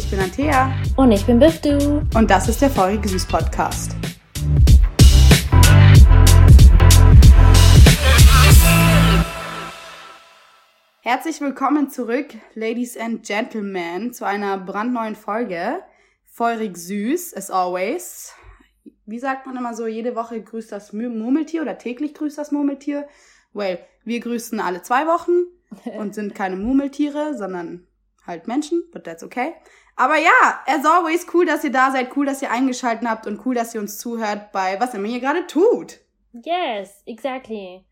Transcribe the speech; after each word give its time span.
Ich 0.00 0.08
bin 0.08 0.18
Antea. 0.18 0.74
Und 0.96 1.12
ich 1.12 1.26
bin 1.26 1.38
Biftu. 1.38 2.00
Und 2.14 2.30
das 2.30 2.48
ist 2.48 2.62
der 2.62 2.70
Feurige 2.70 3.06
Süß 3.06 3.26
Podcast. 3.26 3.94
Herzlich 11.02 11.42
willkommen 11.42 11.90
zurück, 11.90 12.28
Ladies 12.54 12.96
and 12.96 13.26
Gentlemen, 13.26 14.14
zu 14.14 14.24
einer 14.24 14.56
brandneuen 14.56 15.16
Folge. 15.16 15.80
Feurig 16.24 16.78
süß, 16.78 17.34
as 17.36 17.50
always. 17.50 18.32
Wie 19.04 19.18
sagt 19.18 19.44
man 19.44 19.58
immer 19.58 19.74
so, 19.74 19.86
jede 19.86 20.16
Woche 20.16 20.40
grüßt 20.40 20.72
das 20.72 20.94
Murmeltier 20.94 21.60
oder 21.60 21.76
täglich 21.76 22.14
grüßt 22.14 22.38
das 22.38 22.52
Murmeltier? 22.52 23.06
Well, 23.52 23.78
wir 24.04 24.20
grüßen 24.20 24.60
alle 24.60 24.80
zwei 24.80 25.06
Wochen 25.06 25.44
und 25.98 26.14
sind 26.14 26.34
keine 26.34 26.56
Murmeltiere, 26.56 27.36
sondern 27.36 27.86
halt 28.26 28.48
Menschen, 28.48 28.84
but 28.92 29.04
that's 29.04 29.22
okay. 29.22 29.52
Aber 30.00 30.16
ja, 30.16 30.62
as 30.66 30.86
always, 30.86 31.26
cool, 31.34 31.44
dass 31.44 31.62
ihr 31.62 31.70
da 31.70 31.90
seid, 31.90 32.16
cool, 32.16 32.24
dass 32.24 32.40
ihr 32.40 32.50
eingeschaltet 32.50 33.06
habt 33.06 33.26
und 33.26 33.44
cool, 33.44 33.54
dass 33.54 33.74
ihr 33.74 33.82
uns 33.82 33.98
zuhört 33.98 34.50
bei 34.50 34.80
was 34.80 34.94
immer 34.94 35.06
ihr 35.08 35.20
gerade 35.20 35.46
tut. 35.46 35.98
Yes, 36.32 37.02
exactly. 37.04 37.84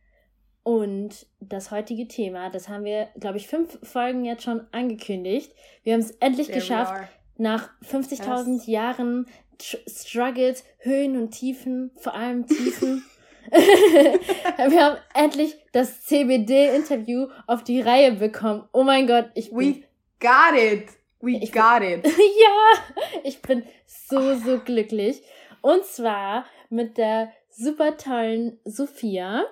Und 0.62 1.26
das 1.38 1.70
heutige 1.70 2.08
Thema, 2.08 2.48
das 2.48 2.70
haben 2.70 2.84
wir, 2.84 3.08
glaube 3.20 3.36
ich, 3.36 3.46
fünf 3.46 3.78
Folgen 3.82 4.24
jetzt 4.24 4.42
schon 4.42 4.66
angekündigt. 4.72 5.54
Wir 5.82 5.92
haben 5.92 6.00
es 6.00 6.12
endlich 6.12 6.46
There 6.46 6.60
geschafft, 6.60 6.94
nach 7.36 7.68
50.000 7.82 8.54
yes. 8.54 8.66
Jahren 8.66 9.26
Struggles, 9.60 10.64
Höhen 10.78 11.20
und 11.20 11.32
Tiefen, 11.32 11.90
vor 11.98 12.14
allem 12.14 12.46
Tiefen. 12.46 13.04
wir 13.50 14.82
haben 14.82 14.96
endlich 15.12 15.58
das 15.72 16.04
CBD-Interview 16.04 17.26
auf 17.46 17.64
die 17.64 17.82
Reihe 17.82 18.12
bekommen. 18.12 18.66
Oh 18.72 18.82
mein 18.82 19.06
Gott, 19.06 19.30
ich 19.34 19.50
bin... 19.50 19.58
We 19.58 19.82
got 20.20 20.58
it! 20.58 20.97
We 21.20 21.38
ich 21.42 21.52
got 21.52 21.82
it! 21.82 22.04
ja! 22.06 23.20
Ich 23.24 23.42
bin 23.42 23.64
so, 23.86 24.34
so 24.34 24.58
glücklich. 24.58 25.22
Und 25.62 25.84
zwar 25.84 26.44
mit 26.70 26.96
der 26.98 27.32
super 27.50 27.96
tollen 27.96 28.58
Sophia. 28.64 29.44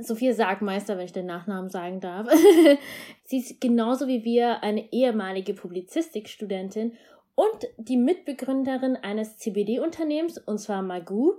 Sophia 0.00 0.32
Sargmeister, 0.32 0.96
wenn 0.96 1.04
ich 1.04 1.12
den 1.12 1.26
Nachnamen 1.26 1.70
sagen 1.70 2.00
darf. 2.00 2.26
Sie 3.24 3.38
ist 3.38 3.60
genauso 3.60 4.08
wie 4.08 4.24
wir 4.24 4.62
eine 4.62 4.92
ehemalige 4.92 5.54
Publizistikstudentin 5.54 6.96
und 7.34 7.68
die 7.76 7.96
Mitbegründerin 7.96 8.96
eines 8.96 9.38
CBD-Unternehmens, 9.38 10.38
und 10.38 10.58
zwar 10.58 10.82
Magoo. 10.82 11.34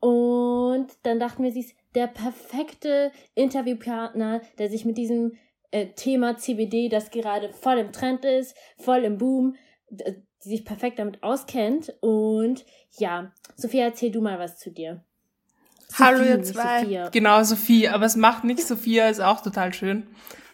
Und 0.00 0.88
dann 1.04 1.20
dachten 1.20 1.44
wir, 1.44 1.52
sie 1.52 1.60
ist 1.60 1.76
der 1.94 2.08
perfekte 2.08 3.12
Interviewpartner, 3.34 4.40
der 4.58 4.68
sich 4.68 4.84
mit 4.84 4.98
diesem 4.98 5.38
äh, 5.72 5.88
Thema 5.96 6.36
CBD, 6.36 6.88
das 6.88 7.10
gerade 7.10 7.52
voll 7.52 7.78
im 7.78 7.92
Trend 7.92 8.24
ist, 8.24 8.54
voll 8.78 9.04
im 9.04 9.18
Boom, 9.18 9.56
die 9.90 10.14
sich 10.38 10.64
perfekt 10.64 10.98
damit 10.98 11.22
auskennt. 11.22 11.92
Und 12.00 12.64
ja, 12.98 13.32
Sophia, 13.56 13.84
erzähl 13.86 14.12
du 14.12 14.20
mal 14.20 14.38
was 14.38 14.58
zu 14.58 14.70
dir. 14.70 15.02
Hallo 15.98 16.22
ihr 16.22 16.42
zwei. 16.42 16.82
Sophia. 16.82 17.08
Genau, 17.08 17.42
Sophie, 17.42 17.88
aber 17.88 18.06
es 18.06 18.16
macht 18.16 18.44
nichts. 18.44 18.68
Sophia 18.68 19.08
ist 19.08 19.20
auch 19.20 19.42
total 19.42 19.74
schön. 19.74 20.06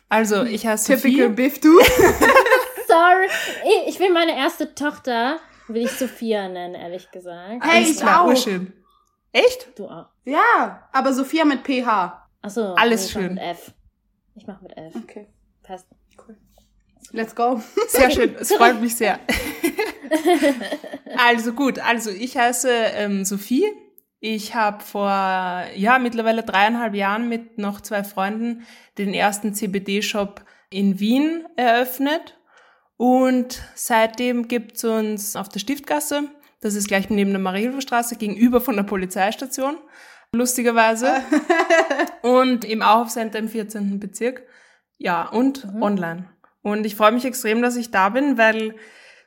Also, 0.08 0.44
ich 0.44 0.66
heiße 0.66 0.94
Sophie. 0.94 1.10
Typical 1.10 1.30
Biff, 1.30 1.60
du. 1.60 1.78
Sorry. 2.88 3.28
Ich 3.86 4.00
will 4.00 4.12
meine 4.12 4.36
erste 4.36 4.74
Tochter, 4.74 5.38
will 5.68 5.82
ich 5.82 5.92
Sophia 5.92 6.48
nennen, 6.48 6.74
ehrlich 6.74 7.10
gesagt. 7.10 7.62
Hey, 7.64 7.82
ich 7.82 7.98
klar, 7.98 8.22
auch. 8.22 8.36
Schön. 8.36 8.72
Echt? 9.32 9.68
Du 9.76 9.86
auch. 9.86 10.06
Ja, 10.24 10.88
aber 10.92 11.12
Sophia 11.12 11.44
mit 11.44 11.62
PH. 11.62 12.26
Achso. 12.40 12.74
Alles 12.74 13.10
schön. 13.10 13.36
F. 13.36 13.72
Ich 14.38 14.46
mach 14.46 14.60
mit 14.60 14.76
F. 14.76 14.94
Okay. 14.94 15.26
Passt. 15.64 15.88
Cool. 16.16 16.36
Let's 17.10 17.34
go. 17.34 17.60
Sehr 17.88 18.10
schön. 18.12 18.36
Es 18.38 18.52
freut 18.52 18.80
mich 18.80 18.94
sehr. 18.94 19.18
also 21.16 21.52
gut, 21.52 21.80
also 21.80 22.10
ich 22.10 22.36
heiße 22.36 22.70
ähm, 22.70 23.24
Sophie. 23.24 23.64
Ich 24.20 24.54
habe 24.54 24.82
vor 24.84 25.10
ja 25.10 25.98
mittlerweile 25.98 26.44
dreieinhalb 26.44 26.94
Jahren 26.94 27.28
mit 27.28 27.58
noch 27.58 27.80
zwei 27.80 28.04
Freunden 28.04 28.64
den 28.96 29.12
ersten 29.12 29.54
CBD-Shop 29.54 30.44
in 30.70 31.00
Wien 31.00 31.44
eröffnet. 31.56 32.38
Und 32.96 33.60
seitdem 33.74 34.46
gibt's 34.46 34.84
uns 34.84 35.34
auf 35.34 35.48
der 35.48 35.60
Stiftgasse, 35.60 36.30
das 36.60 36.74
ist 36.74 36.86
gleich 36.86 37.10
neben 37.10 37.30
der 37.30 37.40
Marienstraße, 37.40 38.16
gegenüber 38.16 38.60
von 38.60 38.76
der 38.76 38.82
Polizeistation, 38.84 39.78
lustigerweise. 40.34 41.22
und 42.22 42.64
im 42.64 42.82
Auhofcenter 42.82 43.38
im 43.38 43.48
14. 43.48 44.00
Bezirk. 44.00 44.42
Ja, 44.98 45.28
und 45.28 45.64
mhm. 45.64 45.82
online. 45.82 46.24
Und 46.62 46.84
ich 46.84 46.96
freue 46.96 47.12
mich 47.12 47.24
extrem, 47.24 47.62
dass 47.62 47.76
ich 47.76 47.90
da 47.90 48.08
bin, 48.08 48.36
weil 48.36 48.74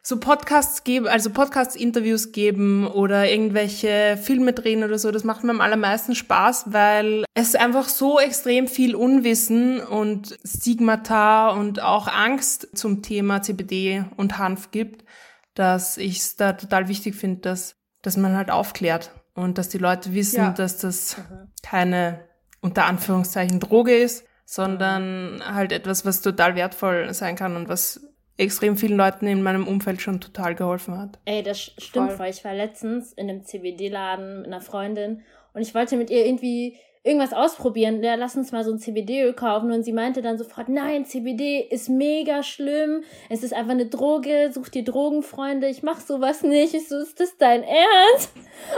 so 0.03 0.19
Podcasts 0.19 0.83
geben, 0.83 1.07
also 1.07 1.29
Podcast-Interviews 1.29 2.31
geben 2.31 2.87
oder 2.87 3.29
irgendwelche 3.29 4.17
Filme 4.21 4.53
drehen 4.53 4.83
oder 4.83 4.97
so, 4.97 5.11
das 5.11 5.23
macht 5.23 5.43
mir 5.43 5.51
am 5.51 5.61
allermeisten 5.61 6.15
Spaß, 6.15 6.73
weil 6.73 7.23
es 7.35 7.53
einfach 7.53 7.87
so 7.87 8.19
extrem 8.19 8.67
viel 8.67 8.95
Unwissen 8.95 9.79
und 9.79 10.39
Stigmata 10.43 11.49
und 11.49 11.81
auch 11.81 12.07
Angst 12.07 12.69
zum 12.73 13.03
Thema 13.03 13.43
CBD 13.43 14.05
und 14.17 14.39
Hanf 14.39 14.71
gibt, 14.71 15.05
dass 15.53 15.97
ich 15.97 16.17
es 16.17 16.35
da 16.35 16.53
total 16.53 16.87
wichtig 16.87 17.15
finde, 17.15 17.41
dass, 17.41 17.75
dass 18.01 18.17
man 18.17 18.35
halt 18.35 18.49
aufklärt 18.49 19.11
und 19.33 19.57
dass 19.57 19.69
die 19.69 19.77
Leute 19.77 20.13
wissen, 20.13 20.37
ja. 20.37 20.51
dass 20.51 20.77
das 20.77 21.17
keine 21.63 22.27
unter 22.61 22.85
Anführungszeichen 22.85 23.59
Droge 23.59 23.95
ist, 23.95 24.25
sondern 24.45 25.41
halt 25.45 25.71
etwas, 25.71 26.05
was 26.05 26.21
total 26.21 26.55
wertvoll 26.55 27.13
sein 27.13 27.35
kann 27.35 27.55
und 27.55 27.69
was 27.69 28.05
extrem 28.37 28.75
vielen 28.75 28.97
Leuten 28.97 29.27
in 29.27 29.43
meinem 29.43 29.67
Umfeld 29.67 30.01
schon 30.01 30.19
total 30.19 30.55
geholfen 30.55 30.97
hat. 30.97 31.19
Ey, 31.25 31.43
das 31.43 31.61
stimmt 31.61 32.09
voll. 32.09 32.17
voll. 32.17 32.27
Ich 32.27 32.43
war 32.43 32.53
letztens 32.53 33.13
in 33.13 33.29
einem 33.29 33.43
CBD-Laden 33.43 34.39
mit 34.39 34.47
einer 34.47 34.61
Freundin 34.61 35.21
und 35.53 35.61
ich 35.61 35.75
wollte 35.75 35.97
mit 35.97 36.09
ihr 36.09 36.25
irgendwie 36.25 36.77
irgendwas 37.03 37.33
ausprobieren, 37.33 38.03
ja, 38.03 38.15
lass 38.15 38.35
uns 38.35 38.51
mal 38.51 38.63
so 38.63 38.71
ein 38.71 38.77
CBD-Öl 38.77 39.33
kaufen. 39.33 39.71
Und 39.71 39.83
sie 39.83 39.93
meinte 39.93 40.21
dann 40.21 40.37
sofort, 40.37 40.69
nein, 40.69 41.05
CBD 41.05 41.59
ist 41.61 41.89
mega 41.89 42.43
schlimm. 42.43 43.03
Es 43.29 43.43
ist 43.43 43.53
einfach 43.53 43.71
eine 43.71 43.87
Droge. 43.87 44.51
Such 44.53 44.69
dir 44.69 44.83
Drogenfreunde. 44.83 45.67
Ich 45.67 45.81
mach 45.81 45.99
sowas 45.99 46.43
nicht. 46.43 46.75
Ich 46.75 46.87
so, 46.87 46.97
ist 46.97 47.19
das 47.19 47.37
dein 47.37 47.63
Ernst? 47.63 48.31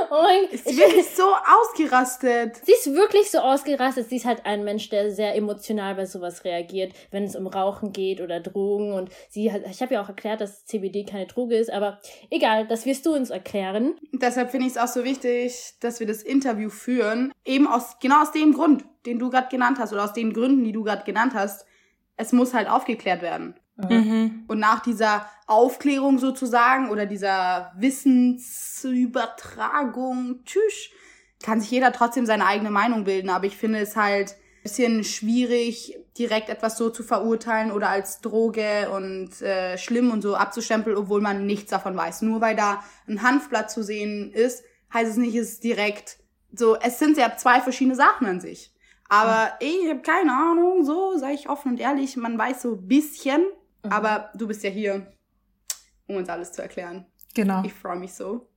Mein 0.09 0.45
Ist 0.51 0.67
sie 0.67 0.77
wirklich 0.77 1.09
so 1.09 1.23
ausgerastet? 1.23 2.61
Sie 2.63 2.71
ist 2.71 2.93
wirklich 2.93 3.29
so 3.29 3.39
ausgerastet. 3.39 4.07
Sie 4.07 4.15
ist 4.15 4.25
halt 4.25 4.45
ein 4.45 4.63
Mensch, 4.63 4.89
der 4.89 5.11
sehr 5.11 5.35
emotional 5.35 5.95
bei 5.95 6.05
sowas 6.05 6.45
reagiert, 6.45 6.93
wenn 7.11 7.23
es 7.23 7.35
um 7.35 7.47
Rauchen 7.47 7.91
geht 7.91 8.21
oder 8.21 8.39
Drogen. 8.39 8.93
Und 8.93 9.09
sie 9.29 9.51
hat, 9.51 9.63
ich 9.69 9.81
habe 9.81 9.95
ja 9.95 10.01
auch 10.01 10.07
erklärt, 10.07 10.39
dass 10.39 10.65
CBD 10.65 11.03
keine 11.03 11.27
Droge 11.27 11.57
ist, 11.57 11.71
aber 11.71 11.99
egal, 12.29 12.67
das 12.67 12.85
wirst 12.85 13.05
du 13.05 13.13
uns 13.13 13.29
erklären. 13.29 13.95
Deshalb 14.13 14.51
finde 14.51 14.67
ich 14.67 14.73
es 14.73 14.77
auch 14.77 14.87
so 14.87 15.03
wichtig, 15.03 15.73
dass 15.81 15.99
wir 15.99 16.07
das 16.07 16.23
Interview 16.23 16.69
führen. 16.69 17.33
Eben 17.45 17.67
aus, 17.67 17.97
genau 17.99 18.12
Genau 18.13 18.21
aus 18.21 18.31
dem 18.31 18.53
Grund, 18.53 18.85
den 19.07 19.17
du 19.17 19.31
gerade 19.31 19.47
genannt 19.49 19.79
hast, 19.79 19.91
oder 19.91 20.03
aus 20.03 20.13
den 20.13 20.33
Gründen, 20.33 20.63
die 20.63 20.71
du 20.71 20.83
gerade 20.83 21.03
genannt 21.03 21.33
hast. 21.33 21.65
Es 22.15 22.31
muss 22.31 22.53
halt 22.53 22.69
aufgeklärt 22.69 23.23
werden. 23.23 23.55
Mhm. 23.75 24.43
Und 24.47 24.59
nach 24.59 24.81
dieser 24.81 25.25
Aufklärung 25.47 26.19
sozusagen 26.19 26.91
oder 26.91 27.07
dieser 27.07 27.71
Wissensübertragung, 27.75 30.43
tschüss, 30.45 30.91
kann 31.41 31.59
sich 31.59 31.71
jeder 31.71 31.91
trotzdem 31.91 32.27
seine 32.27 32.45
eigene 32.45 32.69
Meinung 32.69 33.05
bilden. 33.05 33.31
Aber 33.31 33.45
ich 33.45 33.57
finde 33.57 33.79
es 33.79 33.95
halt 33.95 34.33
ein 34.33 34.61
bisschen 34.61 35.03
schwierig, 35.03 35.97
direkt 36.15 36.49
etwas 36.49 36.77
so 36.77 36.91
zu 36.91 37.01
verurteilen 37.01 37.71
oder 37.71 37.89
als 37.89 38.21
Droge 38.21 38.91
und 38.91 39.41
äh, 39.41 39.75
schlimm 39.79 40.11
und 40.11 40.21
so 40.21 40.35
abzustempeln, 40.35 40.97
obwohl 40.97 41.21
man 41.21 41.47
nichts 41.47 41.71
davon 41.71 41.97
weiß. 41.97 42.21
Nur 42.21 42.41
weil 42.41 42.55
da 42.55 42.83
ein 43.07 43.23
Hanfblatt 43.23 43.71
zu 43.71 43.83
sehen 43.83 44.31
ist, 44.31 44.63
heißt 44.93 45.09
es 45.09 45.17
nicht, 45.17 45.35
es 45.35 45.53
ist 45.53 45.63
direkt 45.63 46.19
so, 46.53 46.75
es 46.75 46.99
sind 46.99 47.17
ja 47.17 47.35
zwei 47.35 47.61
verschiedene 47.61 47.95
Sachen 47.95 48.27
an 48.27 48.39
sich. 48.39 48.71
Aber 49.09 49.53
mhm. 49.61 49.67
ich 49.67 49.89
habe 49.89 50.01
keine 50.01 50.31
Ahnung, 50.31 50.85
so 50.85 51.17
sage 51.17 51.33
ich 51.33 51.49
offen 51.49 51.73
und 51.73 51.79
ehrlich, 51.79 52.15
man 52.17 52.37
weiß 52.37 52.61
so 52.61 52.75
bisschen, 52.75 53.41
mhm. 53.83 53.91
aber 53.91 54.31
du 54.35 54.47
bist 54.47 54.63
ja 54.63 54.69
hier, 54.69 55.07
um 56.07 56.17
uns 56.17 56.29
alles 56.29 56.51
zu 56.51 56.61
erklären. 56.61 57.05
Genau. 57.33 57.63
Ich 57.63 57.73
freue 57.73 57.97
mich 57.97 58.13
so. 58.13 58.47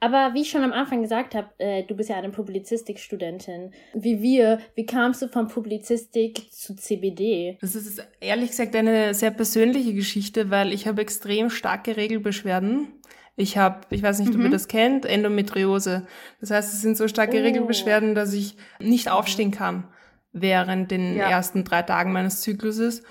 Aber 0.00 0.32
wie 0.34 0.42
ich 0.42 0.50
schon 0.50 0.62
am 0.62 0.72
Anfang 0.72 1.02
gesagt 1.02 1.34
habe, 1.34 1.48
äh, 1.58 1.82
du 1.82 1.96
bist 1.96 2.08
ja 2.08 2.16
eine 2.16 2.30
Publizistikstudentin. 2.30 3.72
Wie 3.94 4.22
wir, 4.22 4.60
wie 4.76 4.86
kamst 4.86 5.22
du 5.22 5.28
von 5.28 5.48
Publizistik 5.48 6.52
zu 6.52 6.76
CBD? 6.76 7.58
Das 7.60 7.74
ist 7.74 8.06
ehrlich 8.20 8.50
gesagt 8.50 8.76
eine 8.76 9.12
sehr 9.12 9.32
persönliche 9.32 9.94
Geschichte, 9.94 10.50
weil 10.50 10.72
ich 10.72 10.86
habe 10.86 11.02
extrem 11.02 11.50
starke 11.50 11.96
Regelbeschwerden 11.96 12.92
ich 13.38 13.56
habe, 13.56 13.82
ich 13.90 14.02
weiß 14.02 14.18
nicht, 14.18 14.30
mhm. 14.30 14.34
ob 14.34 14.40
ihr 14.42 14.48
mhm. 14.48 14.52
das 14.52 14.66
kennt, 14.66 15.06
Endometriose. 15.06 16.06
Das 16.40 16.50
heißt, 16.50 16.74
es 16.74 16.82
sind 16.82 16.96
so 16.96 17.06
starke 17.06 17.38
oh. 17.38 17.42
Regelbeschwerden, 17.42 18.16
dass 18.16 18.32
ich 18.32 18.56
nicht 18.80 19.08
aufstehen 19.08 19.52
kann 19.52 19.84
während 20.32 20.90
den 20.90 21.16
ja. 21.16 21.30
ersten 21.30 21.62
drei 21.62 21.82
Tagen 21.82 22.12
meines 22.12 22.40
Zykluses. 22.40 23.04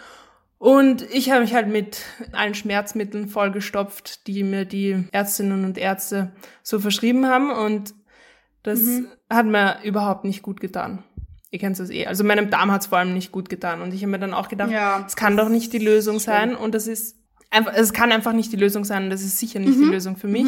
Und 0.57 1.03
ich 1.13 1.31
habe 1.31 1.41
mich 1.41 1.53
halt 1.53 1.69
mit 1.69 2.01
allen 2.33 2.55
Schmerzmitteln 2.55 3.29
vollgestopft, 3.29 4.27
die 4.27 4.43
mir 4.43 4.65
die 4.65 5.07
Ärztinnen 5.11 5.63
und 5.63 5.77
Ärzte 5.77 6.33
so 6.61 6.79
verschrieben 6.79 7.27
haben. 7.27 7.49
Und 7.49 7.93
das 8.63 8.81
mhm. 8.81 9.07
hat 9.29 9.45
mir 9.45 9.77
überhaupt 9.83 10.25
nicht 10.25 10.41
gut 10.41 10.59
getan. 10.59 11.05
Ihr 11.51 11.59
kennt 11.59 11.79
das 11.79 11.89
eh. 11.89 12.05
Also 12.05 12.25
meinem 12.25 12.49
Darm 12.49 12.69
hat 12.71 12.81
es 12.81 12.87
vor 12.87 12.97
allem 12.97 13.13
nicht 13.13 13.31
gut 13.31 13.47
getan. 13.47 13.81
Und 13.81 13.93
ich 13.93 14.01
habe 14.01 14.11
mir 14.11 14.19
dann 14.19 14.33
auch 14.33 14.49
gedacht, 14.49 14.69
es 14.69 14.73
ja. 14.73 15.07
kann 15.15 15.37
doch 15.37 15.47
nicht 15.47 15.71
die 15.71 15.79
Lösung 15.79 16.19
sein. 16.19 16.53
Und 16.53 16.75
das 16.75 16.87
ist 16.87 17.16
einfach, 17.49 17.73
es 17.75 17.93
kann 17.93 18.11
einfach 18.11 18.33
nicht 18.33 18.51
die 18.51 18.57
Lösung 18.57 18.83
sein. 18.83 19.09
Das 19.09 19.21
ist 19.21 19.39
sicher 19.39 19.59
nicht 19.59 19.77
Mhm. 19.77 19.83
die 19.83 19.89
Lösung 19.89 20.17
für 20.17 20.27
mich. 20.27 20.47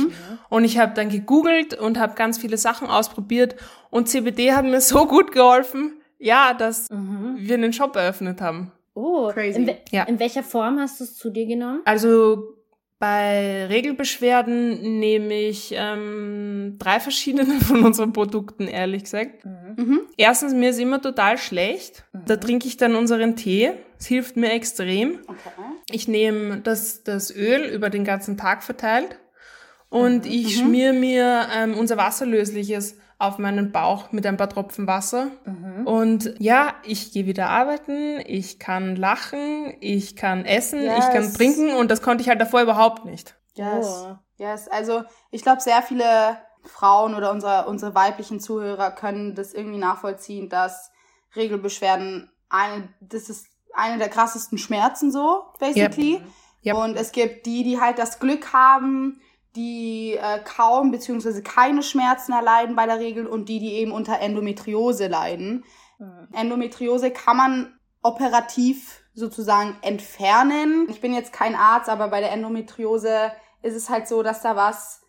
Und 0.49 0.63
ich 0.63 0.77
habe 0.77 0.93
dann 0.93 1.09
gegoogelt 1.09 1.73
und 1.73 1.97
habe 1.99 2.15
ganz 2.15 2.37
viele 2.37 2.57
Sachen 2.57 2.87
ausprobiert. 2.87 3.55
Und 3.89 4.07
CBD 4.09 4.53
hat 4.53 4.65
mir 4.65 4.81
so 4.81 5.05
gut 5.05 5.31
geholfen, 5.31 5.93
ja, 6.17 6.53
dass 6.53 6.89
Mhm. 6.89 7.35
wir 7.39 7.55
einen 7.55 7.73
Shop 7.73 7.95
eröffnet 7.95 8.41
haben. 8.41 8.71
Oh, 8.93 9.29
Crazy. 9.33 9.59
In, 9.61 9.67
we 9.67 9.77
Ja. 9.91 10.03
in 10.03 10.19
welcher 10.19 10.43
Form 10.43 10.79
hast 10.79 10.99
du 10.99 11.05
es 11.05 11.15
zu 11.15 11.29
dir 11.29 11.45
genommen? 11.45 11.81
Also 11.85 12.55
bei 12.99 13.65
Regelbeschwerden 13.67 14.99
nehme 14.99 15.33
ich 15.33 15.73
ähm, 15.75 16.75
drei 16.79 16.99
verschiedene 16.99 17.45
von 17.61 17.83
unseren 17.85 18.11
Produkten, 18.13 18.67
ehrlich 18.67 19.03
gesagt. 19.03 19.45
Mhm. 19.45 20.01
Erstens, 20.17 20.53
mir 20.53 20.71
ist 20.71 20.79
immer 20.79 21.01
total 21.01 21.37
schlecht. 21.37 22.03
Da 22.25 22.35
trinke 22.35 22.67
ich 22.67 22.75
dann 22.77 22.95
unseren 22.95 23.35
Tee. 23.37 23.71
Es 23.99 24.05
hilft 24.07 24.37
mir 24.37 24.51
extrem. 24.51 25.19
Okay. 25.27 25.51
Ich 25.91 26.07
nehme 26.07 26.61
das, 26.61 27.03
das 27.03 27.35
Öl 27.35 27.65
über 27.65 27.89
den 27.89 28.05
ganzen 28.05 28.37
Tag 28.37 28.63
verteilt 28.63 29.19
und 29.89 30.25
ich 30.25 30.57
schmier 30.57 30.93
mir 30.93 31.47
ähm, 31.53 31.77
unser 31.77 31.97
wasserlösliches 31.97 32.95
auf 33.17 33.37
meinen 33.37 33.73
Bauch 33.73 34.13
mit 34.13 34.25
ein 34.25 34.37
paar 34.37 34.49
Tropfen 34.49 34.87
Wasser. 34.87 35.27
Und 35.83 36.35
ja, 36.39 36.75
ich 36.83 37.11
gehe 37.11 37.25
wieder 37.25 37.49
arbeiten, 37.49 38.21
ich 38.25 38.59
kann 38.59 38.95
lachen, 38.95 39.73
ich 39.81 40.15
kann 40.15 40.45
essen, 40.45 40.79
ich 40.81 41.09
kann 41.11 41.23
Yes. 41.23 41.33
trinken 41.33 41.73
und 41.73 41.91
das 41.91 42.01
konnte 42.01 42.21
ich 42.21 42.29
halt 42.29 42.39
davor 42.39 42.61
überhaupt 42.61 43.03
nicht. 43.03 43.35
Yes. 43.55 44.05
Oh. 44.07 44.15
Yes. 44.37 44.69
Also 44.69 45.03
ich 45.31 45.41
glaube, 45.41 45.59
sehr 45.59 45.81
viele 45.81 46.37
Frauen 46.63 47.13
oder 47.13 47.31
unsere, 47.31 47.67
unsere 47.67 47.93
weiblichen 47.93 48.39
Zuhörer 48.39 48.91
können 48.91 49.35
das 49.35 49.53
irgendwie 49.53 49.79
nachvollziehen, 49.79 50.47
dass 50.47 50.89
Regelbeschwerden 51.35 52.31
eine, 52.49 52.87
das 53.01 53.27
ist 53.29 53.47
eine 53.73 53.97
der 53.97 54.09
krassesten 54.09 54.57
Schmerzen 54.57 55.11
so, 55.11 55.43
basically. 55.59 56.21
Yep. 56.65 56.75
Und 56.75 56.95
es 56.97 57.11
gibt 57.11 57.45
die, 57.45 57.63
die 57.63 57.79
halt 57.79 57.99
das 57.99 58.19
Glück 58.19 58.51
haben, 58.53 59.21
die 59.55 60.17
äh, 60.21 60.39
kaum 60.43 60.91
beziehungsweise 60.91 61.41
keine 61.41 61.83
Schmerzen 61.83 62.33
erleiden 62.33 62.75
bei 62.75 62.85
der 62.85 62.99
Regel 62.99 63.27
und 63.27 63.49
die, 63.49 63.59
die 63.59 63.73
eben 63.73 63.91
unter 63.91 64.19
Endometriose 64.19 65.07
leiden. 65.07 65.63
Endometriose 66.33 67.11
kann 67.11 67.37
man 67.37 67.79
operativ 68.01 69.03
sozusagen 69.13 69.75
entfernen. 69.81 70.87
Ich 70.89 71.01
bin 71.01 71.13
jetzt 71.13 71.33
kein 71.33 71.55
Arzt, 71.55 71.89
aber 71.89 72.07
bei 72.07 72.21
der 72.21 72.31
Endometriose 72.31 73.31
ist 73.61 73.75
es 73.75 73.89
halt 73.89 74.07
so, 74.07 74.23
dass 74.23 74.41
da 74.41 74.55
was 74.55 75.01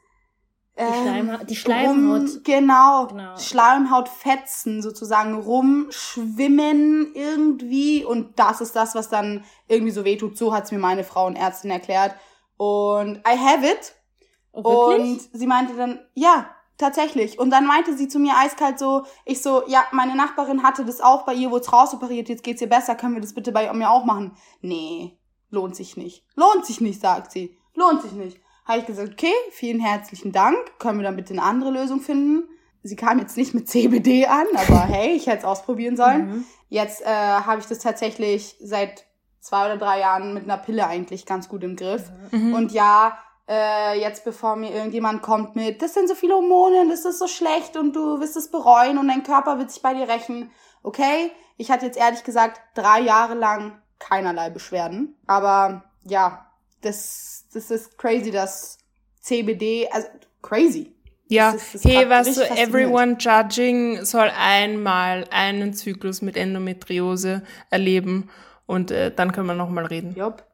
Die, 0.79 0.83
ähm, 0.83 1.03
Schleimha 1.03 1.45
die 1.45 1.57
Schleimhaut. 1.57 2.21
Rum, 2.21 2.41
genau, 2.45 3.07
Genau. 3.09 3.37
Schleimhautfetzen 3.37 4.83
sozusagen 4.83 5.35
rumschwimmen 5.35 7.13
irgendwie 7.15 8.05
und 8.05 8.39
das 8.39 8.61
ist 8.61 8.77
das, 8.77 8.95
was 8.95 9.09
dann 9.09 9.45
irgendwie 9.69 9.93
so 9.93 10.05
wehtut. 10.05 10.39
So 10.39 10.55
hat's 10.55 10.73
mir 10.73 10.79
meine 10.79 11.05
Frauenärztin 11.05 11.71
erklärt. 11.71 12.15
Und 12.57 13.19
I 13.27 13.37
have 13.39 13.67
it. 13.67 13.95
Oh? 14.53 14.95
Und 14.95 15.21
sie 15.33 15.47
meinte 15.47 15.75
dann, 15.77 16.01
ja, 16.15 16.51
tatsächlich. 16.77 17.39
Und 17.39 17.51
dann 17.51 17.67
meinte 17.67 17.97
sie 17.97 18.09
zu 18.09 18.19
mir 18.19 18.35
eiskalt 18.37 18.79
so, 18.79 19.05
ich 19.25 19.43
so, 19.43 19.63
ja, 19.69 19.85
meine 19.93 20.17
Nachbarin 20.17 20.63
hatte 20.63 20.85
das 20.85 21.01
auch, 21.01 21.25
bei 21.25 21.35
ihr 21.35 21.51
wurde 21.51 21.69
rausoperiert, 21.69 22.29
jetzt 22.29 22.43
geht's 22.43 22.61
ihr 22.61 22.69
besser, 22.69 22.95
können 22.95 23.15
wir 23.15 23.21
das 23.21 23.35
bitte 23.35 23.53
bei 23.53 23.73
mir 23.73 23.91
auch 23.91 24.05
machen? 24.05 24.37
Nee, 24.61 25.19
lohnt 25.51 25.77
sich 25.77 25.97
nicht. 25.97 26.25
Lohnt 26.35 26.65
sich 26.67 26.81
nicht, 26.81 27.01
sagt 27.01 27.33
sie. 27.33 27.57
Lohnt 27.75 28.03
sich 28.03 28.13
nicht. 28.13 28.39
Habe 28.71 28.79
ich 28.79 28.87
gesagt, 28.87 29.15
okay, 29.15 29.33
vielen 29.51 29.81
herzlichen 29.81 30.31
Dank, 30.31 30.57
können 30.79 31.01
wir 31.01 31.03
dann 31.03 31.17
bitte 31.17 31.33
eine 31.33 31.43
andere 31.43 31.73
Lösung 31.73 31.99
finden? 31.99 32.49
Sie 32.85 32.95
kam 32.95 33.19
jetzt 33.19 33.37
nicht 33.37 33.53
mit 33.53 33.69
CBD 33.69 34.27
an, 34.27 34.47
aber 34.55 34.83
hey, 34.87 35.11
ich 35.17 35.27
hätte 35.27 35.39
es 35.39 35.45
ausprobieren 35.45 35.97
sollen. 35.97 36.29
Mhm. 36.29 36.45
Jetzt 36.69 37.03
äh, 37.03 37.07
habe 37.07 37.59
ich 37.59 37.67
das 37.67 37.81
tatsächlich 37.81 38.55
seit 38.61 39.07
zwei 39.41 39.67
oder 39.67 39.77
drei 39.77 39.99
Jahren 39.99 40.35
mit 40.35 40.45
einer 40.45 40.57
Pille 40.57 40.87
eigentlich 40.87 41.27
ganz 41.27 41.49
gut 41.49 41.65
im 41.65 41.75
Griff. 41.75 42.13
Mhm. 42.31 42.55
Und 42.55 42.71
ja, 42.71 43.19
äh, 43.49 44.01
jetzt 44.01 44.25
bevor 44.25 44.55
mir 44.55 44.71
irgendjemand 44.73 45.21
kommt 45.21 45.57
mit, 45.57 45.83
das 45.83 45.95
sind 45.95 46.09
so 46.09 46.15
viele 46.15 46.35
Hormone, 46.35 46.89
das 46.89 47.05
ist 47.05 47.19
so 47.19 47.27
schlecht 47.27 47.77
und 47.77 47.97
du 47.97 48.21
wirst 48.21 48.37
es 48.37 48.53
bereuen 48.53 48.99
und 48.99 49.09
dein 49.09 49.25
Körper 49.25 49.59
wird 49.59 49.73
sich 49.73 49.83
bei 49.83 49.95
dir 49.95 50.09
rächen. 50.09 50.53
Okay, 50.85 51.33
ich 51.57 51.73
hatte 51.73 51.87
jetzt 51.87 51.99
ehrlich 51.99 52.23
gesagt 52.23 52.61
drei 52.77 53.01
Jahre 53.01 53.35
lang 53.35 53.83
keinerlei 53.99 54.49
Beschwerden. 54.49 55.17
Aber 55.27 55.91
ja, 56.05 56.50
das, 56.83 57.45
das 57.53 57.71
ist 57.71 57.99
crazy, 57.99 58.31
dass 58.31 58.79
CBD, 59.21 59.89
also 59.91 60.09
crazy. 60.43 60.95
Ja, 61.29 61.53
Das 61.53 61.75
ist- 61.75 61.85
das 61.85 61.93
hey, 61.93 61.99
richtig 62.05 62.35
faszinierend. 62.37 62.59
everyone 62.69 63.17
judging 63.21 64.05
soll 64.05 64.31
einmal 64.37 65.27
einen 65.31 65.75
Zyklus 65.75 66.23
mit 66.23 66.37
Endometriose 66.37 67.43
erleben 67.71 68.31
und 68.67 68.91
äh, 68.91 69.13
dann 69.15 69.31
können 69.33 69.47
wir 69.47 69.55
nochmal 69.55 69.87
reden. 69.87 70.15
Jupp. 70.17 70.45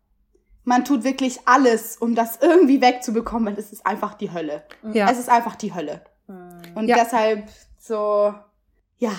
Man 0.64 0.84
tut 0.84 1.04
wirklich 1.04 1.38
alles, 1.46 1.96
um 1.96 2.14
das 2.14 2.38
irgendwie 2.42 2.80
wegzubekommen, 2.82 3.46
weil 3.54 3.58
es 3.62 3.72
ist 3.72 3.86
einfach 3.86 4.14
die 4.14 4.32
Hölle. 4.32 4.64
Ja. 4.92 5.08
Es 5.10 5.18
ist 5.18 5.28
einfach 5.30 5.54
die 5.56 5.72
Hölle. 5.74 6.02
Und 6.74 6.88
Ja. 6.88 6.96
deshalb 6.96 7.48
so, 7.78 8.34
ja, 8.98 9.12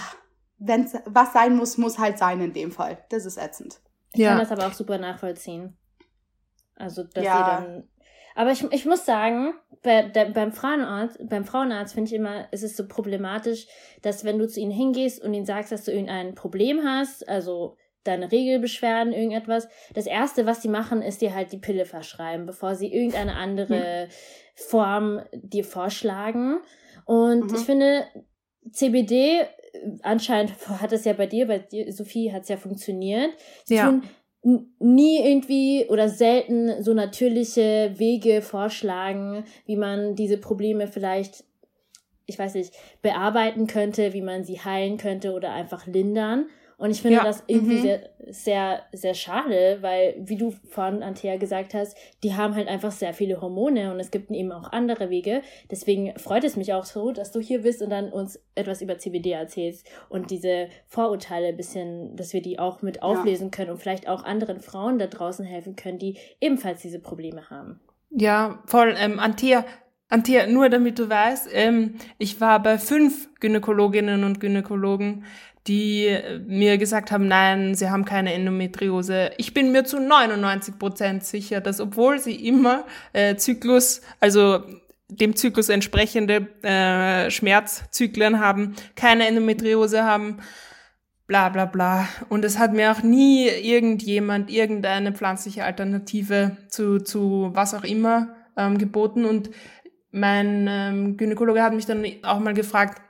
wenn's 0.59 0.93
was 1.05 1.31
sein 1.33 1.55
muss, 1.55 1.77
muss 1.77 1.97
halt 1.97 2.17
sein 2.17 2.41
in 2.41 2.51
dem 2.53 2.71
Fall. 2.71 2.97
Das 3.09 3.25
ist 3.25 3.37
ätzend. 3.37 3.79
Ich 4.13 4.23
kann 4.25 4.37
Ja. 4.37 4.39
das 4.43 4.51
aber 4.51 4.67
auch 4.67 4.73
super 4.73 4.97
nachvollziehen. 4.97 5.77
Also, 6.77 7.03
dass 7.03 7.25
Ja. 7.25 7.39
ihr 7.39 7.45
dann. 7.45 7.89
Aber 8.35 8.51
ich, 8.51 8.63
ich 8.71 8.85
muss 8.85 9.05
sagen, 9.05 9.53
bei, 9.81 10.03
der, 10.03 10.25
beim 10.25 10.51
Frauenarzt, 10.51 11.17
beim 11.27 11.43
Frauenarzt 11.43 11.95
finde 11.95 12.09
ich 12.09 12.15
immer, 12.15 12.51
ist 12.53 12.63
es 12.63 12.77
so 12.77 12.87
problematisch, 12.87 13.65
dass 14.03 14.23
wenn 14.25 14.37
du 14.37 14.47
zu 14.47 14.59
ihnen 14.59 14.71
hingehst 14.71 15.23
und 15.23 15.33
ihnen 15.33 15.45
sagst, 15.45 15.71
dass 15.71 15.85
du 15.85 15.91
irgendein 15.91 16.35
Problem 16.35 16.81
hast, 16.83 17.27
also 17.27 17.77
deine 18.03 18.31
Regelbeschwerden, 18.31 19.11
irgendetwas, 19.11 19.67
das 19.93 20.05
erste, 20.05 20.45
was 20.45 20.61
sie 20.61 20.69
machen, 20.69 21.01
ist 21.01 21.21
dir 21.21 21.33
halt 21.33 21.51
die 21.51 21.57
Pille 21.57 21.85
verschreiben, 21.85 22.45
bevor 22.45 22.75
sie 22.75 22.93
irgendeine 22.93 23.35
andere 23.35 24.07
Form 24.55 25.21
dir 25.33 25.63
vorschlagen. 25.63 26.59
Und 27.05 27.51
Mhm. 27.51 27.55
ich 27.55 27.65
finde, 27.65 28.05
CBD, 28.71 29.41
äh, 29.41 29.45
anscheinend 30.03 30.53
hat 30.69 30.91
es 30.91 31.05
ja 31.05 31.13
bei 31.13 31.25
dir, 31.25 31.47
bei 31.47 31.59
dir, 31.59 31.91
Sophie, 31.91 32.31
hat 32.31 32.43
es 32.43 32.49
ja 32.49 32.57
funktioniert. 32.57 33.31
Sie 33.65 33.75
Ja. 33.75 33.89
tun 33.89 34.03
nie 34.79 35.19
irgendwie 35.19 35.85
oder 35.89 36.07
selten 36.07 36.81
so 36.81 36.93
natürliche 36.93 37.91
Wege 37.97 38.41
vorschlagen, 38.41 39.43
wie 39.65 39.75
man 39.75 40.15
diese 40.15 40.37
Probleme 40.37 40.87
vielleicht, 40.87 41.43
ich 42.25 42.39
weiß 42.39 42.53
nicht, 42.53 42.73
bearbeiten 43.01 43.67
könnte, 43.67 44.13
wie 44.13 44.21
man 44.21 44.45
sie 44.45 44.59
heilen 44.59 44.97
könnte 44.97 45.33
oder 45.33 45.51
einfach 45.51 45.85
lindern. 45.85 46.45
Und 46.77 46.91
ich 46.91 47.01
finde 47.01 47.17
Ja, 47.17 47.23
das 47.23 47.43
irgendwie 47.47 47.77
mhm. 47.77 47.81
sehr, 47.81 48.09
sehr, 48.29 48.83
sehr 48.93 49.13
schade, 49.15 49.79
weil, 49.81 50.15
wie 50.19 50.37
du 50.37 50.53
vorhin, 50.69 51.01
Antea, 51.01 51.37
gesagt 51.37 51.73
hast, 51.73 51.97
die 52.23 52.35
haben 52.35 52.53
halt 52.53 52.67
einfach 52.67 52.91
sehr 52.91 53.15
viele 53.15 53.41
Hormone 53.41 53.91
und 53.91 53.99
es 53.99 54.11
gibt 54.11 54.29
eben 54.29 54.51
auch 54.51 54.71
andere 54.71 55.09
Wege. 55.09 55.41
Deswegen 55.71 56.17
freut 56.19 56.43
es 56.43 56.55
mich 56.55 56.73
auch 56.73 56.85
so, 56.85 57.11
dass 57.11 57.31
du 57.31 57.39
hier 57.39 57.63
bist 57.63 57.81
und 57.81 57.89
dann 57.89 58.09
uns 58.09 58.39
etwas 58.53 58.83
über 58.83 58.99
CBD 58.99 59.31
erzählst 59.31 59.89
und 60.09 60.29
diese 60.29 60.67
Vorurteile 60.85 61.47
ein 61.47 61.57
bisschen, 61.57 62.15
dass 62.15 62.33
wir 62.33 62.43
die 62.43 62.59
auch 62.59 62.83
mit 62.83 63.01
auflesen 63.01 63.49
können 63.49 63.71
und 63.71 63.79
vielleicht 63.79 64.07
auch 64.07 64.23
anderen 64.23 64.59
Frauen 64.59 64.99
da 64.99 65.07
draußen 65.07 65.45
helfen 65.45 65.75
können, 65.75 65.97
die 65.97 66.17
ebenfalls 66.39 66.83
diese 66.83 66.99
Probleme 66.99 67.49
haben. 67.49 67.79
Ja, 68.11 68.61
voll. 68.67 68.95
Ähm, 68.97 69.19
Antea, 69.19 69.65
Antea, 70.09 70.47
nur 70.47 70.69
damit 70.69 70.99
du 70.99 71.09
weißt, 71.09 71.49
ähm, 71.51 71.95
ich 72.17 72.39
war 72.39 72.61
bei 72.61 72.77
fünf 72.77 73.29
Gynäkologinnen 73.39 74.23
und 74.23 74.39
Gynäkologen, 74.39 75.25
die 75.67 76.05
äh, 76.05 76.39
mir 76.39 76.77
gesagt 76.77 77.11
haben, 77.11 77.27
nein, 77.27 77.75
sie 77.75 77.89
haben 77.89 78.05
keine 78.05 78.33
Endometriose. 78.33 79.31
Ich 79.37 79.53
bin 79.53 79.71
mir 79.71 79.85
zu 79.85 79.99
99 79.99 80.79
Prozent 80.79 81.23
sicher, 81.23 81.61
dass 81.61 81.79
obwohl 81.79 82.19
sie 82.19 82.35
immer 82.47 82.85
äh, 83.13 83.35
Zyklus, 83.35 84.01
also 84.19 84.63
dem 85.09 85.35
Zyklus 85.35 85.69
entsprechende 85.69 86.47
äh, 86.63 87.29
Schmerzzyklen 87.31 88.39
haben, 88.39 88.75
keine 88.95 89.27
Endometriose 89.27 90.03
haben, 90.03 90.37
bla 91.27 91.49
bla 91.49 91.65
bla. 91.65 92.07
Und 92.29 92.43
es 92.45 92.57
hat 92.57 92.73
mir 92.73 92.91
auch 92.91 93.03
nie 93.03 93.47
irgendjemand 93.47 94.49
irgendeine 94.49 95.13
pflanzliche 95.13 95.63
Alternative 95.63 96.57
zu, 96.69 96.99
zu 96.99 97.51
was 97.53 97.73
auch 97.73 97.83
immer 97.83 98.35
ähm, 98.57 98.77
geboten. 98.77 99.25
Und 99.25 99.49
mein 100.11 100.67
ähm, 100.69 101.17
Gynäkologe 101.17 101.61
hat 101.61 101.73
mich 101.73 101.85
dann 101.85 102.05
auch 102.23 102.39
mal 102.39 102.53
gefragt, 102.53 103.01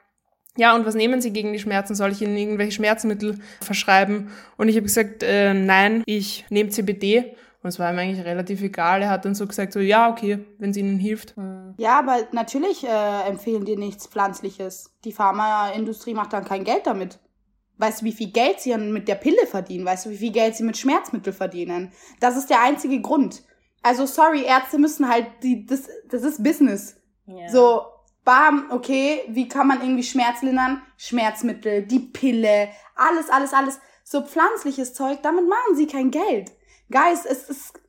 ja, 0.58 0.76
und 0.76 0.86
was 0.86 0.96
nehmen 0.96 1.22
Sie 1.22 1.32
gegen 1.32 1.54
die 1.54 1.60
Schmerzen? 1.60 1.96
Soll 1.96 2.12
ich 2.12 2.22
Ihnen 2.22 2.36
irgendwelche 2.36 2.74
Schmerzmittel 2.74 3.40
verschreiben? 3.62 4.32
Und 4.58 4.70
ich 4.70 4.76
habe 4.76 4.86
gesagt, 4.86 5.24
äh, 5.24 5.54
nein, 5.54 6.04
ich 6.06 6.46
nehme 6.50 6.70
CBD. 6.70 7.36
Und 7.64 7.70
es 7.70 7.80
war 7.80 7.92
ihm 7.92 8.00
eigentlich 8.00 8.26
relativ 8.26 8.62
egal. 8.62 9.02
Er 9.02 9.10
hat 9.10 9.26
dann 9.26 9.36
so 9.36 9.48
gesagt, 9.48 9.74
so, 9.74 9.80
ja, 9.80 10.10
okay, 10.10 10.40
wenn 10.58 10.70
es 10.72 10.78
Ihnen 10.78 11.00
hilft. 11.00 11.36
Ja, 11.78 12.00
aber 12.00 12.28
natürlich 12.32 12.86
äh, 12.86 13.28
empfehlen 13.28 13.66
dir 13.66 13.78
nichts 13.78 14.08
Pflanzliches. 14.08 14.96
Die 15.04 15.12
Pharmaindustrie 15.12 16.14
macht 16.14 16.34
dann 16.34 16.46
kein 16.46 16.64
Geld 16.64 16.86
damit. 16.86 17.20
Weißt 17.78 18.02
du, 18.02 18.06
wie 18.06 18.12
viel 18.12 18.32
Geld 18.32 18.60
sie 18.60 18.72
dann 18.72 18.92
mit 18.92 19.08
der 19.08 19.16
Pille 19.16 19.46
verdienen? 19.46 19.86
Weißt 19.86 20.06
du, 20.06 20.10
wie 20.10 20.18
viel 20.18 20.32
Geld 20.32 20.56
sie 20.56 20.64
mit 20.64 20.78
Schmerzmittel 20.78 21.34
verdienen? 21.34 21.92
Das 22.20 22.38
ist 22.38 22.50
der 22.50 22.62
einzige 22.62 23.02
Grund. 23.02 23.44
Also, 23.84 24.06
sorry, 24.06 24.44
Ärzte 24.44 24.80
müssen 24.80 25.08
halt, 25.08 25.28
die, 25.44 25.66
das, 25.66 25.88
das 26.10 26.24
ist 26.24 26.44
Business. 26.44 26.96
Ja. 27.28 27.50
So, 27.50 27.82
bam, 28.28 28.66
okay, 28.72 29.22
wie 29.30 29.48
kann 29.48 29.68
man 29.68 29.80
irgendwie 29.80 30.04
Schmerz 30.04 30.42
lindern? 30.42 30.82
Schmerzmittel, 30.98 31.84
die 31.84 32.00
Pille, 32.00 32.68
alles, 32.94 33.30
alles, 33.30 33.54
alles. 33.54 33.80
So 34.04 34.22
pflanzliches 34.22 34.94
Zeug, 34.94 35.20
damit 35.24 35.48
machen 35.48 35.78
sie 35.78 35.88
kein 35.88 36.12
Geld. 36.12 36.52
Guys, 36.92 37.26
es 37.26 37.50
ist, 37.50 37.80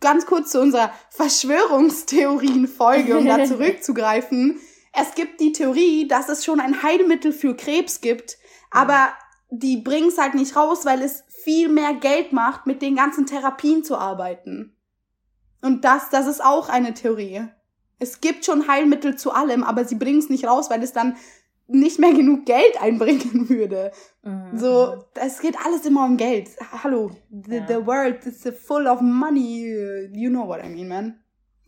ganz 0.00 0.24
kurz 0.24 0.52
zu 0.52 0.60
unserer 0.60 0.92
Verschwörungstheorien-Folge, 1.10 3.18
um 3.18 3.26
da 3.26 3.44
zurückzugreifen. 3.44 4.60
Es 4.92 5.16
gibt 5.16 5.40
die 5.40 5.50
Theorie, 5.50 6.06
dass 6.06 6.28
es 6.28 6.44
schon 6.44 6.60
ein 6.60 6.84
Heilmittel 6.84 7.32
für 7.32 7.56
Krebs 7.56 8.00
gibt, 8.00 8.38
aber 8.70 9.08
die 9.50 9.78
bringen 9.78 10.10
es 10.10 10.18
halt 10.18 10.34
nicht 10.34 10.54
raus, 10.54 10.84
weil 10.84 11.02
es 11.02 11.24
viel 11.42 11.68
mehr 11.68 11.94
Geld 11.94 12.32
macht, 12.32 12.68
mit 12.68 12.82
den 12.82 12.94
ganzen 12.94 13.26
Therapien 13.26 13.82
zu 13.82 13.96
arbeiten. 13.96 14.76
Und 15.60 15.84
das, 15.84 16.08
das 16.10 16.28
ist 16.28 16.44
auch 16.44 16.68
eine 16.68 16.94
Theorie. 16.94 17.48
Es 17.98 18.20
gibt 18.20 18.44
schon 18.44 18.68
Heilmittel 18.68 19.16
zu 19.16 19.32
allem, 19.32 19.64
aber 19.64 19.84
sie 19.84 19.96
bringen 19.96 20.18
es 20.18 20.28
nicht 20.28 20.46
raus, 20.46 20.70
weil 20.70 20.82
es 20.82 20.92
dann 20.92 21.16
nicht 21.66 21.98
mehr 21.98 22.12
genug 22.12 22.46
Geld 22.46 22.76
einbringen 22.80 23.48
würde. 23.48 23.92
Mhm. 24.22 24.56
So, 24.56 25.04
es 25.14 25.40
geht 25.40 25.56
alles 25.64 25.84
immer 25.84 26.04
um 26.04 26.16
Geld. 26.16 26.50
Hallo, 26.82 27.10
the, 27.30 27.56
ja. 27.56 27.66
the 27.66 27.86
world 27.86 28.24
is 28.26 28.42
full 28.58 28.86
of 28.86 29.00
money. 29.00 30.08
You 30.12 30.30
know 30.30 30.46
what 30.46 30.64
I 30.64 30.68
mean, 30.68 30.88
man. 30.88 31.20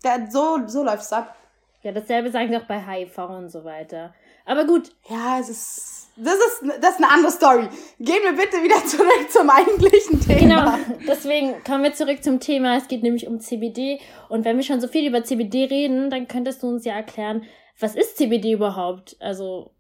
Da, 0.02 0.30
so, 0.30 0.60
so 0.66 0.82
läuft's 0.82 1.12
ab. 1.12 1.37
Ja, 1.82 1.92
dasselbe 1.92 2.30
sagen 2.30 2.50
sie 2.50 2.56
auch 2.56 2.66
bei 2.66 2.80
HIV 2.80 3.18
und 3.18 3.50
so 3.50 3.64
weiter. 3.64 4.14
Aber 4.44 4.66
gut. 4.66 4.94
Ja, 5.08 5.38
es 5.38 5.49
ist. 5.49 6.00
Das 6.22 6.34
ist, 6.34 6.82
das 6.82 6.90
ist 6.90 6.96
eine 6.98 7.10
andere 7.10 7.32
Story. 7.32 7.68
Gehen 7.98 8.22
wir 8.22 8.32
bitte 8.32 8.62
wieder 8.62 8.84
zurück 8.84 9.30
zum 9.30 9.48
eigentlichen 9.48 10.20
Thema. 10.20 10.38
Genau, 10.38 10.98
deswegen 11.08 11.64
kommen 11.64 11.82
wir 11.82 11.94
zurück 11.94 12.22
zum 12.22 12.40
Thema. 12.40 12.76
Es 12.76 12.88
geht 12.88 13.02
nämlich 13.02 13.26
um 13.26 13.40
CBD. 13.40 14.00
Und 14.28 14.44
wenn 14.44 14.56
wir 14.56 14.62
schon 14.62 14.80
so 14.80 14.88
viel 14.88 15.08
über 15.08 15.24
CBD 15.24 15.64
reden, 15.64 16.10
dann 16.10 16.28
könntest 16.28 16.62
du 16.62 16.68
uns 16.68 16.84
ja 16.84 16.94
erklären, 16.94 17.44
was 17.78 17.96
ist 17.96 18.18
CBD 18.18 18.52
überhaupt? 18.52 19.16
Also, 19.20 19.70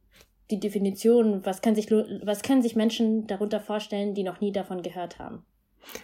die 0.50 0.58
Definition, 0.58 1.44
was 1.44 1.60
können 1.60 1.76
sich, 1.76 1.90
was 1.90 2.42
können 2.42 2.62
sich 2.62 2.74
Menschen 2.74 3.26
darunter 3.26 3.60
vorstellen, 3.60 4.14
die 4.14 4.22
noch 4.22 4.40
nie 4.40 4.52
davon 4.52 4.82
gehört 4.82 5.18
haben? 5.18 5.44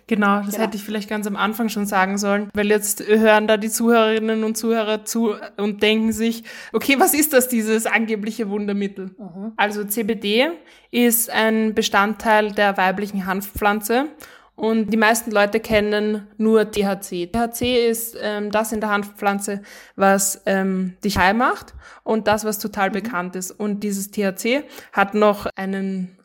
Genau, 0.06 0.38
das 0.40 0.52
genau. 0.52 0.64
hätte 0.64 0.76
ich 0.76 0.83
vielleicht 0.83 1.09
ganz 1.09 1.26
am 1.26 1.37
Anfang 1.37 1.68
schon 1.68 1.87
sagen 1.87 2.18
sollen, 2.18 2.50
weil 2.54 2.68
jetzt 2.68 3.06
hören 3.06 3.47
da 3.47 3.56
die 3.56 3.71
Zuhörerinnen 3.71 4.45
und 4.45 4.56
Zuhörer 4.56 5.04
zu 5.04 5.35
und 5.56 5.83
denken 5.83 6.12
sich, 6.12 6.45
okay, 6.73 6.97
was 6.99 7.14
ist 7.14 7.33
das, 7.33 7.49
dieses 7.49 7.87
angebliche 7.87 8.49
Wundermittel? 8.49 9.14
Mhm. 9.18 9.52
Also 9.56 9.85
CBD 9.85 10.50
ist 10.90 11.30
ein 11.30 11.75
Bestandteil 11.75 12.52
der 12.52 12.76
weiblichen 12.76 13.26
Hanfpflanze 13.26 14.09
und 14.56 14.90
die 14.90 14.97
meisten 14.97 15.30
Leute 15.30 15.61
kennen 15.61 16.26
nur 16.38 16.71
THC. 16.71 17.30
THC 17.30 17.88
ist 17.88 18.16
ähm, 18.21 18.50
das 18.50 18.73
in 18.73 18.80
der 18.80 18.88
Hanfpflanze, 18.88 19.61
was 19.97 20.42
ähm, 20.47 20.97
dich 21.04 21.18
high 21.18 21.37
macht 21.37 21.75
und 22.04 22.26
das, 22.26 22.47
was 22.47 22.59
total 22.59 22.88
mhm. 22.88 22.95
bekannt 22.95 23.37
ist. 23.37 23.50
Und 23.50 23.85
dieses 23.85 24.11
THC 24.11 24.64
hat 24.92 25.14
noch 25.14 25.47
einen 25.56 26.16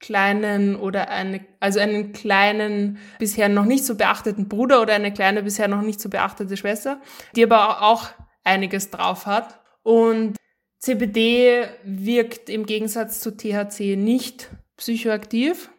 kleinen 0.00 0.76
oder 0.76 1.08
eine, 1.08 1.44
also 1.60 1.80
einen 1.80 2.12
kleinen, 2.12 2.98
bisher 3.18 3.48
noch 3.48 3.64
nicht 3.64 3.84
so 3.84 3.96
beachteten 3.96 4.48
Bruder 4.48 4.82
oder 4.82 4.94
eine 4.94 5.12
kleine, 5.12 5.42
bisher 5.42 5.68
noch 5.68 5.82
nicht 5.82 6.00
so 6.00 6.08
beachtete 6.08 6.56
Schwester, 6.56 7.00
die 7.34 7.44
aber 7.44 7.82
auch 7.82 8.08
einiges 8.44 8.90
drauf 8.90 9.26
hat. 9.26 9.60
Und 9.82 10.36
CBD 10.78 11.66
wirkt 11.84 12.50
im 12.50 12.66
Gegensatz 12.66 13.20
zu 13.20 13.36
THC 13.36 13.96
nicht 13.96 14.50
psychoaktiv. 14.76 15.70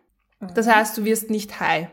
Das 0.55 0.65
mhm. 0.65 0.71
heißt, 0.71 0.97
du 0.97 1.05
wirst 1.05 1.29
nicht 1.29 1.59
high. 1.59 1.87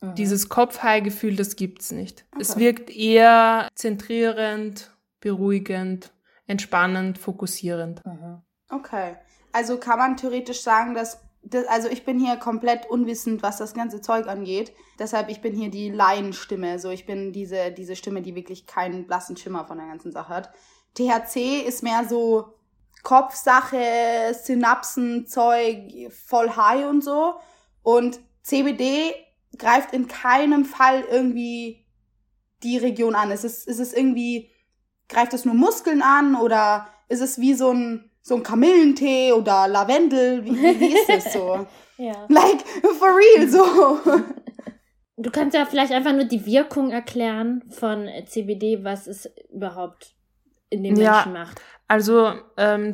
Mhm. 0.00 0.14
Dieses 0.14 0.48
Kopf-High-Gefühl, 0.48 1.36
das 1.36 1.56
gibt's 1.56 1.90
nicht. 1.92 2.26
Okay. 2.32 2.42
Es 2.42 2.56
wirkt 2.58 2.90
eher 2.90 3.68
zentrierend, 3.74 4.90
beruhigend, 5.20 6.12
entspannend, 6.46 7.18
fokussierend. 7.18 8.04
Mhm. 8.04 8.42
Okay. 8.70 9.16
Also 9.52 9.78
kann 9.78 9.98
man 9.98 10.16
theoretisch 10.16 10.60
sagen, 10.60 10.94
dass 10.94 11.20
das, 11.42 11.66
also 11.66 11.88
ich 11.88 12.04
bin 12.04 12.18
hier 12.18 12.36
komplett 12.36 12.86
unwissend, 12.90 13.42
was 13.42 13.58
das 13.58 13.74
ganze 13.74 14.00
Zeug 14.00 14.26
angeht. 14.26 14.72
Deshalb, 14.98 15.28
ich 15.28 15.40
bin 15.40 15.54
hier 15.54 15.70
die 15.70 15.90
Laienstimme. 15.90 16.78
So, 16.78 16.90
ich 16.90 17.06
bin 17.06 17.32
diese, 17.32 17.70
diese 17.70 17.96
Stimme, 17.96 18.22
die 18.22 18.34
wirklich 18.34 18.66
keinen 18.66 19.06
blassen 19.06 19.36
Schimmer 19.36 19.64
von 19.64 19.78
der 19.78 19.86
ganzen 19.86 20.12
Sache 20.12 20.28
hat. 20.28 20.50
THC 20.94 21.60
ist 21.66 21.82
mehr 21.82 22.04
so 22.08 22.54
Kopfsache, 23.02 24.34
Synapsenzeug, 24.34 26.12
voll 26.12 26.50
high 26.50 26.86
und 26.88 27.02
so. 27.02 27.34
Und 27.82 28.20
CBD 28.42 29.14
greift 29.56 29.92
in 29.92 30.08
keinem 30.08 30.64
Fall 30.64 31.04
irgendwie 31.10 31.86
die 32.62 32.78
Region 32.78 33.14
an. 33.14 33.30
Ist 33.30 33.44
es, 33.44 33.66
ist 33.66 33.78
es 33.78 33.92
irgendwie, 33.92 34.50
greift 35.08 35.32
es 35.32 35.44
nur 35.44 35.54
Muskeln 35.54 36.02
an 36.02 36.34
oder 36.34 36.88
ist 37.08 37.20
es 37.20 37.38
wie 37.38 37.54
so 37.54 37.70
ein, 37.70 38.07
so 38.28 38.36
ein 38.36 38.42
Kamillentee 38.42 39.32
oder 39.32 39.66
Lavendel? 39.66 40.44
Wie, 40.44 40.50
wie 40.50 40.94
ist 40.94 41.08
das 41.08 41.32
so? 41.32 41.66
ja. 41.96 42.26
Like, 42.28 42.60
for 42.98 43.08
real, 43.08 43.48
so. 43.48 43.98
Du 45.20 45.32
kannst 45.32 45.56
ja 45.56 45.66
vielleicht 45.66 45.90
einfach 45.90 46.12
nur 46.12 46.26
die 46.26 46.46
Wirkung 46.46 46.92
erklären 46.92 47.64
von 47.70 48.08
CBD, 48.26 48.84
was 48.84 49.08
es 49.08 49.28
überhaupt 49.52 50.14
in 50.70 50.84
den 50.84 50.94
ja, 50.94 51.14
Menschen 51.14 51.32
macht. 51.32 51.60
Also 51.88 52.34
ähm, 52.56 52.92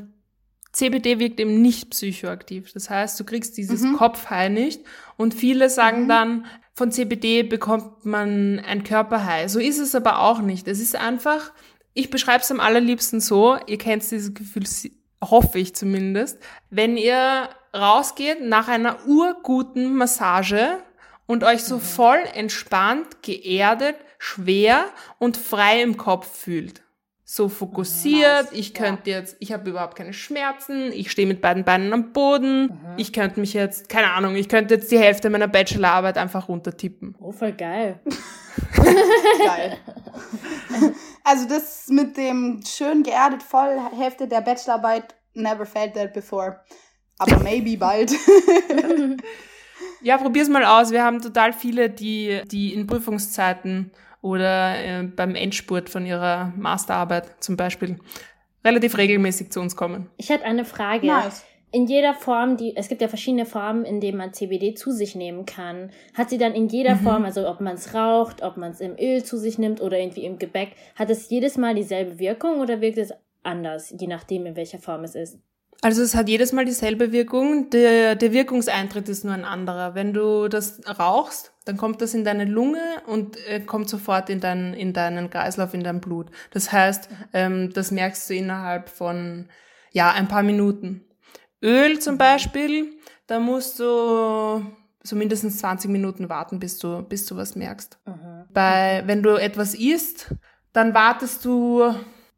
CBD 0.72 1.18
wirkt 1.18 1.38
eben 1.38 1.60
nicht 1.60 1.90
psychoaktiv. 1.90 2.72
Das 2.72 2.88
heißt, 2.88 3.20
du 3.20 3.24
kriegst 3.24 3.58
dieses 3.58 3.82
mhm. 3.82 3.96
Kopfhigh 3.96 4.48
nicht. 4.48 4.80
Und 5.18 5.34
viele 5.34 5.68
sagen 5.68 6.04
mhm. 6.04 6.08
dann, 6.08 6.46
von 6.72 6.90
CBD 6.90 7.42
bekommt 7.42 8.06
man 8.06 8.58
ein 8.60 8.84
Körperhigh. 8.84 9.48
So 9.48 9.60
ist 9.60 9.78
es 9.78 9.94
aber 9.94 10.20
auch 10.20 10.40
nicht. 10.40 10.66
Es 10.66 10.80
ist 10.80 10.96
einfach, 10.96 11.52
ich 11.92 12.08
beschreibe 12.08 12.42
es 12.42 12.50
am 12.50 12.58
allerliebsten 12.58 13.20
so, 13.20 13.58
ihr 13.66 13.76
kennt 13.76 14.02
dieses 14.10 14.32
Gefühl, 14.32 14.64
hoffe 15.23 15.59
ich 15.59 15.75
zumindest, 15.75 16.38
wenn 16.71 16.97
ihr 16.97 17.49
rausgeht 17.75 18.42
nach 18.42 18.68
einer 18.68 19.06
urguten 19.06 19.94
Massage 19.94 20.78
und 21.26 21.44
euch 21.44 21.64
so 21.64 21.76
mhm. 21.76 21.80
voll 21.80 22.21
entspannt, 22.35 23.23
geerdet, 23.23 23.97
schwer 24.18 24.85
und 25.18 25.37
frei 25.37 25.83
im 25.83 25.97
Kopf 25.97 26.26
fühlt 26.26 26.85
so 27.35 27.49
fokussiert, 27.49 28.49
ich 28.52 28.75
könnte 28.75 29.11
jetzt, 29.11 29.37
ich 29.40 29.52
habe 29.52 29.71
überhaupt 29.71 29.97
keine 29.97 30.12
Schmerzen, 30.12 30.92
ich 30.92 31.11
stehe 31.11 31.26
mit 31.26 31.40
beiden 31.40 31.64
Beinen 31.64 31.92
am 31.92 32.12
Boden, 32.12 32.64
mhm. 32.66 32.78
ich 32.99 33.12
könnte 33.12 33.40
mich 33.40 33.54
jetzt, 33.54 33.88
keine 33.88 34.12
Ahnung, 34.12 34.37
ich 34.37 34.49
könnte 34.49 34.75
jetzt 34.75 34.92
die 34.92 34.99
Hälfte 34.99 35.30
meiner 35.30 35.49
Bachelorarbeit 35.49 36.18
einfach 36.18 36.49
runtertippen. 36.49 37.16
Oh, 37.18 37.33
voll 37.33 37.52
geil. 37.52 37.99
geil. 38.76 39.78
Also 41.24 41.48
das 41.48 41.88
mit 41.88 42.16
dem 42.16 42.60
schön 42.64 43.02
geerdet 43.02 43.42
voll 43.42 43.80
Hälfte 43.96 44.28
der 44.28 44.42
Bachelorarbeit, 44.42 45.14
never 45.32 45.64
felt 45.64 45.94
that 45.94 46.12
before. 46.12 46.60
Aber 47.18 47.38
maybe 47.38 47.76
bald. 47.78 48.12
ja, 50.02 50.18
probier's 50.18 50.48
mal 50.48 50.64
aus. 50.64 50.90
Wir 50.90 51.02
haben 51.02 51.22
total 51.22 51.52
viele, 51.52 51.88
die, 51.88 52.42
die 52.50 52.74
in 52.74 52.86
Prüfungszeiten 52.86 53.90
oder 54.20 54.78
äh, 54.78 55.02
beim 55.02 55.34
Endspurt 55.34 55.88
von 55.88 56.04
ihrer 56.06 56.52
Masterarbeit 56.56 57.42
zum 57.42 57.56
Beispiel 57.56 57.98
relativ 58.64 58.96
regelmäßig 58.96 59.50
zu 59.50 59.60
uns 59.60 59.76
kommen. 59.76 60.10
Ich 60.18 60.28
hätte 60.28 60.44
eine 60.44 60.64
Frage. 60.64 61.06
Nice. 61.06 61.44
In 61.74 61.88
jeder 61.88 62.14
Form, 62.14 62.56
die 62.56 62.76
es 62.76 62.86
gibt 62.86 63.02
ja 63.02 63.08
verschiedene 63.08 63.46
Formen, 63.46 63.84
in 63.84 64.00
denen 64.00 64.16
man 64.16 64.32
CBD 64.32 64.74
zu 64.74 64.92
sich 64.92 65.16
nehmen 65.16 65.44
kann. 65.44 65.90
Hat 66.16 66.30
sie 66.30 66.38
dann 66.38 66.54
in 66.54 66.68
jeder 66.68 66.94
mhm. 66.94 67.00
Form, 67.00 67.24
also 67.24 67.48
ob 67.48 67.60
man 67.60 67.74
es 67.74 67.94
raucht, 67.94 68.44
ob 68.44 68.56
man 68.56 68.70
es 68.70 68.80
im 68.80 68.94
Öl 68.96 69.24
zu 69.24 69.36
sich 69.36 69.58
nimmt 69.58 69.80
oder 69.80 69.98
irgendwie 69.98 70.24
im 70.24 70.38
Gebäck, 70.38 70.76
hat 70.94 71.10
es 71.10 71.28
jedes 71.30 71.56
Mal 71.56 71.74
dieselbe 71.74 72.20
Wirkung 72.20 72.60
oder 72.60 72.80
wirkt 72.80 72.98
es 72.98 73.12
anders, 73.42 73.92
je 73.98 74.06
nachdem, 74.06 74.46
in 74.46 74.54
welcher 74.54 74.78
Form 74.78 75.02
es 75.02 75.16
ist? 75.16 75.40
Also 75.82 76.00
es 76.02 76.14
hat 76.14 76.28
jedes 76.28 76.52
Mal 76.52 76.64
dieselbe 76.64 77.10
Wirkung. 77.10 77.70
Der, 77.70 78.14
der 78.14 78.32
Wirkungseintritt 78.32 79.08
ist 79.08 79.24
nur 79.24 79.34
ein 79.34 79.44
anderer. 79.44 79.96
Wenn 79.96 80.12
du 80.12 80.46
das 80.46 80.80
rauchst, 80.86 81.54
dann 81.64 81.76
kommt 81.76 82.00
das 82.00 82.14
in 82.14 82.22
deine 82.22 82.44
Lunge 82.44 83.02
und 83.08 83.36
äh, 83.48 83.58
kommt 83.58 83.88
sofort 83.88 84.30
in, 84.30 84.38
dein, 84.38 84.74
in 84.74 84.92
deinen 84.92 85.28
Kreislauf, 85.28 85.74
in 85.74 85.82
dein 85.82 86.00
Blut. 86.00 86.28
Das 86.52 86.70
heißt, 86.70 87.08
ähm, 87.32 87.72
das 87.74 87.90
merkst 87.90 88.30
du 88.30 88.34
innerhalb 88.34 88.88
von 88.88 89.48
ja 89.90 90.12
ein 90.12 90.28
paar 90.28 90.44
Minuten. 90.44 91.04
Öl 91.64 91.99
zum 91.99 92.18
Beispiel, 92.18 92.92
da 93.26 93.40
musst 93.40 93.80
du 93.80 94.62
so 95.02 95.16
mindestens 95.16 95.59
20 95.59 95.90
Minuten 95.90 96.28
warten, 96.28 96.59
bis 96.59 96.78
du, 96.78 97.02
bis 97.02 97.26
du 97.26 97.37
was 97.37 97.56
merkst. 97.56 97.99
Mhm. 98.06 98.44
Bei, 98.52 99.02
wenn 99.06 99.23
du 99.23 99.30
etwas 99.30 99.75
isst, 99.75 100.35
dann 100.73 100.94
wartest 100.94 101.44
du, 101.44 101.94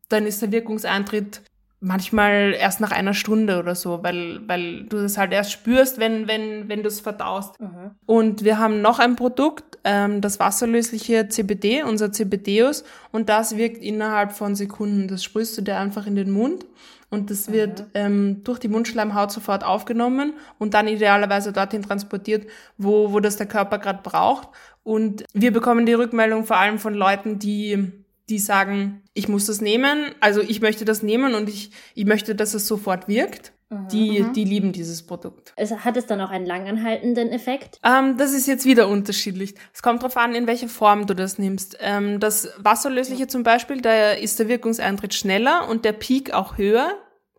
dann 0.08 0.26
ist 0.26 0.42
der 0.42 0.52
Wirkungseintritt 0.52 1.42
manchmal 1.80 2.54
erst 2.58 2.80
nach 2.80 2.90
einer 2.90 3.14
Stunde 3.14 3.58
oder 3.58 3.74
so, 3.74 4.02
weil, 4.02 4.40
weil 4.48 4.84
du 4.84 4.96
das 4.96 5.18
halt 5.18 5.32
erst 5.32 5.52
spürst, 5.52 5.98
wenn, 5.98 6.26
wenn, 6.26 6.68
wenn 6.68 6.82
du 6.82 6.88
es 6.88 7.00
verdaust. 7.00 7.60
Mhm. 7.60 7.92
Und 8.06 8.44
wir 8.44 8.58
haben 8.58 8.80
noch 8.80 8.98
ein 8.98 9.14
Produkt, 9.14 9.78
ähm, 9.84 10.20
das 10.20 10.40
wasserlösliche 10.40 11.28
CBD, 11.28 11.82
unser 11.82 12.12
CBDeus, 12.12 12.84
und 13.12 13.28
das 13.28 13.56
wirkt 13.56 13.82
innerhalb 13.82 14.32
von 14.32 14.54
Sekunden. 14.54 15.06
Das 15.08 15.22
sprühst 15.22 15.56
du 15.58 15.62
dir 15.62 15.78
einfach 15.78 16.06
in 16.06 16.16
den 16.16 16.30
Mund 16.30 16.64
und 17.10 17.30
das 17.30 17.52
wird 17.52 17.80
mhm. 17.80 17.86
ähm, 17.94 18.44
durch 18.44 18.58
die 18.58 18.68
Mundschleimhaut 18.68 19.30
sofort 19.30 19.64
aufgenommen 19.64 20.34
und 20.58 20.74
dann 20.74 20.88
idealerweise 20.88 21.52
dorthin 21.52 21.82
transportiert, 21.82 22.48
wo, 22.78 23.12
wo 23.12 23.20
das 23.20 23.36
der 23.36 23.46
Körper 23.46 23.78
gerade 23.78 24.00
braucht. 24.02 24.48
Und 24.82 25.24
wir 25.32 25.52
bekommen 25.52 25.86
die 25.86 25.94
Rückmeldung 25.94 26.44
vor 26.44 26.56
allem 26.56 26.78
von 26.78 26.94
Leuten, 26.94 27.38
die 27.38 27.92
die 28.28 28.38
sagen, 28.38 29.02
ich 29.14 29.28
muss 29.28 29.46
das 29.46 29.60
nehmen, 29.60 30.14
also 30.20 30.40
ich 30.40 30.60
möchte 30.60 30.84
das 30.84 31.02
nehmen 31.02 31.34
und 31.34 31.48
ich, 31.48 31.70
ich 31.94 32.04
möchte, 32.06 32.34
dass 32.34 32.54
es 32.54 32.66
sofort 32.66 33.08
wirkt. 33.08 33.52
Die, 33.90 34.20
Mhm. 34.22 34.32
die 34.32 34.44
lieben 34.44 34.72
dieses 34.72 35.04
Produkt. 35.04 35.52
Es, 35.56 35.72
hat 35.72 35.96
es 35.96 36.06
dann 36.06 36.20
auch 36.20 36.30
einen 36.30 36.46
langanhaltenden 36.46 37.30
Effekt? 37.30 37.80
Ähm, 37.82 38.16
das 38.16 38.32
ist 38.32 38.46
jetzt 38.46 38.64
wieder 38.64 38.86
unterschiedlich. 38.86 39.56
Es 39.74 39.82
kommt 39.82 40.04
darauf 40.04 40.16
an, 40.16 40.36
in 40.36 40.46
welcher 40.46 40.68
Form 40.68 41.08
du 41.08 41.14
das 41.14 41.36
nimmst. 41.38 41.76
Ähm, 41.80 42.20
das 42.20 42.48
Wasserlösliche 42.58 43.26
zum 43.26 43.42
Beispiel, 43.42 43.80
da 43.80 44.12
ist 44.12 44.38
der 44.38 44.46
Wirkungseintritt 44.46 45.14
schneller 45.14 45.68
und 45.68 45.84
der 45.84 45.94
Peak 45.94 46.32
auch 46.32 46.58
höher. 46.58 46.92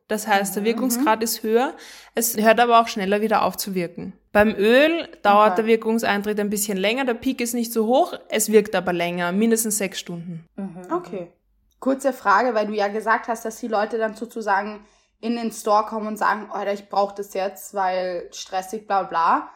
Das 0.10 0.28
heißt, 0.28 0.58
der 0.58 0.66
Wirkungsgrad 0.66 1.24
ist 1.24 1.44
höher. 1.44 1.74
Es 2.14 2.36
hört 2.36 2.60
aber 2.60 2.82
auch 2.82 2.90
schneller 2.90 3.22
wieder 3.22 3.44
auf 3.44 3.56
zu 3.56 3.74
wirken. 3.74 4.12
Beim 4.38 4.54
Öl 4.54 5.08
dauert 5.24 5.54
Okay. 5.54 5.56
der 5.56 5.66
Wirkungseintritt 5.66 6.40
ein 6.40 6.52
bisschen 6.52 6.78
länger. 6.78 7.06
Der 7.06 7.16
Peak 7.16 7.42
ist 7.42 7.56
nicht 7.56 7.74
so 7.74 7.88
hoch, 7.88 8.14
es 8.30 8.52
wirkt 8.52 8.76
aber 8.76 8.94
länger, 8.94 9.32
mindestens 9.32 9.80
sechs 9.80 10.00
Stunden. 10.00 10.46
Okay. 10.92 11.32
Kurze 11.80 12.14
Frage, 12.14 12.54
weil 12.54 12.68
du 12.68 12.74
ja 12.74 12.88
gesagt 12.88 13.30
hast, 13.30 13.46
dass 13.46 13.60
die 13.60 13.68
Leute 13.68 13.98
dann 13.98 14.14
sozusagen 14.14 14.86
in 15.22 15.38
den 15.38 15.52
Store 15.52 15.88
kommen 15.88 16.06
und 16.06 16.18
sagen, 16.18 16.52
Alter, 16.52 16.72
ich 16.72 16.88
brauche 16.88 17.16
das 17.16 17.34
jetzt, 17.34 17.74
weil 17.74 18.30
stressig, 18.32 18.86
bla 18.86 19.02
bla. 19.02 19.50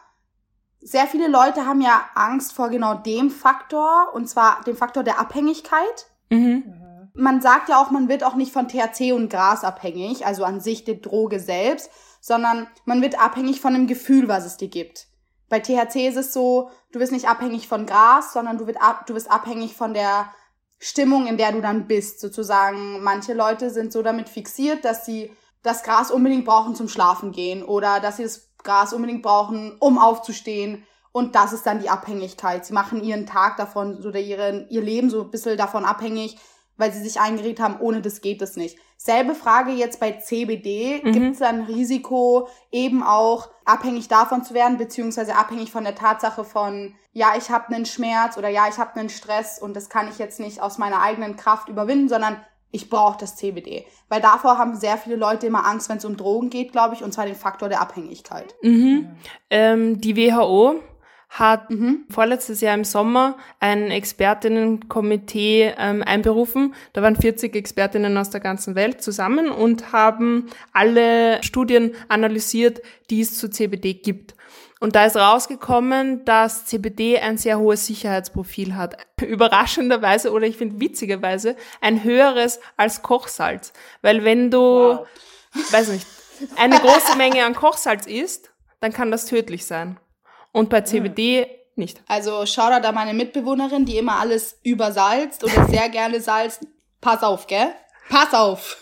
Sehr 0.80 1.06
viele 1.06 1.28
Leute 1.28 1.64
haben 1.64 1.80
ja 1.80 2.06
Angst 2.16 2.52
vor 2.52 2.68
genau 2.68 2.94
dem 2.94 3.30
Faktor, 3.30 4.12
und 4.14 4.28
zwar 4.28 4.62
dem 4.66 4.74
Faktor 4.74 5.04
der 5.04 5.20
Abhängigkeit. 5.20 6.08
Mhm. 6.28 6.64
Man 7.14 7.40
sagt 7.40 7.68
ja 7.68 7.80
auch, 7.80 7.92
man 7.92 8.08
wird 8.08 8.24
auch 8.24 8.34
nicht 8.34 8.52
von 8.52 8.66
THC 8.66 9.12
und 9.12 9.28
Gras 9.28 9.62
abhängig, 9.62 10.26
also 10.26 10.42
an 10.42 10.58
sich 10.58 10.82
die 10.82 11.00
Droge 11.00 11.38
selbst, 11.38 11.88
sondern 12.22 12.68
man 12.84 13.02
wird 13.02 13.20
abhängig 13.20 13.60
von 13.60 13.74
dem 13.74 13.86
Gefühl, 13.86 14.28
was 14.28 14.46
es 14.46 14.56
dir 14.56 14.68
gibt. 14.68 15.08
Bei 15.50 15.58
THC 15.58 16.08
ist 16.08 16.16
es 16.16 16.32
so, 16.32 16.70
du 16.92 17.00
wirst 17.00 17.12
nicht 17.12 17.28
abhängig 17.28 17.68
von 17.68 17.84
Gras, 17.84 18.32
sondern 18.32 18.56
du, 18.56 18.66
wird 18.66 18.80
ab, 18.80 19.06
du 19.06 19.14
wirst 19.14 19.30
abhängig 19.30 19.74
von 19.74 19.92
der 19.92 20.32
Stimmung, 20.78 21.26
in 21.26 21.36
der 21.36 21.52
du 21.52 21.60
dann 21.60 21.86
bist. 21.86 22.20
Sozusagen, 22.20 23.02
manche 23.02 23.34
Leute 23.34 23.70
sind 23.70 23.92
so 23.92 24.02
damit 24.02 24.28
fixiert, 24.28 24.84
dass 24.84 25.04
sie 25.04 25.30
das 25.62 25.82
Gras 25.82 26.10
unbedingt 26.10 26.44
brauchen 26.44 26.74
zum 26.74 26.88
Schlafen 26.88 27.32
gehen 27.32 27.62
oder 27.64 28.00
dass 28.00 28.16
sie 28.16 28.22
das 28.22 28.48
Gras 28.62 28.92
unbedingt 28.92 29.22
brauchen, 29.22 29.76
um 29.80 29.98
aufzustehen. 29.98 30.84
Und 31.10 31.34
das 31.34 31.52
ist 31.52 31.66
dann 31.66 31.80
die 31.80 31.90
Abhängigkeit. 31.90 32.64
Sie 32.64 32.72
machen 32.72 33.02
ihren 33.02 33.26
Tag 33.26 33.56
davon 33.56 33.96
oder 34.06 34.20
ihren, 34.20 34.68
ihr 34.70 34.80
Leben 34.80 35.10
so 35.10 35.22
ein 35.22 35.30
bisschen 35.30 35.58
davon 35.58 35.84
abhängig, 35.84 36.38
weil 36.82 36.92
sie 36.92 37.00
sich 37.00 37.20
eingeredet 37.20 37.60
haben, 37.60 37.76
ohne 37.78 38.02
das 38.02 38.20
geht 38.20 38.42
es 38.42 38.56
nicht. 38.56 38.76
Selbe 38.96 39.36
Frage 39.36 39.70
jetzt 39.70 40.00
bei 40.00 40.10
CBD. 40.10 41.00
Mhm. 41.04 41.12
Gibt 41.12 41.34
es 41.36 41.40
ein 41.40 41.60
Risiko, 41.60 42.48
eben 42.72 43.04
auch 43.04 43.50
abhängig 43.64 44.08
davon 44.08 44.42
zu 44.42 44.52
werden, 44.52 44.78
beziehungsweise 44.78 45.36
abhängig 45.36 45.70
von 45.70 45.84
der 45.84 45.94
Tatsache 45.94 46.42
von, 46.42 46.96
ja, 47.12 47.34
ich 47.38 47.50
habe 47.50 47.72
einen 47.72 47.86
Schmerz 47.86 48.36
oder 48.36 48.48
ja, 48.48 48.64
ich 48.68 48.78
habe 48.78 48.98
einen 48.98 49.10
Stress 49.10 49.60
und 49.60 49.76
das 49.76 49.90
kann 49.90 50.08
ich 50.08 50.18
jetzt 50.18 50.40
nicht 50.40 50.60
aus 50.60 50.76
meiner 50.76 51.00
eigenen 51.00 51.36
Kraft 51.36 51.68
überwinden, 51.68 52.08
sondern 52.08 52.36
ich 52.72 52.90
brauche 52.90 53.18
das 53.20 53.36
CBD. 53.36 53.86
Weil 54.08 54.20
davor 54.20 54.58
haben 54.58 54.74
sehr 54.74 54.98
viele 54.98 55.14
Leute 55.14 55.46
immer 55.46 55.64
Angst, 55.64 55.88
wenn 55.88 55.98
es 55.98 56.04
um 56.04 56.16
Drogen 56.16 56.50
geht, 56.50 56.72
glaube 56.72 56.96
ich, 56.96 57.04
und 57.04 57.14
zwar 57.14 57.26
den 57.26 57.36
Faktor 57.36 57.68
der 57.68 57.80
Abhängigkeit. 57.80 58.56
Mhm. 58.62 59.08
Ähm, 59.50 60.00
die 60.00 60.16
WHO 60.16 60.80
hat 61.34 61.70
Mhm. 61.70 62.04
vorletztes 62.10 62.60
Jahr 62.60 62.74
im 62.74 62.84
Sommer 62.84 63.38
ein 63.58 63.90
Expertinnenkomitee 63.90 65.74
ähm, 65.78 66.02
einberufen. 66.02 66.74
Da 66.92 67.02
waren 67.02 67.16
40 67.16 67.56
Expertinnen 67.56 68.16
aus 68.18 68.30
der 68.30 68.40
ganzen 68.40 68.74
Welt 68.74 69.02
zusammen 69.02 69.50
und 69.50 69.92
haben 69.92 70.46
alle 70.72 71.42
Studien 71.42 71.94
analysiert, 72.08 72.82
die 73.10 73.22
es 73.22 73.38
zu 73.38 73.48
CBD 73.48 73.94
gibt. 73.94 74.34
Und 74.80 74.96
da 74.96 75.06
ist 75.06 75.16
rausgekommen, 75.16 76.24
dass 76.24 76.66
CBD 76.66 77.18
ein 77.20 77.38
sehr 77.38 77.58
hohes 77.58 77.86
Sicherheitsprofil 77.86 78.74
hat. 78.76 78.96
Überraschenderweise 79.20 80.32
oder 80.32 80.46
ich 80.46 80.56
finde 80.56 80.80
witzigerweise 80.80 81.56
ein 81.80 82.02
höheres 82.04 82.60
als 82.76 83.02
Kochsalz. 83.02 83.72
Weil 84.02 84.24
wenn 84.24 84.50
du, 84.50 84.58
Wow. 84.58 85.06
weiß 85.70 85.88
nicht, 85.88 86.06
eine 86.56 86.78
große 86.78 87.16
Menge 87.16 87.44
an 87.44 87.54
Kochsalz 87.54 88.06
isst, 88.06 88.50
dann 88.80 88.92
kann 88.92 89.10
das 89.12 89.26
tödlich 89.26 89.64
sein. 89.64 89.98
Und 90.52 90.68
bei 90.70 90.82
CBD 90.82 91.46
nicht. 91.74 92.02
Also 92.06 92.44
Shoutout 92.46 92.86
an 92.86 92.94
meine 92.94 93.14
Mitbewohnerin, 93.14 93.84
die 93.86 93.96
immer 93.96 94.18
alles 94.20 94.58
übersalzt 94.62 95.42
oder 95.44 95.66
sehr 95.68 95.88
gerne 95.88 96.20
salzt. 96.20 96.66
Pass 97.00 97.22
auf, 97.22 97.46
gell? 97.46 97.68
Pass 98.10 98.34
auf. 98.34 98.76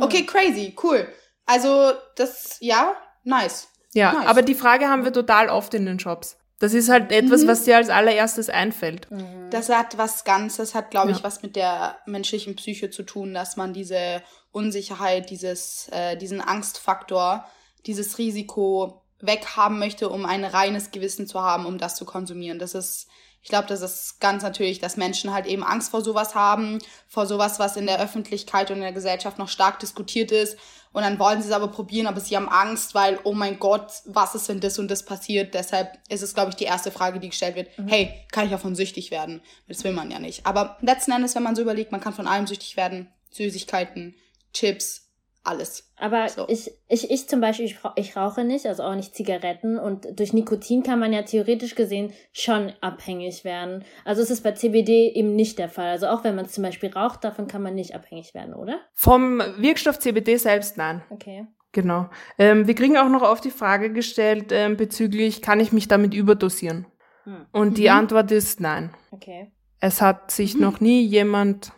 Okay, 0.00 0.24
crazy, 0.26 0.76
cool. 0.82 1.08
Also 1.46 1.92
das, 2.16 2.58
ja, 2.60 2.94
nice. 3.24 3.68
Ja, 3.92 4.12
Nice. 4.12 4.26
aber 4.26 4.42
die 4.42 4.54
Frage 4.54 4.88
haben 4.88 5.04
wir 5.04 5.12
total 5.12 5.48
oft 5.48 5.72
in 5.74 5.86
den 5.86 5.98
Shops. 5.98 6.36
Das 6.58 6.72
ist 6.74 6.88
halt 6.88 7.10
etwas, 7.12 7.46
was 7.46 7.64
dir 7.64 7.76
als 7.76 7.90
allererstes 7.90 8.48
einfällt. 8.48 9.08
Das 9.50 9.68
hat 9.68 9.98
was 9.98 10.24
ganz, 10.24 10.56
das 10.56 10.74
hat, 10.74 10.90
glaube 10.90 11.10
ich, 11.10 11.18
Ja. 11.18 11.24
was 11.24 11.42
mit 11.42 11.56
der 11.56 11.96
menschlichen 12.06 12.56
Psyche 12.56 12.90
zu 12.90 13.02
tun, 13.02 13.34
dass 13.34 13.56
man 13.56 13.72
diese 13.72 14.22
Unsicherheit, 14.52 15.30
dieses, 15.30 15.88
äh, 15.92 16.16
diesen 16.16 16.40
Angstfaktor, 16.40 17.44
dieses 17.86 18.18
Risiko 18.18 19.02
weghaben 19.26 19.78
möchte, 19.78 20.08
um 20.08 20.26
ein 20.26 20.44
reines 20.44 20.90
Gewissen 20.90 21.26
zu 21.26 21.40
haben, 21.40 21.66
um 21.66 21.78
das 21.78 21.96
zu 21.96 22.04
konsumieren. 22.04 22.58
Das 22.58 22.74
ist, 22.74 23.08
ich 23.42 23.48
glaube, 23.48 23.68
das 23.68 23.82
ist 23.82 24.20
ganz 24.20 24.42
natürlich, 24.42 24.78
dass 24.78 24.96
Menschen 24.96 25.32
halt 25.32 25.46
eben 25.46 25.62
Angst 25.62 25.90
vor 25.90 26.02
sowas 26.02 26.34
haben, 26.34 26.78
vor 27.08 27.26
sowas, 27.26 27.58
was 27.58 27.76
in 27.76 27.86
der 27.86 28.00
Öffentlichkeit 28.00 28.70
und 28.70 28.78
in 28.78 28.82
der 28.82 28.92
Gesellschaft 28.92 29.38
noch 29.38 29.48
stark 29.48 29.80
diskutiert 29.80 30.32
ist. 30.32 30.56
Und 30.92 31.02
dann 31.02 31.18
wollen 31.18 31.42
sie 31.42 31.48
es 31.48 31.54
aber 31.54 31.68
probieren, 31.68 32.06
aber 32.06 32.20
sie 32.20 32.36
haben 32.36 32.48
Angst, 32.48 32.94
weil, 32.94 33.18
oh 33.24 33.34
mein 33.34 33.58
Gott, 33.58 33.90
was 34.06 34.36
ist, 34.36 34.48
wenn 34.48 34.60
das 34.60 34.78
und 34.78 34.88
das 34.88 35.04
passiert? 35.04 35.52
Deshalb 35.52 35.98
ist 36.08 36.22
es, 36.22 36.34
glaube 36.34 36.50
ich, 36.50 36.56
die 36.56 36.64
erste 36.64 36.92
Frage, 36.92 37.18
die 37.18 37.30
gestellt 37.30 37.56
wird. 37.56 37.68
Hey, 37.86 38.24
kann 38.30 38.44
ich 38.44 38.52
davon 38.52 38.76
süchtig 38.76 39.10
werden? 39.10 39.42
Das 39.66 39.82
will 39.82 39.92
man 39.92 40.12
ja 40.12 40.20
nicht. 40.20 40.46
Aber 40.46 40.78
letzten 40.82 41.10
Endes, 41.10 41.34
wenn 41.34 41.42
man 41.42 41.56
so 41.56 41.62
überlegt, 41.62 41.90
man 41.90 42.00
kann 42.00 42.14
von 42.14 42.28
allem 42.28 42.46
süchtig 42.46 42.76
werden. 42.76 43.12
Süßigkeiten, 43.30 44.14
Chips, 44.52 45.03
alles. 45.44 45.92
Aber 45.96 46.28
So. 46.28 46.46
ich, 46.48 46.70
ich, 46.88 47.10
ich 47.10 47.28
zum 47.28 47.40
Beispiel, 47.40 47.66
ich, 47.66 47.76
ich 47.96 48.16
rauche 48.16 48.42
nicht, 48.44 48.66
also 48.66 48.82
auch 48.82 48.94
nicht 48.94 49.14
Zigaretten. 49.14 49.78
Und 49.78 50.18
durch 50.18 50.32
Nikotin 50.32 50.82
kann 50.82 50.98
man 50.98 51.12
ja 51.12 51.22
theoretisch 51.22 51.74
gesehen 51.74 52.12
schon 52.32 52.72
abhängig 52.80 53.44
werden. 53.44 53.84
Also 54.04 54.22
es 54.22 54.30
ist 54.30 54.42
bei 54.42 54.52
CBD 54.52 55.12
eben 55.14 55.36
nicht 55.36 55.58
der 55.58 55.68
Fall. 55.68 55.88
Also 55.88 56.06
auch 56.08 56.24
wenn 56.24 56.34
man 56.34 56.46
es 56.46 56.52
zum 56.52 56.64
Beispiel 56.64 56.90
raucht, 56.90 57.22
davon 57.24 57.46
kann 57.46 57.62
man 57.62 57.74
nicht 57.74 57.94
abhängig 57.94 58.34
werden, 58.34 58.54
oder? 58.54 58.80
Vom 58.94 59.38
Wirkstoff 59.58 59.98
CBD 59.98 60.36
selbst 60.36 60.76
nein. 60.76 61.02
Okay. 61.10 61.46
Genau. 61.72 62.08
Ähm, 62.38 62.66
wir 62.68 62.74
kriegen 62.74 62.96
auch 62.96 63.08
noch 63.08 63.22
oft 63.22 63.44
die 63.44 63.50
Frage 63.50 63.92
gestellt 63.92 64.46
ähm, 64.52 64.76
bezüglich, 64.76 65.42
kann 65.42 65.58
ich 65.60 65.72
mich 65.72 65.88
damit 65.88 66.14
überdosieren? 66.14 66.86
Hm. 67.24 67.46
Und 67.52 67.78
die 67.78 67.84
Mhm. 67.90 67.96
Antwort 67.96 68.30
ist 68.30 68.60
nein. 68.60 68.94
Okay. 69.10 69.50
Es 69.80 70.00
hat 70.00 70.30
sich 70.30 70.54
Mhm. 70.54 70.60
noch 70.60 70.80
nie 70.80 71.02
jemand, 71.04 71.72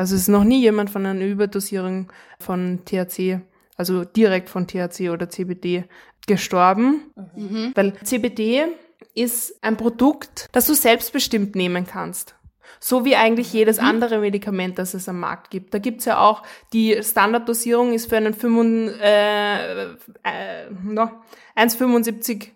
also 0.00 0.14
es 0.14 0.22
ist 0.22 0.28
noch 0.28 0.44
nie 0.44 0.62
jemand 0.62 0.88
von 0.88 1.04
einer 1.04 1.26
Überdosierung 1.26 2.10
von 2.38 2.86
THC, 2.86 3.42
also 3.76 4.06
direkt 4.06 4.48
von 4.48 4.66
THC 4.66 5.10
oder 5.10 5.28
CBD 5.28 5.84
gestorben. 6.26 7.12
Mhm. 7.36 7.72
Weil 7.74 7.92
CBD 8.02 8.64
ist 9.14 9.62
ein 9.62 9.76
Produkt, 9.76 10.48
das 10.52 10.66
du 10.66 10.72
selbstbestimmt 10.72 11.54
nehmen 11.54 11.86
kannst. 11.86 12.34
So 12.78 13.04
wie 13.04 13.14
eigentlich 13.14 13.52
jedes 13.52 13.78
andere 13.78 14.20
Medikament, 14.20 14.78
das 14.78 14.94
es 14.94 15.06
am 15.06 15.20
Markt 15.20 15.50
gibt. 15.50 15.74
Da 15.74 15.78
gibt's 15.78 16.06
ja 16.06 16.18
auch, 16.18 16.44
die 16.72 17.02
Standarddosierung 17.02 17.92
ist 17.92 18.08
für 18.08 18.16
einen 18.16 18.32
75, 18.32 19.02
äh, 19.02 19.82
äh, 19.82 20.70
no, 20.82 21.10
1,75 21.56 22.46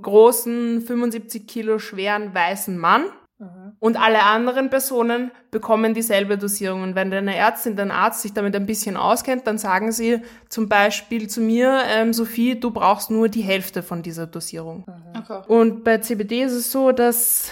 großen, 0.00 0.80
75 0.80 1.46
Kilo 1.46 1.78
schweren 1.78 2.32
weißen 2.32 2.78
Mann. 2.78 3.04
Mhm. 3.80 3.86
Und 3.86 3.96
alle 4.00 4.22
anderen 4.22 4.70
Personen 4.70 5.30
bekommen 5.50 5.94
dieselbe 5.94 6.38
Dosierung. 6.38 6.82
Und 6.82 6.94
wenn 6.94 7.10
deine 7.10 7.36
Ärztin, 7.36 7.76
dein 7.76 7.90
Arzt 7.90 8.22
sich 8.22 8.32
damit 8.32 8.54
ein 8.56 8.66
bisschen 8.66 8.96
auskennt, 8.96 9.46
dann 9.46 9.58
sagen 9.58 9.92
sie 9.92 10.20
zum 10.48 10.68
Beispiel 10.68 11.28
zu 11.28 11.40
mir, 11.40 11.82
ähm, 11.88 12.12
Sophie, 12.12 12.58
du 12.58 12.70
brauchst 12.70 13.10
nur 13.10 13.28
die 13.28 13.42
Hälfte 13.42 13.82
von 13.82 14.02
dieser 14.02 14.26
Dosierung. 14.26 14.84
Okay. 15.18 15.42
Und 15.48 15.84
bei 15.84 15.98
CBD 15.98 16.42
ist 16.42 16.52
es 16.52 16.72
so, 16.72 16.92
dass, 16.92 17.50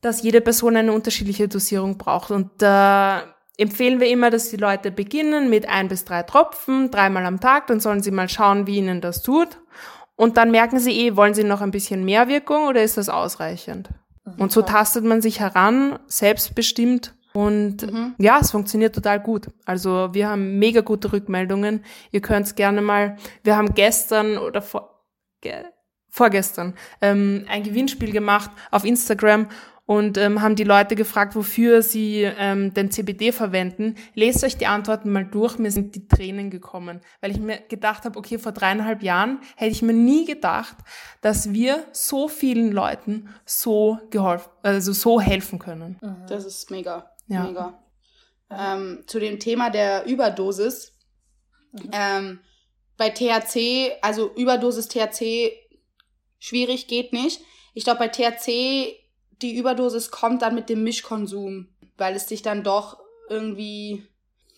dass 0.00 0.22
jede 0.22 0.40
Person 0.40 0.76
eine 0.76 0.92
unterschiedliche 0.92 1.48
Dosierung 1.48 1.98
braucht. 1.98 2.30
Und 2.30 2.50
da 2.58 3.24
empfehlen 3.56 4.00
wir 4.00 4.08
immer, 4.08 4.30
dass 4.30 4.48
die 4.48 4.56
Leute 4.56 4.90
beginnen 4.90 5.50
mit 5.50 5.68
ein 5.68 5.88
bis 5.88 6.04
drei 6.04 6.22
Tropfen, 6.22 6.90
dreimal 6.90 7.26
am 7.26 7.40
Tag. 7.40 7.66
Dann 7.66 7.80
sollen 7.80 8.02
sie 8.02 8.10
mal 8.10 8.28
schauen, 8.28 8.66
wie 8.66 8.78
ihnen 8.78 9.00
das 9.00 9.22
tut. 9.22 9.58
Und 10.16 10.36
dann 10.36 10.50
merken 10.50 10.78
sie 10.78 10.92
eh, 11.06 11.16
wollen 11.16 11.34
sie 11.34 11.44
noch 11.44 11.62
ein 11.62 11.70
bisschen 11.70 12.04
mehr 12.04 12.28
Wirkung 12.28 12.66
oder 12.68 12.82
ist 12.82 12.98
das 12.98 13.08
ausreichend? 13.08 13.88
Und 14.38 14.52
so 14.52 14.62
tastet 14.62 15.04
man 15.04 15.22
sich 15.22 15.40
heran, 15.40 15.98
selbstbestimmt. 16.06 17.14
Und 17.32 17.90
Mhm. 17.90 18.14
ja, 18.18 18.38
es 18.40 18.50
funktioniert 18.50 18.94
total 18.94 19.20
gut. 19.20 19.48
Also 19.64 20.10
wir 20.12 20.28
haben 20.28 20.58
mega 20.58 20.80
gute 20.80 21.12
Rückmeldungen. 21.12 21.84
Ihr 22.10 22.20
könnt 22.20 22.56
gerne 22.56 22.82
mal, 22.82 23.16
wir 23.44 23.56
haben 23.56 23.74
gestern 23.74 24.36
oder 24.36 24.62
vor, 24.62 25.04
ge, 25.40 25.62
vorgestern 26.08 26.74
ähm, 27.00 27.46
ein 27.48 27.62
Gewinnspiel 27.62 28.10
gemacht 28.10 28.50
auf 28.72 28.84
Instagram 28.84 29.46
und 29.90 30.18
ähm, 30.18 30.40
haben 30.40 30.54
die 30.54 30.62
Leute 30.62 30.94
gefragt, 30.94 31.34
wofür 31.34 31.82
sie 31.82 32.22
ähm, 32.22 32.72
den 32.72 32.92
CBD 32.92 33.32
verwenden. 33.32 33.96
Lest 34.14 34.44
euch 34.44 34.56
die 34.56 34.68
Antworten 34.68 35.10
mal 35.10 35.24
durch. 35.24 35.58
Mir 35.58 35.72
sind 35.72 35.96
die 35.96 36.06
Tränen 36.06 36.48
gekommen, 36.48 37.00
weil 37.20 37.32
ich 37.32 37.40
mir 37.40 37.58
gedacht 37.68 38.04
habe, 38.04 38.16
okay, 38.16 38.38
vor 38.38 38.52
dreieinhalb 38.52 39.02
Jahren 39.02 39.40
hätte 39.56 39.72
ich 39.72 39.82
mir 39.82 39.92
nie 39.92 40.26
gedacht, 40.26 40.76
dass 41.22 41.52
wir 41.52 41.84
so 41.90 42.28
vielen 42.28 42.70
Leuten 42.70 43.30
so 43.44 43.98
geholfen, 44.10 44.48
also 44.62 44.92
so 44.92 45.20
helfen 45.20 45.58
können. 45.58 45.98
Das 46.28 46.44
ist 46.44 46.70
mega. 46.70 47.10
Ja. 47.26 47.42
Mega. 47.42 47.82
ähm, 48.48 49.02
zu 49.08 49.18
dem 49.18 49.40
Thema 49.40 49.70
der 49.70 50.06
Überdosis. 50.06 50.96
Ähm, 51.90 52.38
bei 52.96 53.10
THC, 53.10 53.98
also 54.02 54.32
Überdosis 54.36 54.86
THC, 54.86 55.50
schwierig, 56.38 56.86
geht 56.86 57.12
nicht. 57.12 57.40
Ich 57.74 57.82
glaube, 57.82 57.98
bei 57.98 58.08
THC, 58.08 58.99
die 59.42 59.56
Überdosis 59.56 60.10
kommt 60.10 60.42
dann 60.42 60.54
mit 60.54 60.68
dem 60.68 60.82
Mischkonsum, 60.82 61.68
weil 61.96 62.14
es 62.14 62.26
dich 62.26 62.42
dann 62.42 62.62
doch 62.62 62.98
irgendwie 63.28 64.06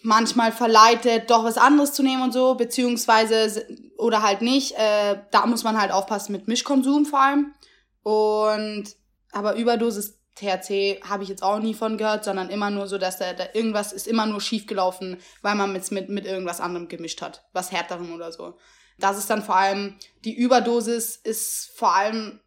manchmal 0.03 0.53
verleitet, 0.53 1.31
doch 1.31 1.45
was 1.45 1.59
anderes 1.59 1.93
zu 1.93 2.03
nehmen 2.03 2.23
und 2.23 2.33
so, 2.33 2.55
beziehungsweise 2.55 3.67
oder 3.97 4.23
halt 4.23 4.43
nicht. 4.43 4.73
Äh, 4.77 5.19
da 5.31 5.47
muss 5.47 5.65
man 5.65 5.81
halt 5.81 5.93
aufpassen 5.93 6.33
mit 6.33 6.49
Mischkonsum 6.49 7.07
vor 7.07 7.21
allem. 7.21 7.55
Und 8.03 8.97
aber 9.31 9.55
Überdosis 9.55 10.19
THC 10.35 11.03
habe 11.09 11.23
ich 11.23 11.29
jetzt 11.29 11.43
auch 11.43 11.59
nie 11.59 11.75
von 11.75 11.99
gehört, 11.99 12.25
sondern 12.25 12.51
immer 12.51 12.71
nur 12.71 12.89
so, 12.89 12.99
dass 12.99 13.19
da, 13.19 13.33
da 13.33 13.45
irgendwas 13.53 13.93
ist 13.93 14.09
immer 14.09 14.27
nur 14.27 14.41
schief 14.41 14.67
gelaufen, 14.67 15.19
weil 15.43 15.55
man 15.55 15.73
mit, 15.73 15.91
mit, 15.91 16.09
mit 16.09 16.27
irgendwas 16.27 16.61
anderem 16.61 16.89
gemischt 16.89 17.23
hat, 17.23 17.45
was 17.53 17.71
härterem 17.71 18.13
oder 18.15 18.33
so. 18.33 18.59
Das 18.99 19.19
ist 19.19 19.31
dann 19.31 19.43
vor 19.43 19.57
allem, 19.57 19.97
die 20.25 20.35
Überdosis 20.35 21.17
ist 21.17 21.73
vor 21.77 21.95
allem 21.95 22.41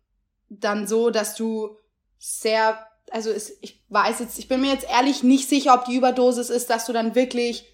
dann 0.50 0.88
so, 0.88 1.10
dass 1.10 1.36
du 1.36 1.78
sehr, 2.26 2.78
also 3.12 3.30
ist, 3.30 3.54
ich 3.62 3.84
weiß 3.90 4.20
jetzt, 4.20 4.40
ich 4.40 4.48
bin 4.48 4.62
mir 4.62 4.72
jetzt 4.72 4.90
ehrlich 4.90 5.24
nicht 5.24 5.50
sicher, 5.50 5.74
ob 5.74 5.86
die 5.86 5.96
Überdosis 5.96 6.50
ist, 6.50 6.70
dass 6.70 6.86
du 6.86 6.94
dann 6.94 7.16
wirklich 7.16 7.66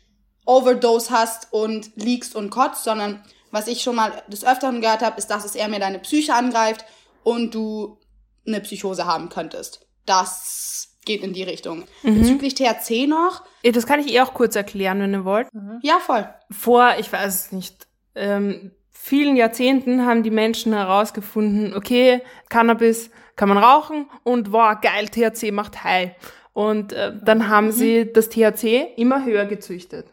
Overdose 0.46 1.12
hast 1.12 1.52
und 1.52 1.92
liegst 1.96 2.36
und 2.36 2.50
kotzt, 2.50 2.84
sondern 2.84 3.24
was 3.52 3.68
ich 3.68 3.82
schon 3.82 3.96
mal 3.96 4.24
des 4.28 4.46
Öfteren 4.46 4.82
gehört 4.82 5.02
habe, 5.02 5.18
ist, 5.18 5.28
dass 5.28 5.46
es 5.46 5.56
eher 5.56 5.68
mehr 5.68 5.80
deine 5.80 6.00
Psyche 6.00 6.34
angreift 6.34 6.86
und 7.24 7.54
du 7.54 8.00
eine 8.46 8.62
Psychose 8.62 9.06
haben 9.06 9.30
könntest 9.30 9.86
das 10.06 10.98
geht 11.06 11.24
in 11.24 11.34
die 11.34 11.44
Richtung. 11.44 11.86
Mhm. 12.04 12.20
Bezüglich 12.20 12.56
THC 12.56 13.08
noch. 13.08 13.44
Das 13.64 13.88
kann 13.88 14.00
ich 14.00 14.14
eh 14.14 14.22
auch 14.22 14.34
kurz 14.34 14.56
erklären, 14.56 15.00
wenn 15.00 15.14
ihr 15.14 15.26
wollt. 15.26 15.54
Mhm. 15.54 15.80
Ja, 15.82 16.00
voll. 16.00 16.28
Vor, 16.50 16.94
ich 17.00 17.12
weiß 17.12 17.34
es 17.34 17.52
nicht, 17.52 17.88
ähm, 18.16 18.72
vielen 18.92 19.36
Jahrzehnten 19.36 20.06
haben 20.06 20.24
die 20.24 20.32
Menschen 20.32 20.74
herausgefunden, 20.74 21.74
okay, 21.76 22.22
Cannabis 22.50 23.10
kann 23.42 23.50
man 23.50 23.58
rauchen 23.58 24.06
und 24.22 24.52
wow, 24.52 24.76
geil, 24.80 25.08
THC 25.10 25.52
macht 25.52 25.84
high. 25.84 26.12
Und 26.54 26.94
äh, 26.94 27.12
dann 27.24 27.50
haben 27.50 27.68
mhm. 27.68 27.72
sie 27.72 28.14
das 28.14 28.30
THC 28.30 28.94
immer 28.98 29.26
höher 29.26 29.46
gezüchtet. 29.46 30.06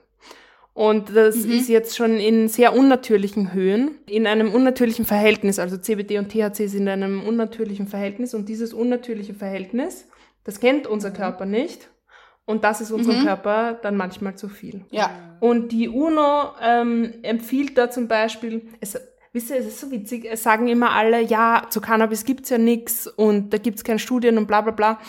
Und 0.73 1.15
das 1.15 1.37
mhm. 1.37 1.51
ist 1.51 1.69
jetzt 1.69 1.95
schon 1.95 2.17
in 2.17 2.49
sehr 2.49 2.75
unnatürlichen 2.75 3.53
Höhen, 3.53 3.97
in 4.07 4.27
einem 4.27 4.55
unnatürlichen 4.55 5.05
Verhältnis. 5.05 5.59
Also 5.59 5.77
CBD 5.77 6.17
und 6.17 6.31
THC 6.31 6.69
sind 6.69 6.85
in 6.85 6.89
einem 6.89 7.23
unnatürlichen 7.23 7.87
Verhältnis. 7.87 8.33
Und 8.33 8.49
dieses 8.49 8.73
unnatürliche 8.73 9.35
Verhältnis, 9.35 10.09
das 10.45 10.59
kennt 10.59 10.87
unser 10.87 11.11
mhm. 11.11 11.15
Körper 11.17 11.45
nicht. 11.45 11.91
Und 12.47 12.65
das 12.65 12.81
ist 12.81 12.93
unserem 12.93 13.21
mhm. 13.21 13.25
Körper 13.27 13.75
dann 13.75 13.95
manchmal 13.99 14.37
zu 14.37 14.49
viel. 14.49 14.87
Ja. 14.91 15.11
Und 15.41 15.71
die 15.71 15.91
UNO 15.91 16.53
ähm, 16.63 17.13
empfiehlt 17.21 17.77
da 17.77 17.91
zum 17.91 18.09
Beispiel, 18.09 18.69
es, 18.81 18.99
wisst 19.33 19.51
ihr, 19.51 19.57
es 19.57 19.67
ist 19.67 19.81
so 19.81 19.91
witzig, 19.91 20.27
es 20.31 20.43
sagen 20.43 20.69
immer 20.69 20.93
alle, 20.93 21.21
ja, 21.21 21.67
zu 21.71 21.81
Cannabis 21.81 22.25
gibt's 22.25 22.51
ja 22.51 22.59
nix 22.59 23.07
und 23.07 23.53
da 23.53 23.59
gibt's 23.59 23.85
keine 23.85 23.99
Studien 23.99 24.39
und 24.39 24.47
bla 24.47 24.61
bla 24.61 24.73
bla. 24.73 25.01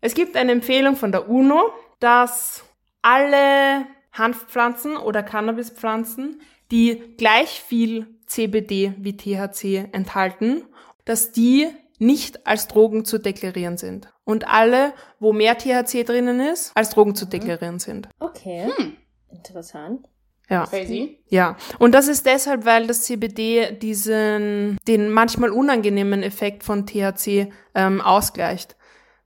Es 0.00 0.14
gibt 0.14 0.36
eine 0.36 0.52
Empfehlung 0.52 0.96
von 0.96 1.12
der 1.12 1.28
UNO, 1.28 1.72
dass 1.98 2.64
alle 3.02 3.86
Hanfpflanzen 4.12 4.96
oder 4.96 5.22
Cannabispflanzen, 5.22 6.40
die 6.70 7.14
gleich 7.16 7.62
viel 7.62 8.06
CBD 8.26 8.94
wie 8.98 9.16
THC 9.16 9.88
enthalten, 9.92 10.64
dass 11.04 11.32
die 11.32 11.68
nicht 11.98 12.46
als 12.46 12.68
Drogen 12.68 13.04
zu 13.04 13.18
deklarieren 13.18 13.76
sind. 13.76 14.12
Und 14.24 14.48
alle, 14.48 14.94
wo 15.18 15.32
mehr 15.32 15.58
THC 15.58 16.04
drinnen 16.04 16.40
ist, 16.40 16.72
als 16.74 16.90
Drogen 16.90 17.14
zu 17.14 17.26
deklarieren 17.26 17.78
sind. 17.78 18.08
Okay. 18.20 18.70
Hm. 18.74 18.96
Interessant. 19.30 20.08
Ja. 20.50 20.66
Crazy. 20.66 21.18
Ja. 21.28 21.56
Und 21.78 21.94
das 21.94 22.08
ist 22.08 22.26
deshalb, 22.26 22.64
weil 22.66 22.86
das 22.86 23.04
CBD 23.04 23.72
diesen, 23.80 24.76
den 24.86 25.10
manchmal 25.10 25.50
unangenehmen 25.50 26.22
Effekt 26.22 26.64
von 26.64 26.86
THC 26.86 27.52
ähm, 27.74 28.00
ausgleicht. 28.00 28.76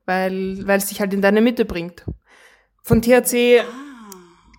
Weil, 0.07 0.65
weil 0.67 0.79
es 0.79 0.89
sich 0.89 1.01
halt 1.01 1.15
in 1.15 1.23
deine 1.23 1.41
Mitte 1.41 1.65
bringt. 1.65 2.05
Von 2.83 3.01
THC 3.01 3.61
ah 3.61 3.85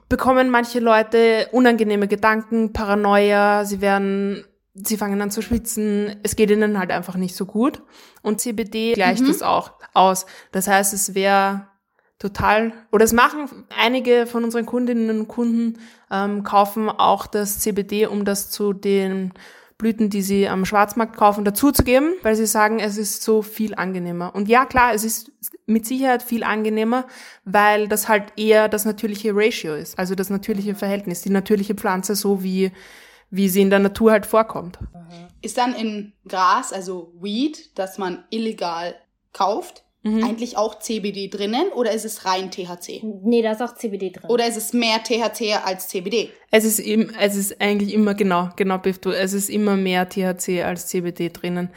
bekommen 0.10 0.49
manche 0.49 0.80
Leute 0.80 1.49
unangenehme 1.51 2.08
Gedanken, 2.08 2.73
Paranoia, 2.73 3.65
sie 3.65 3.82
werden, 3.82 4.45
sie 4.73 4.97
fangen 4.97 5.21
an 5.21 5.32
zu 5.32 5.41
schwitzen, 5.41 6.15
es 6.23 6.36
geht 6.36 6.51
ihnen 6.51 6.80
halt 6.80 6.91
einfach 6.91 7.15
nicht 7.15 7.36
so 7.36 7.45
gut. 7.45 7.82
Und 8.21 8.41
CBD 8.41 8.93
gleicht 8.93 9.23
mhm. 9.23 9.28
das 9.28 9.41
auch 9.41 9.73
aus. 9.93 10.25
Das 10.51 10.67
heißt, 10.67 10.93
es 10.93 11.15
wäre 11.15 11.67
total, 12.19 12.73
oder 12.91 13.04
es 13.04 13.13
machen 13.13 13.65
einige 13.78 14.25
von 14.25 14.43
unseren 14.43 14.65
Kundinnen 14.65 15.19
und 15.19 15.28
Kunden, 15.28 15.80
ähm, 16.15 16.43
kaufen 16.43 16.89
auch 16.89 17.28
das 17.28 17.60
CBD, 17.60 18.08
um 18.08 18.25
das 18.25 18.49
zu 18.49 18.73
den 18.73 19.34
Blüten, 19.78 20.10
die 20.10 20.21
sie 20.21 20.47
am 20.47 20.65
Schwarzmarkt 20.65 21.17
kaufen, 21.17 21.43
dazuzugeben, 21.43 22.13
weil 22.23 22.36
sie 22.36 22.45
sagen, 22.45 22.80
es 22.80 22.97
ist 22.97 23.23
so 23.23 23.41
viel 23.41 23.75
angenehmer. 23.75 24.34
Und 24.34 24.47
ja, 24.47 24.65
klar, 24.65 24.93
es 24.93 25.04
ist 25.04 25.32
mit 25.65 25.86
Sicherheit 25.86 26.23
viel 26.23 26.43
angenehmer, 26.43 27.06
weil 27.43 27.89
das 27.89 28.08
halt 28.08 28.34
eher 28.38 28.69
das 28.69 28.86
natürliche 28.86 29.32
Ratio 29.34 29.75
ist, 29.75 29.99
also 29.99 30.15
das 30.15 30.30
natürliche 30.30 30.75
Verhältnis, 30.75 31.21
die 31.21 31.30
natürliche 31.30 31.75
Pflanze 31.75 32.15
so 32.15 32.41
wie, 32.41 32.71
wie 33.30 33.49
sie 33.49 33.62
in 33.62 33.69
der 33.69 33.80
Natur 33.80 34.12
halt 34.12 34.25
vorkommt. 34.25 34.80
Ist 35.41 35.58
dann 35.58 35.75
in 35.75 36.13
Gras, 36.28 36.71
also 36.71 37.13
Weed, 37.19 37.78
das 37.78 37.97
man 37.97 38.23
illegal 38.30 38.95
kauft, 39.34 39.85
mhm. 40.05 40.23
eigentlich 40.23 40.57
auch 40.57 40.79
CBD 40.79 41.27
drinnen 41.27 41.69
oder 41.73 41.91
ist 41.91 42.05
es 42.05 42.25
rein 42.25 42.51
THC? 42.51 43.01
Nee, 43.03 43.41
da 43.41 43.51
ist 43.51 43.61
auch 43.61 43.75
CBD 43.75 44.11
drin. 44.11 44.29
Oder 44.29 44.47
ist 44.47 44.55
es 44.55 44.71
mehr 44.71 45.03
THC 45.03 45.55
als 45.65 45.87
CBD? 45.87 46.29
Es 46.51 46.63
ist, 46.63 46.79
im, 46.79 47.11
es 47.19 47.35
ist 47.35 47.59
eigentlich 47.59 47.93
immer, 47.93 48.13
genau, 48.13 48.49
genau, 48.55 48.77
Bifto, 48.77 49.11
es 49.11 49.33
ist 49.33 49.49
immer 49.49 49.75
mehr 49.75 50.07
THC 50.07 50.63
als 50.63 50.87
CBD 50.87 51.29
drinnen. 51.29 51.69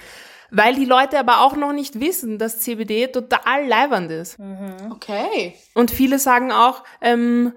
Weil 0.50 0.74
die 0.74 0.84
Leute 0.84 1.18
aber 1.18 1.40
auch 1.42 1.56
noch 1.56 1.72
nicht 1.72 2.00
wissen, 2.00 2.38
dass 2.38 2.60
CBD 2.60 3.08
total 3.08 3.66
leibernd 3.66 4.10
ist. 4.10 4.38
Mhm. 4.38 4.92
Okay. 4.92 5.54
Und 5.74 5.90
viele 5.90 6.18
sagen 6.18 6.52
auch, 6.52 6.84
ähm, 7.00 7.52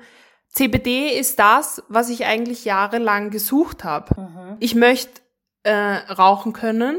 CBD 0.49 1.17
ist 1.17 1.39
das, 1.39 1.83
was 1.87 2.09
ich 2.09 2.25
eigentlich 2.25 2.65
jahrelang 2.65 3.29
gesucht 3.29 3.85
habe. 3.85 4.19
Mhm. 4.19 4.57
Ich 4.59 4.75
möchte 4.75 5.21
äh, 5.63 5.73
rauchen 5.73 6.51
können 6.51 6.97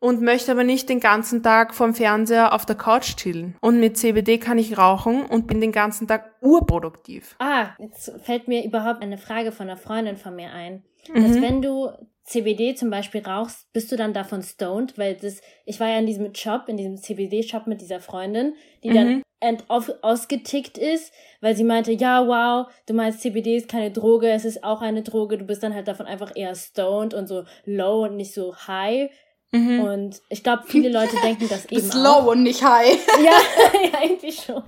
und 0.00 0.22
möchte 0.22 0.52
aber 0.52 0.64
nicht 0.64 0.88
den 0.88 1.00
ganzen 1.00 1.42
Tag 1.42 1.74
vorm 1.74 1.94
Fernseher 1.94 2.52
auf 2.52 2.64
der 2.66 2.76
Couch 2.76 3.16
chillen. 3.16 3.56
Und 3.60 3.80
mit 3.80 3.96
CBD 3.96 4.38
kann 4.38 4.58
ich 4.58 4.78
rauchen 4.78 5.24
und 5.24 5.46
bin 5.46 5.60
den 5.60 5.72
ganzen 5.72 6.06
Tag 6.06 6.30
urproduktiv. 6.40 7.36
Ah, 7.38 7.70
jetzt 7.78 8.12
fällt 8.22 8.48
mir 8.48 8.64
überhaupt 8.64 9.02
eine 9.02 9.18
Frage 9.18 9.52
von 9.52 9.68
einer 9.68 9.76
Freundin 9.76 10.16
von 10.16 10.36
mir 10.36 10.52
ein. 10.52 10.84
Dass 11.12 11.36
mhm. 11.36 11.42
wenn 11.42 11.62
du 11.62 11.90
CBD 12.24 12.74
zum 12.74 12.90
Beispiel 12.90 13.22
rauchst, 13.22 13.72
bist 13.72 13.90
du 13.90 13.96
dann 13.96 14.12
davon 14.12 14.42
stoned, 14.42 14.98
weil 14.98 15.14
das, 15.14 15.40
ich 15.64 15.80
war 15.80 15.88
ja 15.88 15.98
in 15.98 16.06
diesem 16.06 16.34
Shop, 16.34 16.68
in 16.68 16.76
diesem 16.76 16.98
CBD-Shop 16.98 17.66
mit 17.66 17.80
dieser 17.80 18.00
Freundin, 18.00 18.54
die 18.84 18.90
mhm. 18.90 18.94
dann 18.94 19.22
ent 19.40 19.64
auf, 19.68 19.90
ausgetickt 20.02 20.76
ist, 20.78 21.12
weil 21.40 21.56
sie 21.56 21.64
meinte, 21.64 21.92
ja, 21.92 22.26
wow, 22.26 22.70
du 22.86 22.94
meinst 22.94 23.20
CBD 23.22 23.56
ist 23.56 23.68
keine 23.68 23.90
Droge, 23.90 24.28
es 24.30 24.44
ist 24.44 24.64
auch 24.64 24.82
eine 24.82 25.02
Droge, 25.02 25.38
du 25.38 25.44
bist 25.44 25.62
dann 25.62 25.74
halt 25.74 25.88
davon 25.88 26.06
einfach 26.06 26.32
eher 26.34 26.54
stoned 26.54 27.14
und 27.14 27.28
so 27.28 27.44
low 27.64 28.04
und 28.04 28.16
nicht 28.16 28.34
so 28.34 28.54
high. 28.54 29.10
Mhm. 29.50 29.80
Und 29.80 30.22
ich 30.28 30.42
glaube, 30.42 30.64
viele 30.66 30.90
Leute 30.90 31.16
denken 31.22 31.48
das 31.48 31.64
eben 31.70 31.80
Ist 31.80 31.94
low 31.94 32.30
und 32.30 32.42
nicht 32.42 32.62
high. 32.62 32.98
ja, 33.24 33.40
ja, 33.92 34.02
irgendwie 34.02 34.32
schon. 34.32 34.62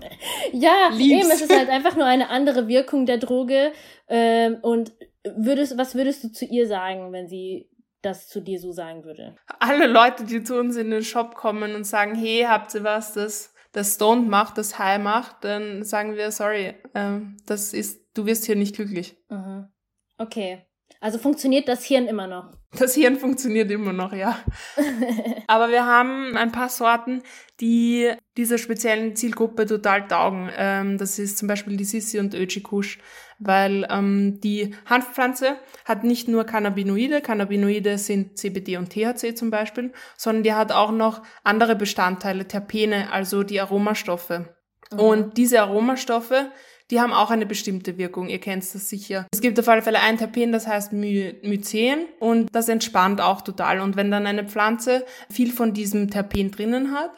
Ja, 0.53 0.91
Lieb's. 0.93 1.25
eben, 1.25 1.31
es 1.31 1.43
ist 1.43 1.55
halt 1.55 1.69
einfach 1.69 1.97
nur 1.97 2.07
eine 2.07 2.31
andere 2.31 2.67
Wirkung 2.69 3.07
der 3.07 3.19
Droge. 3.19 3.73
Ähm, 4.09 4.59
und 4.63 4.93
würdest, 5.25 5.77
was 5.77 5.95
würdest 5.95 6.25
du 6.25 6.33
zu 6.33 6.47
ihr 6.47 6.67
sagen, 6.67 7.13
wenn 7.13 7.29
sie 7.29 7.69
das 8.03 8.29
zu 8.29 8.41
dir 8.41 8.59
so 8.59 8.73
sagen 8.73 9.05
würde? 9.05 9.37
Alle 9.59 9.87
Leute, 9.87 10.25
die 10.25 10.43
zu 10.43 10.59
uns 10.59 10.77
in 10.77 10.91
den 10.91 11.05
Shop 11.05 11.35
kommen 11.35 11.75
und 11.75 11.85
sagen, 11.85 12.15
hey, 12.15 12.47
habt 12.49 12.75
ihr 12.75 12.83
was, 12.83 13.13
das, 13.13 13.53
das 13.73 13.97
Stoned 13.97 14.29
macht, 14.29 14.57
das 14.57 14.79
High 14.79 15.03
macht, 15.03 15.45
dann 15.45 15.85
sagen 15.85 16.17
wir, 16.17 16.31
sorry, 16.31 16.75
ähm, 16.95 17.37
das 17.45 17.75
ist, 17.75 18.01
du 18.15 18.25
wirst 18.25 18.47
hier 18.47 18.57
nicht 18.57 18.77
glücklich. 18.77 19.19
Mhm. 19.29 19.69
Okay. 20.17 20.67
Also 21.01 21.19
funktioniert 21.19 21.69
das 21.69 21.85
Hirn 21.85 22.07
immer 22.07 22.27
noch? 22.27 22.53
Das 22.79 22.95
Hirn 22.95 23.17
funktioniert 23.17 23.71
immer 23.71 23.93
noch, 23.93 24.13
ja. 24.13 24.39
Aber 25.47 25.71
wir 25.71 25.87
haben 25.87 26.37
ein 26.37 26.53
paar 26.53 26.69
Sorten, 26.69 27.23
die 27.59 28.13
dieser 28.37 28.59
speziellen 28.59 29.17
Zielgruppe 29.17 29.67
total 29.67 30.07
taugen. 30.07 30.51
Ähm, 30.57 30.99
das 30.99 31.19
ist 31.19 31.39
zum 31.39 31.49
Beispiel 31.49 31.77
die 31.77 31.85
Sissi 31.85 32.19
und 32.19 32.35
Öchi 32.35 32.63
Kusch, 32.63 32.99
weil 33.39 33.87
ähm, 33.91 34.41
die 34.41 34.75
Hanfpflanze 34.87 35.57
hat 35.85 36.05
nicht 36.05 36.29
nur 36.29 36.45
Cannabinoide, 36.45 37.23
Cannabinoide 37.23 37.97
sind 37.97 38.39
CBD 38.39 38.77
und 38.77 38.91
THC 38.91 39.35
zum 39.35 39.51
Beispiel, 39.51 39.93
sondern 40.17 40.43
die 40.45 40.53
hat 40.53 40.71
auch 40.71 40.93
noch 40.93 41.23
andere 41.43 41.75
Bestandteile, 41.77 42.47
Terpene, 42.47 43.11
also 43.11 43.43
die 43.43 43.61
Aromastoffe. 43.61 44.55
Mhm. 44.93 44.99
Und 44.99 45.37
diese 45.39 45.63
Aromastoffe 45.63 46.53
die 46.91 47.01
haben 47.01 47.13
auch 47.13 47.31
eine 47.31 47.47
bestimmte 47.47 47.99
Wirkung. 47.99 48.29
Ihr 48.29 48.41
kennt 48.41 48.63
das 48.63 48.89
sicher. 48.89 49.27
Es 49.33 49.41
gibt 49.41 49.59
auf 49.59 49.69
alle 49.69 49.83
Fälle 49.83 50.01
ein 50.01 50.19
Terpen, 50.19 50.53
das 50.53 50.67
heißt 50.67 50.93
My 50.93 51.35
Mycen 51.43 52.07
und 52.19 52.55
das 52.55 52.69
entspannt 52.69 53.21
auch 53.21 53.41
total. 53.43 53.81
Und 53.81 53.97
wenn 53.97 54.11
dann 54.11 54.27
eine 54.27 54.45
Pflanze 54.45 55.05
viel 55.31 55.53
von 55.53 55.73
diesem 55.73 56.11
Terpen 56.11 56.51
drinnen 56.51 56.93
hat, 56.93 57.11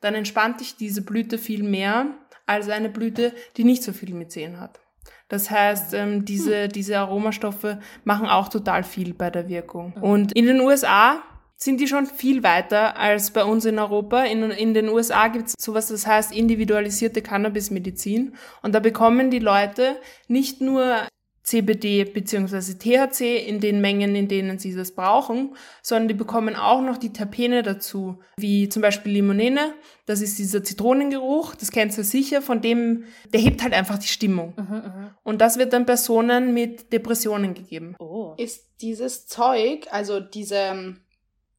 dann 0.00 0.14
entspannt 0.14 0.60
dich 0.60 0.76
diese 0.76 1.02
Blüte 1.02 1.38
viel 1.38 1.62
mehr 1.62 2.06
als 2.46 2.68
eine 2.68 2.88
Blüte, 2.88 3.32
die 3.56 3.64
nicht 3.64 3.82
so 3.82 3.92
viel 3.92 4.14
Mycen 4.14 4.60
hat. 4.60 4.80
Das 5.28 5.50
heißt, 5.50 5.94
ähm, 5.94 6.24
diese, 6.24 6.68
diese 6.68 6.98
Aromastoffe 6.98 7.80
machen 8.04 8.28
auch 8.28 8.48
total 8.48 8.84
viel 8.84 9.12
bei 9.12 9.30
der 9.30 9.48
Wirkung. 9.48 9.92
Und 10.00 10.32
in 10.32 10.46
den 10.46 10.60
USA 10.60 11.22
sind 11.56 11.80
die 11.80 11.88
schon 11.88 12.06
viel 12.06 12.42
weiter 12.42 12.96
als 12.98 13.30
bei 13.30 13.44
uns 13.44 13.64
in 13.64 13.78
Europa. 13.78 14.24
In, 14.24 14.50
in 14.50 14.74
den 14.74 14.88
USA 14.88 15.28
gibt 15.28 15.48
es 15.48 15.54
sowas, 15.58 15.88
das 15.88 16.06
heißt 16.06 16.32
individualisierte 16.32 17.22
Cannabismedizin. 17.22 18.34
Und 18.62 18.74
da 18.74 18.80
bekommen 18.80 19.30
die 19.30 19.38
Leute 19.38 19.96
nicht 20.28 20.60
nur 20.60 21.06
CBD 21.46 22.04
bzw. 22.04 22.74
THC 22.74 23.36
in 23.48 23.60
den 23.60 23.80
Mengen, 23.80 24.16
in 24.16 24.26
denen 24.26 24.58
sie 24.58 24.74
das 24.74 24.90
brauchen, 24.90 25.54
sondern 25.80 26.08
die 26.08 26.14
bekommen 26.14 26.56
auch 26.56 26.82
noch 26.82 26.98
die 26.98 27.12
Terpene 27.12 27.62
dazu, 27.62 28.18
wie 28.36 28.68
zum 28.68 28.82
Beispiel 28.82 29.12
Limonene. 29.12 29.74
Das 30.06 30.20
ist 30.20 30.38
dieser 30.38 30.64
Zitronengeruch, 30.64 31.54
das 31.54 31.70
kennst 31.70 31.98
du 31.98 32.04
sicher, 32.04 32.42
von 32.42 32.60
dem, 32.60 33.04
der 33.32 33.40
hebt 33.40 33.62
halt 33.62 33.74
einfach 33.74 33.98
die 33.98 34.08
Stimmung. 34.08 34.54
Mhm, 34.56 35.10
Und 35.22 35.40
das 35.40 35.56
wird 35.56 35.72
dann 35.72 35.86
Personen 35.86 36.52
mit 36.52 36.92
Depressionen 36.92 37.54
gegeben. 37.54 37.94
Oh. 38.00 38.34
Ist 38.36 38.66
dieses 38.80 39.28
Zeug, 39.28 39.86
also 39.90 40.18
diese, 40.18 40.96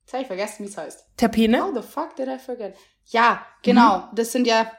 jetzt 0.07 0.13
habe 0.13 0.21
ich 0.21 0.27
vergessen, 0.27 0.65
wie 0.65 0.69
es 0.69 0.77
heißt. 0.77 1.05
Terpene? 1.17 1.61
How 1.61 1.73
the 1.75 1.81
fuck 1.81 2.15
did 2.15 2.27
I 2.29 2.39
forget? 2.39 2.75
Ja, 3.07 3.45
genau. 3.61 4.07
Das 4.15 4.31
sind 4.31 4.47
ja, 4.47 4.71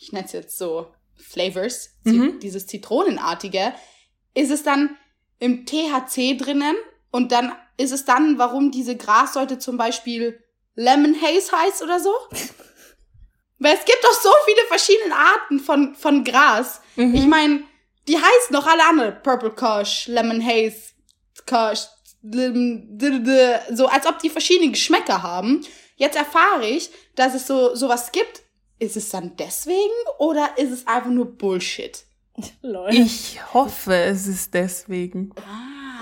ich 0.00 0.10
nenne 0.12 0.24
es 0.26 0.32
jetzt 0.32 0.56
so 0.58 0.92
Flavors, 1.16 1.90
Mhm. 2.04 2.40
dieses 2.40 2.66
Zitronenartige. 2.66 3.74
Ist 4.34 4.50
es 4.50 4.62
dann 4.62 4.96
im 5.38 5.66
THC 5.66 6.36
drinnen 6.36 6.76
und 7.10 7.30
dann 7.32 7.54
ist 7.76 7.92
es 7.92 8.04
dann, 8.04 8.38
warum 8.38 8.70
diese 8.70 8.96
Grassorte 8.96 9.58
zum 9.58 9.76
Beispiel 9.76 10.42
Lemon 10.74 11.14
Haze 11.20 11.52
heißt 11.56 11.82
oder 11.82 12.00
so? 12.00 12.12
Weil 13.58 13.74
es 13.74 13.84
gibt 13.84 14.02
doch 14.02 14.12
so 14.20 14.30
viele 14.46 14.60
verschiedene 14.66 15.14
Arten 15.14 15.60
von, 15.60 15.94
von 15.94 16.24
Gras. 16.24 16.80
Mhm. 16.96 17.14
Ich 17.14 17.26
meine, 17.26 17.62
die 18.08 18.16
heißen 18.16 18.52
doch 18.52 18.66
alle 18.66 18.84
andere. 18.84 19.12
Purple 19.12 19.50
Kush, 19.52 20.06
Lemon 20.08 20.44
Haze, 20.44 20.92
d- 21.38 21.42
so 23.74 23.86
als 23.86 24.06
ob 24.06 24.18
die 24.18 24.30
verschiedene 24.30 24.70
Geschmäcker 24.70 25.22
haben. 25.22 25.64
Jetzt 25.96 26.16
erfahre 26.16 26.66
ich, 26.66 26.90
dass 27.14 27.34
es 27.34 27.46
so 27.46 27.74
sowas 27.74 28.10
gibt. 28.12 28.42
Ist 28.78 28.96
es 28.96 29.08
dann 29.10 29.36
deswegen 29.36 29.78
oder 30.18 30.56
ist 30.56 30.70
es 30.70 30.86
einfach 30.86 31.10
nur 31.10 31.36
Bullshit? 31.36 32.04
Lol. 32.62 32.92
Ich 32.92 33.38
hoffe, 33.54 33.94
es 33.94 34.26
ist 34.26 34.52
deswegen. 34.54 35.32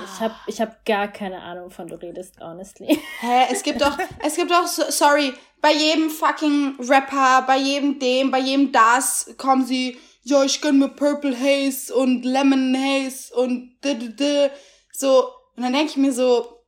Ich 0.05 0.21
habe 0.21 0.35
ich 0.47 0.61
hab 0.61 0.85
gar 0.87 1.09
keine 1.09 1.43
Ahnung, 1.43 1.71
von 1.71 1.87
du 1.87 1.97
redest, 1.97 2.41
honestly. 2.41 2.99
Hä, 3.21 3.47
es 3.51 3.63
gibt 3.63 3.83
doch, 3.83 3.99
es 4.25 4.37
gibt 4.37 4.51
doch, 4.51 4.67
so- 4.67 4.91
sorry, 4.91 5.35
bei 5.61 5.73
jedem 5.73 6.09
fucking 6.09 6.77
Rapper, 6.89 7.43
bei 7.47 7.59
jedem 7.59 7.99
dem, 7.99 8.31
bei 8.31 8.39
jedem 8.41 8.73
das 8.73 9.35
kommen 9.37 9.67
sie, 9.67 9.99
ja, 10.25 10.43
ich 10.43 10.61
gönn 10.63 10.79
mir 10.79 10.89
Purple 10.89 11.37
Haze 11.39 11.95
und 11.95 12.25
Lemon 12.25 12.75
Haze 12.75 13.35
und 13.35 13.77
d 13.85 13.93
-d 13.93 14.17
-d. 14.17 14.51
so. 14.93 15.29
Und 15.57 15.63
dann 15.65 15.73
denke 15.73 15.91
ich 15.91 15.97
mir 15.97 16.13
so, 16.13 16.65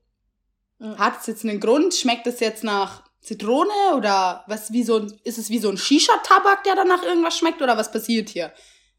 hat 0.96 1.20
es 1.20 1.26
jetzt 1.26 1.44
einen 1.44 1.60
Grund? 1.60 1.94
Schmeckt 1.94 2.26
es 2.26 2.40
jetzt 2.40 2.64
nach 2.64 3.04
Zitrone 3.20 3.72
oder 3.96 4.44
was, 4.48 4.72
wie 4.72 4.82
so 4.82 4.98
ein, 4.98 5.18
ist 5.24 5.38
es 5.38 5.48
wie 5.48 5.58
so 5.58 5.70
ein 5.70 5.78
Shisha-Tabak, 5.78 6.64
der 6.64 6.74
danach 6.76 7.02
irgendwas 7.02 7.38
schmeckt 7.38 7.62
oder 7.62 7.76
was 7.76 7.90
passiert 7.90 8.28
hier? 8.28 8.52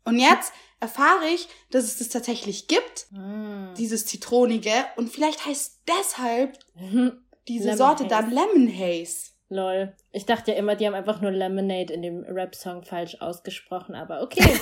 Und 0.03 0.17
jetzt 0.19 0.51
erfahre 0.79 1.27
ich, 1.27 1.47
dass 1.71 1.83
es 1.85 1.97
das 1.99 2.09
tatsächlich 2.09 2.67
gibt, 2.67 3.07
Mm. 3.11 3.73
dieses 3.77 4.05
Zitronige, 4.05 4.71
und 4.97 5.09
vielleicht 5.11 5.45
heißt 5.45 5.81
deshalb 5.87 6.57
diese 7.47 7.63
Lemon 7.65 7.77
Sorte 7.77 8.03
Haze. 8.05 8.09
dann 8.09 8.29
Lemon 8.31 8.67
Haze. 8.67 9.31
Lol. 9.49 9.93
Ich 10.11 10.25
dachte 10.25 10.51
ja 10.51 10.57
immer, 10.57 10.75
die 10.75 10.87
haben 10.87 10.95
einfach 10.95 11.21
nur 11.21 11.29
Lemonade 11.29 11.93
in 11.93 12.01
dem 12.01 12.23
Rap-Song 12.23 12.83
falsch 12.83 13.17
ausgesprochen, 13.19 13.93
aber 13.93 14.21
okay. 14.21 14.41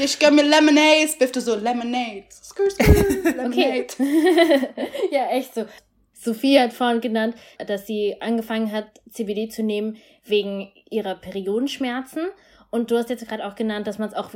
Ich 0.00 0.18
gönn 0.18 0.34
mir 0.34 0.42
Lemonade, 0.42 1.10
Biff 1.18 1.32
du 1.32 1.40
so 1.40 1.54
Lemonade. 1.54 2.24
Skrr, 2.30 2.70
skrr, 2.70 2.92
Lemonade. 3.22 3.86
ja, 5.10 5.28
echt 5.30 5.54
so. 5.54 5.64
Sophie 6.12 6.58
hat 6.58 6.72
vorhin 6.72 7.00
genannt, 7.00 7.34
dass 7.66 7.86
sie 7.86 8.16
angefangen 8.20 8.72
hat, 8.72 9.00
CBD 9.10 9.48
zu 9.48 9.62
nehmen 9.62 9.96
wegen 10.24 10.72
ihrer 10.90 11.14
Periodenschmerzen. 11.14 12.28
Und 12.70 12.90
du 12.90 12.96
hast 12.96 13.10
jetzt 13.10 13.26
gerade 13.28 13.46
auch 13.46 13.54
genannt, 13.54 13.86
dass 13.86 13.98
man 13.98 14.08
es 14.08 14.14
auch 14.14 14.30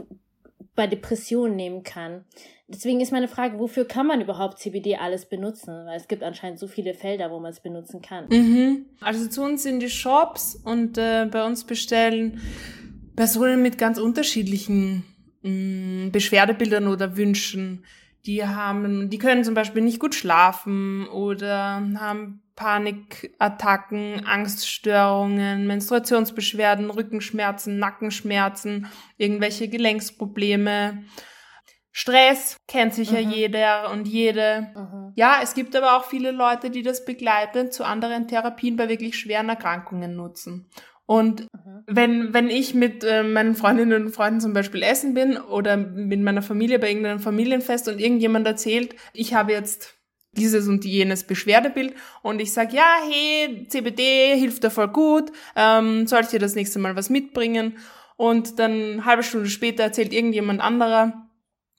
bei 0.74 0.86
Depressionen 0.86 1.56
nehmen 1.56 1.82
kann. 1.82 2.24
Deswegen 2.70 3.00
ist 3.00 3.12
meine 3.12 3.28
Frage, 3.28 3.59
wofür 3.59 3.87
kann 3.87 4.07
man 4.07 4.20
überhaupt 4.20 4.59
CBD 4.59 4.96
alles 4.96 5.24
benutzen? 5.24 5.87
Weil 5.87 5.96
es 5.96 6.07
gibt 6.07 6.22
anscheinend 6.22 6.59
so 6.59 6.66
viele 6.66 6.92
Felder, 6.92 7.31
wo 7.31 7.40
man 7.40 7.50
es 7.50 7.61
benutzen 7.61 8.02
kann. 8.02 8.28
Mhm. 8.28 8.85
Also 9.00 9.26
zu 9.26 9.42
uns 9.42 9.64
in 9.64 9.81
die 9.81 9.88
Shops 9.88 10.54
und 10.54 10.98
äh, 10.98 11.26
bei 11.31 11.46
uns 11.46 11.64
bestellen 11.64 12.40
Personen 13.16 13.62
mit 13.62 13.78
ganz 13.78 13.98
unterschiedlichen 13.98 15.04
mh, 15.42 16.11
Beschwerdebildern 16.11 16.88
oder 16.88 17.16
Wünschen. 17.16 17.85
Die 18.26 18.44
haben, 18.44 19.09
die 19.09 19.18
können 19.18 19.44
zum 19.44 19.54
Beispiel 19.54 19.81
nicht 19.81 19.98
gut 19.98 20.14
schlafen 20.14 21.09
oder 21.09 21.83
haben 21.96 22.42
Panikattacken, 22.54 24.26
Angststörungen, 24.26 25.66
Menstruationsbeschwerden, 25.66 26.90
Rückenschmerzen, 26.90 27.78
Nackenschmerzen, 27.78 28.88
irgendwelche 29.16 29.68
Gelenksprobleme. 29.68 31.04
Stress 31.92 32.57
kennt 32.68 32.94
sicher 32.94 33.20
Mhm. 33.20 33.31
jeder 33.31 33.90
und 33.90 34.07
jede. 34.07 34.68
Mhm. 34.74 35.12
Ja, 35.16 35.40
es 35.42 35.55
gibt 35.55 35.74
aber 35.74 35.96
auch 35.96 36.05
viele 36.05 36.31
Leute, 36.31 36.70
die 36.70 36.83
das 36.83 37.05
begleitend 37.05 37.72
zu 37.72 37.85
anderen 37.85 38.29
Therapien 38.29 38.77
bei 38.77 38.88
wirklich 38.88 39.18
schweren 39.18 39.48
Erkrankungen 39.48 40.14
nutzen. 40.14 40.70
Und 41.07 41.42
Mhm. 41.42 41.83
wenn, 41.87 42.35
wenn 42.35 42.51
ich 42.51 42.74
mit 42.74 43.03
äh, 43.03 43.22
meinen 43.22 43.55
Freundinnen 43.57 44.05
und 44.07 44.12
Freunden 44.12 44.40
zum 44.40 44.53
Beispiel 44.53 44.83
essen 44.83 45.14
bin 45.14 45.38
oder 45.38 45.77
mit 45.79 46.20
meiner 46.20 46.42
Familie 46.42 46.79
bei 46.79 46.88
irgendeinem 46.88 47.20
Familienfest 47.20 47.88
und 47.88 47.98
irgendjemand 47.98 48.46
erzählt, 48.46 48.94
ich 49.14 49.33
habe 49.33 49.53
jetzt 49.53 49.94
dieses 50.33 50.68
und 50.68 50.85
jenes 50.85 51.24
Beschwerdebild 51.24 51.94
und 52.22 52.40
ich 52.40 52.53
sage, 52.53 52.77
ja, 52.77 52.96
hey, 53.11 53.66
CBD 53.68 54.37
hilft 54.37 54.62
da 54.62 54.70
voll 54.70 54.88
gut, 54.88 55.33
ähm, 55.57 56.07
soll 56.07 56.20
ich 56.20 56.29
dir 56.29 56.38
das 56.38 56.55
nächste 56.55 56.79
Mal 56.79 56.94
was 56.94 57.09
mitbringen? 57.09 57.79
Und 58.16 58.59
dann 58.59 58.72
eine 58.72 59.05
halbe 59.07 59.22
Stunde 59.22 59.48
später 59.48 59.85
erzählt 59.85 60.12
irgendjemand 60.12 60.61
anderer, 60.61 61.27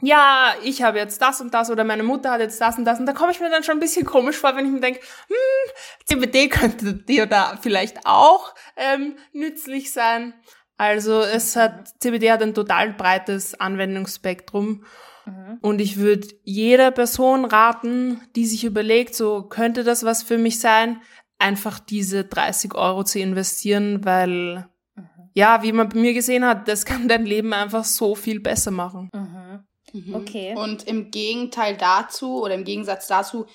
ja, 0.01 0.53
ich 0.63 0.81
habe 0.81 0.97
jetzt 0.97 1.21
das 1.21 1.41
und 1.41 1.53
das 1.53 1.69
oder 1.69 1.83
meine 1.83 2.03
Mutter 2.03 2.31
hat 2.31 2.39
jetzt 2.41 2.59
das 2.61 2.77
und 2.77 2.85
das 2.85 2.99
und 2.99 3.05
da 3.05 3.13
komme 3.13 3.31
ich 3.31 3.39
mir 3.39 3.49
dann 3.49 3.63
schon 3.63 3.77
ein 3.77 3.79
bisschen 3.81 4.05
komisch 4.05 4.37
vor, 4.37 4.55
wenn 4.55 4.65
ich 4.65 4.71
mir 4.71 4.79
denke, 4.79 4.99
hm, 5.27 5.71
CBD 6.05 6.47
könnte 6.47 6.93
dir 6.93 7.25
da 7.25 7.57
vielleicht 7.61 8.05
auch 8.05 8.53
ähm, 8.77 9.15
nützlich 9.33 9.91
sein. 9.91 10.33
Also 10.77 11.19
es 11.21 11.55
hat, 11.57 11.89
CBD 11.99 12.31
hat 12.31 12.41
ein 12.41 12.53
total 12.53 12.93
breites 12.93 13.59
Anwendungsspektrum 13.59 14.83
Mhm. 15.25 15.57
und 15.61 15.79
ich 15.81 15.97
würde 15.97 16.27
jeder 16.43 16.91
Person 16.91 17.43
raten, 17.45 18.21
die 18.35 18.45
sich 18.47 18.63
überlegt, 18.63 19.13
so 19.13 19.43
könnte 19.43 19.83
das 19.83 20.03
was 20.03 20.23
für 20.23 20.37
mich 20.37 20.59
sein, 20.59 21.01
einfach 21.37 21.79
diese 21.79 22.23
30 22.23 22.73
Euro 22.73 23.03
zu 23.03 23.19
investieren, 23.19 24.03
weil 24.05 24.69
Mhm. 24.95 25.03
ja, 25.33 25.61
wie 25.61 25.73
man 25.73 25.89
bei 25.89 25.99
mir 25.99 26.13
gesehen 26.13 26.45
hat, 26.45 26.67
das 26.69 26.85
kann 26.85 27.07
dein 27.09 27.25
Leben 27.25 27.53
einfach 27.53 27.83
so 27.83 28.15
viel 28.15 28.39
besser 28.39 28.71
machen. 28.71 29.09
Mhm. 29.13 29.65
Mhm. 29.93 30.15
Okay. 30.15 30.55
Und 30.55 30.87
im 30.87 31.11
Gegenteil 31.11 31.77
dazu 31.77 32.41
oder 32.43 32.55
im 32.55 32.63
Gegensatz 32.63 33.07
dazu, 33.07 33.45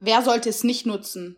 wer 0.00 0.22
sollte 0.22 0.48
es 0.48 0.64
nicht 0.64 0.86
nutzen? 0.86 1.36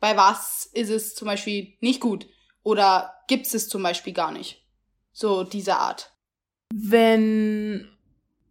Bei 0.00 0.16
was 0.16 0.68
ist 0.72 0.90
es 0.90 1.14
zum 1.14 1.26
Beispiel 1.26 1.74
nicht 1.80 2.00
gut? 2.00 2.26
Oder 2.62 3.12
gibt 3.28 3.46
es 3.46 3.54
es 3.54 3.68
zum 3.68 3.82
Beispiel 3.82 4.12
gar 4.12 4.32
nicht? 4.32 4.62
So 5.12 5.44
diese 5.44 5.76
Art. 5.76 6.12
Wenn 6.74 7.88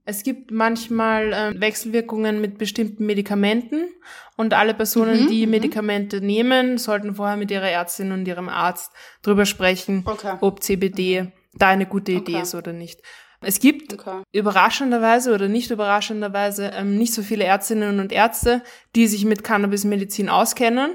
es 0.06 0.24
gibt 0.24 0.52
manchmal 0.52 1.32
ähm, 1.34 1.62
Wechselwirkungen 1.62 2.42
mit 2.42 2.58
bestimmten 2.58 3.06
Medikamenten 3.06 3.90
und 4.36 4.54
alle 4.54 4.74
Personen, 4.74 5.24
Mhm, 5.24 5.28
die 5.28 5.46
mhm. 5.46 5.52
Medikamente 5.52 6.22
nehmen, 6.22 6.78
sollten 6.78 7.16
vorher 7.16 7.38
mit 7.38 7.52
ihrer 7.52 7.70
Ärztin 7.70 8.12
und 8.12 8.28
ihrem 8.28 8.50
Arzt 8.50 8.92
drüber 9.22 9.46
sprechen, 9.46 10.04
Okay. 10.06 10.38
ob 10.42 10.64
CBD 10.64 11.32
da 11.54 11.70
eine 11.70 11.86
gute 11.86 12.14
Idee 12.14 12.34
Okay. 12.34 12.42
ist 12.42 12.56
oder 12.56 12.74
nicht. 12.74 13.02
Es 13.44 13.60
gibt 13.60 13.94
Okay. 13.94 14.22
überraschenderweise 14.32 15.34
oder 15.34 15.48
nicht 15.48 15.72
überraschenderweise 15.72 16.72
ähm, 16.76 16.98
nicht 16.98 17.14
so 17.14 17.24
viele 17.24 17.44
Ärztinnen 17.44 18.00
und 18.00 18.12
Ärzte, 18.12 18.62
die 18.96 19.08
sich 19.08 19.26
mit 19.26 19.44
Cannabismedizin 19.44 20.30
auskennen. 20.30 20.92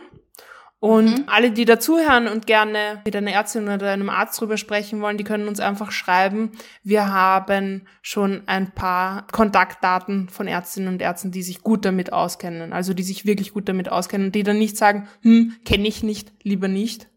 Und 0.79 1.07
Mhm. 1.21 1.25
alle, 1.27 1.51
die 1.53 1.65
dazuhören 1.65 2.29
und 2.29 2.47
gerne 2.47 3.01
mit 3.07 3.17
einer 3.17 3.33
Ärztin 3.33 3.67
oder 3.69 3.91
einem 3.91 4.11
Arzt 4.11 4.39
drüber 4.39 4.59
sprechen 4.59 5.01
wollen, 5.01 5.17
die 5.17 5.25
können 5.25 5.49
uns 5.49 5.59
einfach 5.59 5.91
schreiben. 5.91 6.53
Wir 6.85 7.09
haben 7.13 7.87
schon 8.03 8.43
ein 8.47 8.71
paar 8.73 9.27
Kontaktdaten 9.33 10.29
von 10.29 10.47
Ärztinnen 10.47 10.91
und 10.93 11.01
Ärzten, 11.03 11.31
die 11.33 11.43
sich 11.43 11.63
gut 11.63 11.85
damit 11.87 12.13
auskennen. 12.13 12.75
Also 12.75 12.93
die 12.93 13.03
sich 13.03 13.25
wirklich 13.25 13.55
gut 13.55 13.69
damit 13.71 13.91
auskennen 13.91 14.27
und 14.29 14.35
die 14.35 14.43
dann 14.43 14.59
nicht 14.59 14.77
sagen, 14.77 15.09
hm, 15.23 15.55
kenne 15.65 15.89
ich 15.89 16.03
nicht, 16.03 16.31
lieber 16.43 16.69
nicht, 16.69 17.09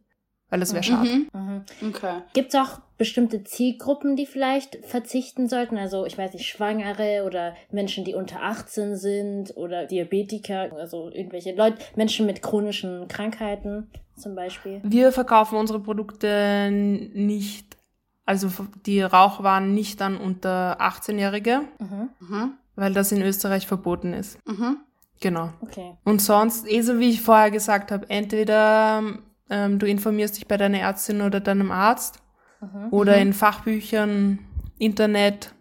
weil 0.49 0.61
das 0.61 0.73
wäre 0.73 0.83
schade. 0.83 1.09
Mhm. 1.09 1.27
Mhm. 1.33 1.89
Okay. 1.89 2.21
Gibt 2.33 2.53
es 2.53 2.59
auch 2.59 2.79
bestimmte 2.99 3.43
Zielgruppen, 3.43 4.15
die 4.15 4.27
vielleicht 4.27 4.85
verzichten 4.85 5.47
sollten? 5.47 5.77
Also, 5.77 6.05
ich 6.05 6.15
weiß 6.17 6.33
nicht, 6.33 6.45
Schwangere 6.47 7.23
oder 7.25 7.55
Menschen, 7.71 8.05
die 8.05 8.13
unter 8.13 8.43
18 8.43 8.95
sind 8.95 9.57
oder 9.57 9.87
Diabetiker, 9.87 10.69
also 10.77 11.09
irgendwelche 11.09 11.55
Leute, 11.55 11.79
Menschen 11.95 12.27
mit 12.27 12.43
chronischen 12.43 13.07
Krankheiten 13.07 13.89
zum 14.15 14.35
Beispiel. 14.35 14.81
Wir 14.83 15.11
verkaufen 15.11 15.57
unsere 15.57 15.79
Produkte 15.79 16.69
nicht, 16.71 17.77
also 18.25 18.49
die 18.85 19.01
Rauchwaren 19.01 19.73
nicht 19.73 20.01
an 20.01 20.17
unter 20.17 20.79
18-Jährige, 20.81 21.61
Mhm. 21.79 22.09
Mhm. 22.19 22.53
weil 22.75 22.93
das 22.93 23.11
in 23.11 23.21
Österreich 23.21 23.65
verboten 23.65 24.13
ist. 24.13 24.37
Mhm. 24.45 24.77
Genau. 25.21 25.49
Okay. 25.61 25.97
Und 26.03 26.21
sonst, 26.21 26.69
eh 26.69 26.81
so 26.81 26.99
wie 26.99 27.09
ich 27.09 27.21
vorher 27.21 27.51
gesagt 27.51 27.91
habe, 27.91 28.09
entweder 28.09 29.03
ähm, 29.49 29.79
du 29.79 29.85
informierst 29.85 30.37
dich 30.37 30.47
bei 30.47 30.57
deiner 30.57 30.79
Ärztin 30.79 31.21
oder 31.21 31.39
deinem 31.39 31.71
Arzt 31.71 32.19
Mhm. 32.61 32.87
oder 32.91 33.15
Mhm. 33.15 33.21
in 33.21 33.33
Fachbüchern, 33.33 34.39
Internet, 34.77 35.53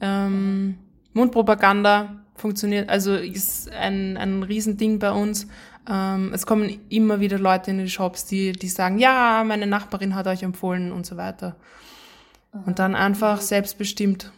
ähm, 0.00 0.78
Mundpropaganda 1.12 2.16
funktioniert, 2.34 2.88
also 2.88 3.14
ist 3.14 3.70
ein, 3.70 4.16
ein 4.16 4.42
Riesending 4.42 4.98
bei 4.98 5.12
uns. 5.12 5.46
Ähm, 5.88 6.32
es 6.32 6.46
kommen 6.46 6.80
immer 6.88 7.20
wieder 7.20 7.38
Leute 7.38 7.70
in 7.70 7.78
die 7.78 7.90
Shops, 7.90 8.24
die, 8.26 8.52
die 8.52 8.68
sagen, 8.68 8.98
ja, 8.98 9.42
meine 9.44 9.66
Nachbarin 9.66 10.14
hat 10.14 10.26
euch 10.26 10.42
empfohlen 10.42 10.92
und 10.92 11.06
so 11.06 11.16
weiter. 11.16 11.56
Und 12.66 12.78
dann 12.78 12.94
einfach 12.94 13.40
selbstbestimmt 13.40 14.30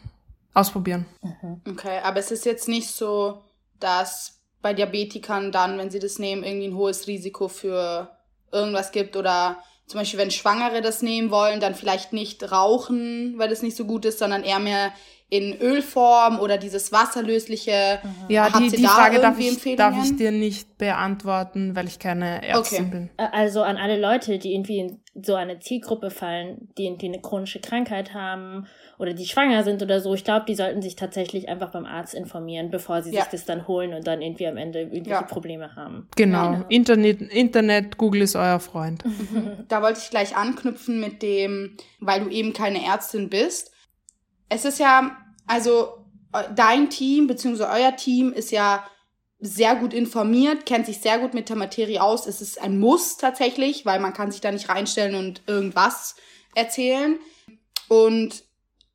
ausprobieren. 0.54 1.04
Mhm. 1.22 1.60
Okay, 1.68 1.98
aber 2.02 2.20
es 2.20 2.30
ist 2.30 2.44
jetzt 2.44 2.68
nicht 2.68 2.88
so, 2.88 3.42
dass 3.80 4.40
bei 4.62 4.72
Diabetikern 4.72 5.50
dann, 5.50 5.78
wenn 5.78 5.90
sie 5.90 5.98
das 5.98 6.18
nehmen, 6.18 6.44
irgendwie 6.44 6.68
ein 6.68 6.76
hohes 6.76 7.06
Risiko 7.08 7.48
für 7.48 8.16
irgendwas 8.52 8.92
gibt 8.92 9.16
oder 9.16 9.58
zum 9.86 10.00
Beispiel, 10.00 10.18
wenn 10.18 10.30
Schwangere 10.30 10.80
das 10.80 11.02
nehmen 11.02 11.30
wollen, 11.30 11.60
dann 11.60 11.74
vielleicht 11.74 12.12
nicht 12.12 12.50
rauchen, 12.50 13.34
weil 13.36 13.48
das 13.48 13.62
nicht 13.62 13.76
so 13.76 13.84
gut 13.84 14.04
ist, 14.04 14.18
sondern 14.18 14.42
eher 14.42 14.58
mehr 14.58 14.92
in 15.34 15.60
Ölform 15.60 16.38
oder 16.38 16.58
dieses 16.58 16.92
wasserlösliche. 16.92 17.98
Ja, 18.28 18.44
Habt 18.52 18.58
die, 18.60 18.76
die 18.76 18.82
da 18.82 18.88
Frage 18.90 19.20
darf 19.20 19.38
ich, 19.38 19.76
darf 19.76 19.96
ich 20.04 20.16
dir 20.16 20.30
nicht 20.30 20.78
beantworten, 20.78 21.74
weil 21.74 21.86
ich 21.86 21.98
keine 21.98 22.46
Ärztin 22.46 22.86
Okay. 22.86 22.90
bin. 22.90 23.10
Also 23.32 23.62
an 23.62 23.76
alle 23.76 23.98
Leute, 24.00 24.38
die 24.38 24.54
irgendwie 24.54 24.78
in 24.78 25.00
so 25.22 25.34
eine 25.34 25.58
Zielgruppe 25.60 26.10
fallen, 26.10 26.68
die 26.78 26.86
irgendwie 26.86 27.06
eine 27.06 27.20
chronische 27.20 27.60
Krankheit 27.60 28.14
haben 28.14 28.66
oder 28.98 29.12
die 29.14 29.26
schwanger 29.26 29.62
sind 29.64 29.82
oder 29.82 30.00
so, 30.00 30.14
ich 30.14 30.24
glaube, 30.24 30.44
die 30.46 30.54
sollten 30.54 30.82
sich 30.82 30.96
tatsächlich 30.96 31.48
einfach 31.48 31.70
beim 31.70 31.84
Arzt 31.86 32.14
informieren, 32.14 32.70
bevor 32.70 33.02
sie 33.02 33.12
Ja. 33.12 33.22
sich 33.22 33.30
das 33.30 33.44
dann 33.44 33.66
holen 33.68 33.92
und 33.94 34.06
dann 34.06 34.22
irgendwie 34.22 34.46
am 34.46 34.56
Ende 34.56 34.80
irgendwelche 34.80 35.10
Ja. 35.10 35.22
Probleme 35.22 35.74
haben. 35.76 36.08
Genau. 36.16 36.52
Ja. 36.52 36.64
Internet, 36.68 37.20
Internet, 37.22 37.96
Google 37.98 38.22
ist 38.22 38.36
euer 38.36 38.60
Freund. 38.60 39.02
Da 39.68 39.82
wollte 39.82 39.98
ich 40.02 40.10
gleich 40.10 40.36
anknüpfen 40.36 41.00
mit 41.00 41.22
dem, 41.22 41.76
weil 42.00 42.20
du 42.24 42.28
eben 42.30 42.52
keine 42.52 42.84
Ärztin 42.84 43.28
bist. 43.30 43.72
Es 44.50 44.64
ist 44.64 44.78
ja, 44.78 45.16
also 45.46 46.04
eu- 46.32 46.48
dein 46.54 46.90
Team 46.90 47.26
beziehungsweise 47.26 47.70
euer 47.70 47.96
Team 47.96 48.32
ist 48.32 48.50
ja 48.50 48.84
sehr 49.40 49.76
gut 49.76 49.92
informiert, 49.92 50.64
kennt 50.64 50.86
sich 50.86 50.98
sehr 50.98 51.18
gut 51.18 51.34
mit 51.34 51.48
der 51.48 51.56
Materie 51.56 52.02
aus. 52.02 52.26
Es 52.26 52.40
ist 52.40 52.60
ein 52.60 52.78
Muss 52.78 53.16
tatsächlich, 53.18 53.84
weil 53.84 54.00
man 54.00 54.14
kann 54.14 54.30
sich 54.32 54.40
da 54.40 54.50
nicht 54.50 54.68
reinstellen 54.68 55.14
und 55.14 55.42
irgendwas 55.46 56.14
erzählen. 56.54 57.18
Und 57.88 58.44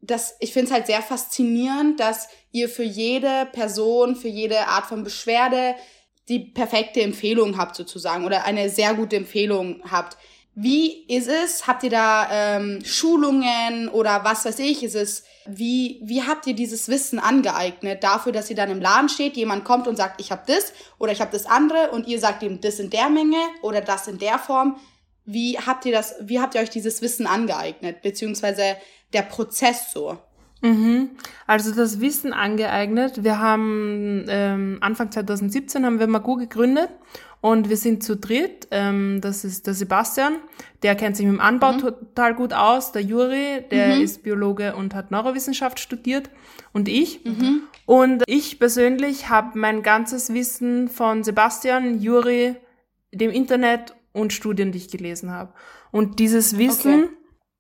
das, 0.01 0.35
ich 0.39 0.53
finde 0.53 0.67
es 0.67 0.73
halt 0.73 0.88
sehr 0.88 1.01
faszinierend, 1.01 1.99
dass 1.99 2.29
ihr 2.51 2.69
für 2.69 2.83
jede 2.83 3.47
Person, 3.51 4.15
für 4.15 4.29
jede 4.29 4.67
Art 4.67 4.85
von 4.88 5.03
Beschwerde 5.03 5.75
die 6.29 6.39
perfekte 6.39 7.01
Empfehlung 7.01 7.57
habt 7.57 7.75
sozusagen 7.75 8.25
oder 8.25 8.45
eine 8.45 8.69
sehr 8.69 8.93
gute 8.93 9.17
Empfehlung 9.17 9.81
habt. 9.91 10.17
Wie 10.55 11.05
ist 11.07 11.27
es? 11.27 11.67
Habt 11.67 11.83
ihr 11.83 11.89
da 11.89 12.27
ähm, 12.31 12.83
Schulungen 12.83 13.88
oder 13.89 14.23
was 14.23 14.45
weiß 14.45 14.59
ich? 14.59 14.83
Ist 14.83 14.95
es 14.95 15.23
wie 15.49 15.99
wie 16.03 16.23
habt 16.23 16.47
ihr 16.47 16.53
dieses 16.53 16.88
Wissen 16.88 17.19
angeeignet 17.19 18.03
dafür, 18.03 18.31
dass 18.31 18.49
ihr 18.49 18.55
dann 18.55 18.71
im 18.71 18.81
Laden 18.81 19.09
steht, 19.09 19.38
jemand 19.38 19.65
kommt 19.65 19.88
und 19.88 19.95
sagt, 19.95 20.21
ich 20.21 20.31
habe 20.31 20.43
das 20.47 20.73
oder 20.97 21.12
ich 21.12 21.21
habe 21.21 21.31
das 21.31 21.45
andere 21.45 21.91
und 21.91 22.07
ihr 22.07 22.19
sagt 22.19 22.43
ihm 22.43 22.62
das 22.62 22.79
in 22.79 22.89
der 22.89 23.09
Menge 23.09 23.38
oder 23.62 23.81
das 23.81 24.07
in 24.07 24.17
der 24.17 24.39
Form? 24.39 24.79
Wie 25.25 25.57
habt 25.57 25.85
ihr 25.85 25.91
das? 25.91 26.15
Wie 26.21 26.39
habt 26.39 26.55
ihr 26.55 26.62
euch 26.62 26.69
dieses 26.69 27.01
Wissen 27.01 27.27
angeeignet 27.27 28.01
beziehungsweise 28.01 28.77
der 29.13 29.23
Prozess 29.23 29.91
so? 29.91 30.17
Mhm. 30.62 31.12
Also 31.48 31.74
das 31.74 32.00
Wissen 32.02 32.34
angeeignet. 32.34 33.24
Wir 33.24 33.39
haben 33.39 34.26
ähm, 34.28 34.78
Anfang 34.82 35.12
2017 35.12 35.86
haben 35.86 36.00
wir 36.00 36.08
Magu 36.08 36.36
gegründet 36.36 36.89
und 37.41 37.69
wir 37.69 37.78
sind 37.78 38.04
zu 38.04 38.17
dritt. 38.17 38.67
Ähm, 38.72 39.19
das 39.22 39.45
ist 39.45 39.67
der 39.67 39.74
Sebastian, 39.74 40.36
der 40.84 40.95
kennt 40.95 41.15
sich 41.15 41.26
mit 41.26 41.36
dem 41.36 41.39
Anbau 41.41 41.74
total 41.74 42.36
gut 42.36 42.54
aus. 42.54 42.91
Der 42.91 43.02
Juri, 43.02 43.63
der 43.72 43.95
Mhm. 43.95 44.02
ist 44.02 44.24
Biologe 44.24 44.76
und 44.76 44.93
hat 44.93 45.12
Neurowissenschaft 45.12 45.80
studiert 45.80 46.30
und 46.74 46.89
ich. 46.89 47.24
Mhm. 47.24 47.62
Und 47.86 48.24
ich 48.28 48.60
persönlich 48.60 49.30
habe 49.30 49.58
mein 49.58 49.82
ganzes 49.82 50.34
Wissen 50.34 50.89
von 50.89 51.24
Sebastian, 51.24 52.02
Juri, 52.02 52.56
dem 53.13 53.32
Internet 53.32 53.95
und 54.12 54.34
Studien, 54.34 54.72
die 54.72 54.78
ich 54.80 54.89
gelesen 54.89 55.32
habe. 55.32 55.54
Und 55.91 56.19
dieses 56.19 56.58
Wissen, 56.58 57.06
Okay. 57.06 57.10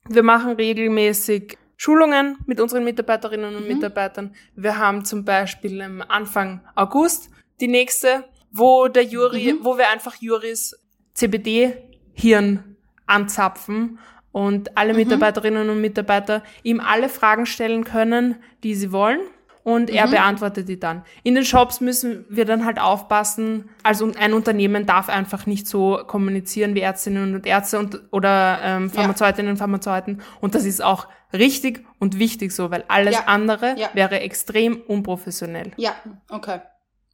wir 0.09 0.23
machen 0.23 0.51
regelmäßig 0.51 1.57
Schulungen 1.81 2.37
mit 2.45 2.59
unseren 2.59 2.83
Mitarbeiterinnen 2.83 3.55
und 3.55 3.61
Mhm. 3.61 3.75
Mitarbeitern. 3.75 4.35
Wir 4.53 4.77
haben 4.77 5.05
zum 5.05 5.23
Beispiel 5.23 5.81
am 5.81 6.01
Anfang 6.05 6.59
August 6.75 7.29
die 7.61 7.69
nächste, 7.69 8.25
wo 8.51 8.89
der 8.89 9.03
Jury, 9.05 9.53
Mhm. 9.53 9.59
wo 9.63 9.77
wir 9.77 9.89
einfach 9.89 10.15
Juris 10.19 10.77
CBD-Hirn 11.13 12.75
anzapfen 13.05 13.97
und 14.33 14.77
alle 14.77 14.91
Mhm. 14.91 14.99
Mitarbeiterinnen 14.99 15.69
und 15.69 15.79
Mitarbeiter 15.79 16.43
ihm 16.63 16.81
alle 16.81 17.07
Fragen 17.07 17.45
stellen 17.45 17.85
können, 17.85 18.35
die 18.63 18.75
sie 18.75 18.91
wollen. 18.91 19.21
Und 19.63 19.89
er 19.89 20.07
Mhm. 20.07 20.11
beantwortet 20.11 20.67
die 20.69 20.79
dann. 20.79 21.03
In 21.23 21.35
den 21.35 21.43
Shops 21.45 21.81
müssen 21.81 22.25
wir 22.29 22.45
dann 22.45 22.65
halt 22.65 22.79
aufpassen. 22.79 23.69
Also 23.83 24.11
ein 24.17 24.33
Unternehmen 24.33 24.85
darf 24.85 25.09
einfach 25.09 25.45
nicht 25.45 25.67
so 25.67 25.99
kommunizieren 26.07 26.75
wie 26.75 26.79
Ärztinnen 26.79 27.35
und 27.35 27.45
Ärzte 27.45 27.77
und, 27.79 28.01
oder 28.11 28.59
ähm, 28.63 28.89
Pharmazeutinnen 28.89 29.51
und 29.51 29.57
Pharmazeuten. 29.57 30.21
Und 30.41 30.55
das 30.55 30.65
ist 30.65 30.81
auch 30.83 31.07
richtig 31.33 31.85
und 31.99 32.17
wichtig 32.17 32.51
so, 32.53 32.71
weil 32.71 32.83
alles 32.87 33.15
Ja. 33.15 33.23
andere 33.25 33.77
Ja. 33.77 33.89
wäre 33.93 34.21
extrem 34.21 34.81
unprofessionell. 34.81 35.71
Ja, 35.77 35.93
okay. 36.29 36.61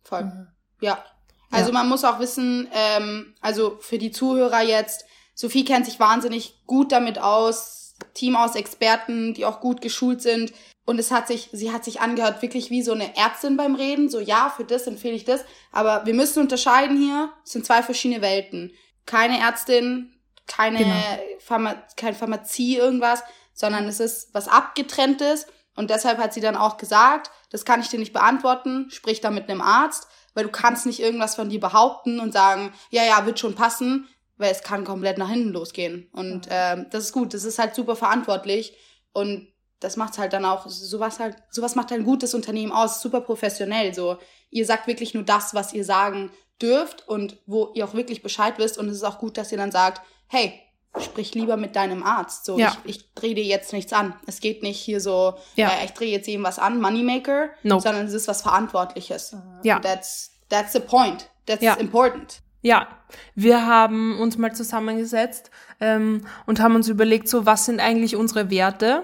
Voll. 0.04 0.24
Mhm. 0.26 0.48
Ja. 0.82 1.04
Also 1.52 1.68
Ja. 1.72 1.74
man 1.74 1.90
muss 1.90 2.04
auch 2.06 2.20
wissen, 2.20 2.68
ähm, 2.74 3.34
also 3.42 3.78
für 3.82 3.98
die 3.98 4.12
Zuhörer 4.12 4.62
jetzt, 4.62 5.06
Sophie 5.34 5.66
kennt 5.66 5.86
sich 5.86 6.00
wahnsinnig 6.00 6.64
gut 6.66 6.92
damit 6.92 7.20
aus, 7.20 7.96
Team 8.14 8.36
aus 8.36 8.56
Experten, 8.56 9.34
die 9.34 9.46
auch 9.46 9.60
gut 9.62 9.82
geschult 9.82 10.22
sind. 10.22 10.54
Und 10.86 11.00
es 11.00 11.12
hat 11.12 11.28
sich, 11.28 11.50
sie 11.52 11.72
hat 11.72 11.84
sich 11.84 12.00
angehört, 12.00 12.42
wirklich 12.44 12.70
wie 12.70 12.84
so 12.84 12.94
eine 12.94 13.18
Ärztin 13.18 13.58
beim 13.58 13.74
Reden. 13.76 14.08
So, 14.10 14.20
ja, 14.20 14.54
für 14.56 14.64
das 14.64 14.86
empfehle 14.86 15.16
ich 15.16 15.26
das. 15.26 15.44
Aber 15.72 16.06
wir 16.06 16.14
müssen 16.14 16.40
unterscheiden 16.40 16.98
hier. 16.98 17.32
Es 17.44 17.54
sind 17.54 17.66
zwei 17.66 17.82
verschiedene 17.82 18.22
Welten. 18.22 18.72
Keine 19.08 19.40
Ärztin, 19.40 20.14
keine 20.48 20.80
Genau. 20.80 20.96
Pharma, 21.40 21.76
kein 21.98 22.14
Pharmazie, 22.14 22.78
irgendwas, 22.78 23.24
sondern 23.54 23.88
es 23.88 24.00
ist 24.00 24.34
was 24.34 24.48
abgetrenntes. 24.48 25.48
Und 25.76 25.90
deshalb 25.90 26.20
hat 26.20 26.34
sie 26.34 26.42
dann 26.42 26.56
auch 26.56 26.78
gesagt, 26.78 27.32
das 27.50 27.66
kann 27.66 27.82
ich 27.82 27.90
dir 27.90 28.00
nicht 28.00 28.14
beantworten, 28.14 28.88
sprich 28.90 29.22
da 29.22 29.32
mit 29.32 29.50
einem 29.50 29.62
Arzt, 29.62 30.08
weil 30.34 30.44
du 30.46 30.52
kannst 30.52 30.86
nicht 30.86 31.00
irgendwas 31.00 31.36
von 31.36 31.50
dir 31.50 31.60
behaupten 31.60 32.20
und 32.20 32.32
sagen, 32.32 32.74
ja, 32.92 33.04
ja, 33.04 33.26
wird 33.26 33.40
schon 33.40 33.56
passen, 33.56 34.08
weil 34.38 34.52
es 34.52 34.62
kann 34.64 34.84
komplett 34.86 35.18
nach 35.18 35.30
hinten 35.30 35.50
losgehen. 35.50 36.10
Und 36.14 36.48
ähm, 36.50 36.88
das 36.92 37.06
ist 37.06 37.12
gut, 37.14 37.34
das 37.34 37.44
ist 37.44 37.58
halt 37.60 37.74
super 37.76 37.96
verantwortlich 37.96 38.78
und 39.14 39.48
das 39.86 39.96
macht 39.98 40.18
halt 40.18 40.34
dann 40.34 40.44
auch, 40.46 40.68
sowas 40.68 41.20
halt, 41.20 41.38
sowas 41.52 41.76
macht 41.76 41.92
ein 41.94 42.04
gutes 42.04 42.34
Unternehmen 42.34 42.72
aus, 42.72 43.02
super 43.02 43.22
professionell. 43.22 43.94
So, 43.94 44.18
ihr 44.50 44.66
sagt 44.66 44.88
wirklich 44.88 45.14
nur 45.14 45.24
das, 45.24 45.54
was 45.54 45.74
ihr 45.74 45.86
sagen 45.86 46.32
dürft 46.62 47.08
und 47.08 47.38
wo 47.46 47.72
ihr 47.76 47.86
auch 47.86 47.94
wirklich 47.94 48.22
Bescheid 48.24 48.56
wisst. 48.58 48.78
Und 48.78 48.90
es 48.90 48.98
ist 48.98 49.04
auch 49.04 49.20
gut, 49.20 49.38
dass 49.38 49.52
ihr 49.52 49.58
dann 49.58 49.72
sagt, 49.72 50.02
hey, 50.28 50.60
sprich 51.00 51.34
lieber 51.36 51.58
mit 51.58 51.76
deinem 51.76 52.04
Arzt. 52.04 52.46
So, 52.46 52.58
Ja. 52.58 52.76
ich, 52.86 52.96
ich 52.96 53.14
drehe 53.14 53.36
dir 53.36 53.44
jetzt 53.44 53.74
nichts 53.74 53.92
an. 53.94 54.16
Es 54.28 54.40
geht 54.40 54.64
nicht 54.64 54.80
hier 54.80 55.02
so, 55.02 55.36
Ja. 55.56 55.70
äh, 55.70 55.86
ich 55.86 55.92
drehe 55.92 56.12
jetzt 56.12 56.28
ihm 56.28 56.44
was 56.44 56.58
an, 56.60 56.80
Moneymaker, 56.82 57.50
Nope. 57.64 57.82
sondern 57.84 58.06
es 58.06 58.14
ist 58.14 58.28
was 58.28 58.42
Verantwortliches. 58.42 59.36
Ja. 59.64 59.80
That's, 59.80 60.32
that's 60.50 60.74
the 60.74 60.80
point. 60.80 61.30
That's 61.46 61.62
Ja. 61.62 61.74
important. 61.76 62.42
Ja, 62.62 62.88
wir 63.36 63.68
haben 63.68 64.20
uns 64.20 64.38
mal 64.40 64.56
zusammengesetzt 64.56 65.52
ähm, 65.80 66.26
und 66.48 66.60
haben 66.60 66.74
uns 66.76 66.88
überlegt, 66.88 67.28
so 67.28 67.46
was 67.46 67.66
sind 67.66 67.80
eigentlich 67.80 68.16
unsere 68.16 68.50
Werte 68.50 69.04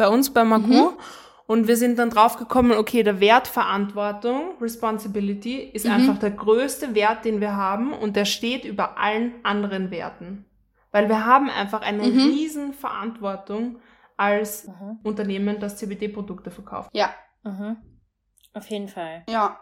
bei 0.00 0.08
uns 0.08 0.30
bei 0.30 0.42
Magu. 0.44 0.92
Und 1.46 1.66
wir 1.68 1.76
sind 1.76 1.98
dann 1.98 2.10
draufgekommen, 2.10 2.72
okay, 2.78 3.02
der 3.02 3.18
Wert 3.20 3.48
Verantwortung, 3.48 4.52
Responsibility, 4.60 5.58
ist 5.58 5.86
einfach 5.86 6.16
der 6.18 6.30
größte 6.30 6.94
Wert, 6.94 7.24
den 7.24 7.40
wir 7.40 7.56
haben 7.56 7.92
und 7.92 8.14
der 8.16 8.24
steht 8.24 8.64
über 8.64 8.98
allen 8.98 9.34
anderen 9.44 9.90
Werten. 9.90 10.44
Weil 10.92 11.08
wir 11.08 11.24
haben 11.26 11.50
einfach 11.50 11.82
eine 11.82 12.02
Mhm. 12.04 12.18
riesen 12.20 12.72
Verantwortung 12.72 13.78
als 14.16 14.68
Mhm. 14.68 14.98
Unternehmen, 15.02 15.58
das 15.60 15.76
CBD-Produkte 15.76 16.50
verkauft. 16.50 16.90
Ja, 16.92 17.10
Mhm. 17.42 17.76
Auf 18.54 18.66
jeden 18.70 18.88
Fall. 18.88 19.24
ja. 19.28 19.60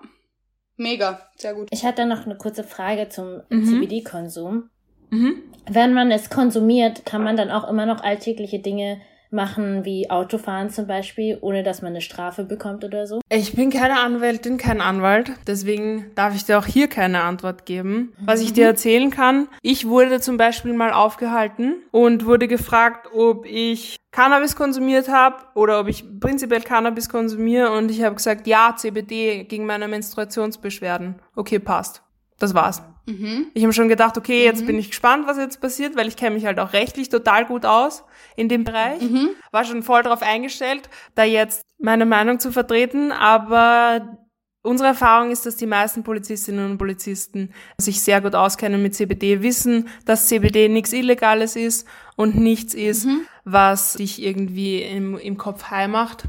Mega, 0.80 1.20
sehr 1.36 1.54
gut. 1.54 1.68
Ich 1.72 1.84
hatte 1.84 2.06
noch 2.06 2.24
eine 2.24 2.36
kurze 2.36 2.62
Frage 2.62 3.08
zum 3.08 3.40
Mhm. 3.50 3.64
CBD-Konsum. 3.64 4.70
Mhm. 5.10 5.42
Wenn 5.68 5.92
man 5.92 6.10
es 6.12 6.30
konsumiert, 6.30 7.04
kann 7.04 7.24
man 7.24 7.36
dann 7.36 7.50
auch 7.50 7.68
immer 7.68 7.84
noch 7.86 8.02
alltägliche 8.04 8.60
Dinge 8.60 9.00
machen 9.30 9.84
wie 9.84 10.10
Autofahren 10.10 10.70
zum 10.70 10.86
Beispiel, 10.86 11.38
ohne 11.40 11.62
dass 11.62 11.82
man 11.82 11.92
eine 11.92 12.00
Strafe 12.00 12.44
bekommt 12.44 12.84
oder 12.84 13.06
so? 13.06 13.20
Ich 13.28 13.54
bin 13.54 13.70
keine 13.70 14.00
Anwältin, 14.00 14.56
kein 14.56 14.80
Anwalt, 14.80 15.32
deswegen 15.46 16.10
darf 16.14 16.34
ich 16.34 16.44
dir 16.44 16.58
auch 16.58 16.66
hier 16.66 16.88
keine 16.88 17.22
Antwort 17.22 17.66
geben. 17.66 18.12
Was 18.20 18.40
ich 18.40 18.52
dir 18.52 18.66
erzählen 18.66 19.10
kann, 19.10 19.48
ich 19.62 19.86
wurde 19.86 20.20
zum 20.20 20.36
Beispiel 20.36 20.72
mal 20.72 20.92
aufgehalten 20.92 21.76
und 21.90 22.26
wurde 22.26 22.48
gefragt, 22.48 23.08
ob 23.12 23.44
ich 23.46 23.96
Cannabis 24.10 24.56
konsumiert 24.56 25.08
habe 25.08 25.36
oder 25.54 25.80
ob 25.80 25.88
ich 25.88 26.04
prinzipiell 26.20 26.62
Cannabis 26.62 27.08
konsumiere 27.08 27.70
und 27.72 27.90
ich 27.90 28.02
habe 28.02 28.16
gesagt, 28.16 28.46
ja, 28.46 28.74
CBD 28.76 29.44
gegen 29.44 29.66
meine 29.66 29.88
Menstruationsbeschwerden. 29.88 31.16
Okay, 31.36 31.58
passt. 31.58 32.02
Das 32.38 32.54
war's. 32.54 32.82
Mhm. 33.06 33.46
Ich 33.54 33.62
habe 33.64 33.72
schon 33.72 33.88
gedacht, 33.88 34.16
okay, 34.16 34.44
jetzt 34.44 34.66
bin 34.66 34.78
ich 34.78 34.90
gespannt, 34.90 35.26
was 35.26 35.38
jetzt 35.38 35.60
passiert, 35.60 35.96
weil 35.96 36.06
ich 36.08 36.16
kenne 36.16 36.34
mich 36.36 36.44
halt 36.46 36.60
auch 36.60 36.72
rechtlich 36.72 37.08
total 37.08 37.44
gut 37.46 37.64
aus 37.66 38.04
in 38.36 38.48
dem 38.48 38.64
Bereich. 38.64 39.00
Mhm. 39.00 39.30
War 39.50 39.64
schon 39.64 39.82
voll 39.82 40.02
darauf 40.02 40.22
eingestellt, 40.22 40.88
da 41.14 41.24
jetzt 41.24 41.62
meine 41.78 42.06
Meinung 42.06 42.38
zu 42.38 42.52
vertreten, 42.52 43.10
aber 43.10 44.18
unsere 44.62 44.90
Erfahrung 44.90 45.30
ist, 45.30 45.46
dass 45.46 45.56
die 45.56 45.66
meisten 45.66 46.04
Polizistinnen 46.04 46.70
und 46.70 46.78
Polizisten 46.78 47.50
sich 47.78 48.02
sehr 48.02 48.20
gut 48.20 48.34
auskennen 48.34 48.82
mit 48.82 48.94
CBD, 48.94 49.42
wissen, 49.42 49.88
dass 50.04 50.26
CBD 50.28 50.68
nichts 50.68 50.92
Illegales 50.92 51.56
ist 51.56 51.88
und 52.16 52.36
nichts 52.36 52.74
ist, 52.74 53.06
Mhm. 53.06 53.22
was 53.44 53.94
dich 53.94 54.22
irgendwie 54.22 54.82
im, 54.82 55.16
im 55.18 55.38
Kopf 55.38 55.70
high 55.70 55.88
macht. 55.88 56.24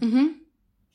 Mhm. 0.00 0.30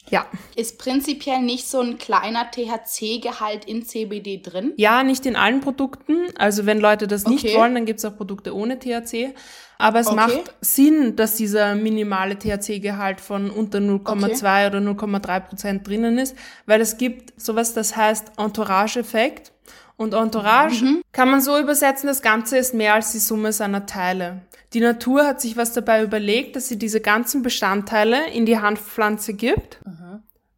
Ja. 0.09 0.25
Ist 0.55 0.77
prinzipiell 0.77 1.41
nicht 1.41 1.67
so 1.67 1.79
ein 1.81 1.97
kleiner 1.97 2.49
THC-Gehalt 2.51 3.65
in 3.65 3.85
CBD 3.85 4.41
drin? 4.41 4.73
Ja, 4.77 5.03
nicht 5.03 5.25
in 5.25 5.35
allen 5.35 5.61
Produkten. 5.61 6.15
Also 6.37 6.65
wenn 6.65 6.79
Leute 6.79 7.07
das 7.07 7.25
nicht 7.25 7.45
Okay. 7.45 7.57
wollen, 7.57 7.73
dann 7.75 7.85
gibt's 7.85 8.05
auch 8.05 8.15
Produkte 8.15 8.55
ohne 8.55 8.77
THC. 8.79 9.33
Aber 9.77 9.99
es 9.99 10.07
Okay. 10.07 10.15
macht 10.15 10.53
Sinn, 10.61 11.15
dass 11.15 11.35
dieser 11.35 11.75
minimale 11.75 12.37
THC-Gehalt 12.37 13.19
von 13.19 13.49
unter 13.49 13.79
0,2 13.79 14.67
oder 14.67 14.79
0,3 14.79 15.39
Prozent 15.41 15.87
drinnen 15.87 16.17
ist, 16.17 16.35
weil 16.65 16.79
es 16.81 16.97
gibt 16.97 17.33
sowas, 17.41 17.73
das 17.73 17.95
heißt 17.97 18.31
Entourage-Effekt. 18.37 19.51
Und 19.97 20.13
Entourage 20.13 20.83
Mhm. 20.83 21.01
kann 21.13 21.29
man 21.31 21.39
so 21.41 21.57
übersetzen, 21.57 22.07
das 22.07 22.21
Ganze 22.21 22.57
ist 22.57 22.73
mehr 22.73 22.95
als 22.95 23.11
die 23.13 23.19
Summe 23.19 23.53
seiner 23.53 23.85
Teile. 23.85 24.41
Die 24.73 24.81
Natur 24.81 25.25
hat 25.25 25.39
sich 25.39 25.55
was 25.55 25.71
dabei 25.73 26.03
überlegt, 26.03 26.55
dass 26.57 26.67
sie 26.67 26.77
diese 26.77 26.99
ganzen 26.99 27.41
Bestandteile 27.43 28.29
in 28.31 28.45
die 28.45 28.59
Hanfpflanze 28.59 29.33
gibt. 29.33 29.79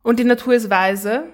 Und 0.01 0.19
die 0.19 0.23
Natur 0.23 0.53
ist 0.55 0.69
weise 0.71 1.25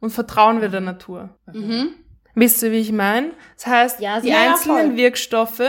und 0.00 0.10
vertrauen 0.10 0.60
wir 0.60 0.68
der 0.68 0.80
Natur. 0.82 1.30
Mhm. 1.50 1.94
Wisst 2.34 2.62
ihr, 2.62 2.72
wie 2.72 2.80
ich 2.80 2.92
meine? 2.92 3.30
Das 3.56 3.66
heißt, 3.66 4.00
Ja, 4.00 4.20
die 4.20 4.32
einzelnen 4.34 4.88
voll. 4.88 4.96
Wirkstoffe 4.96 5.62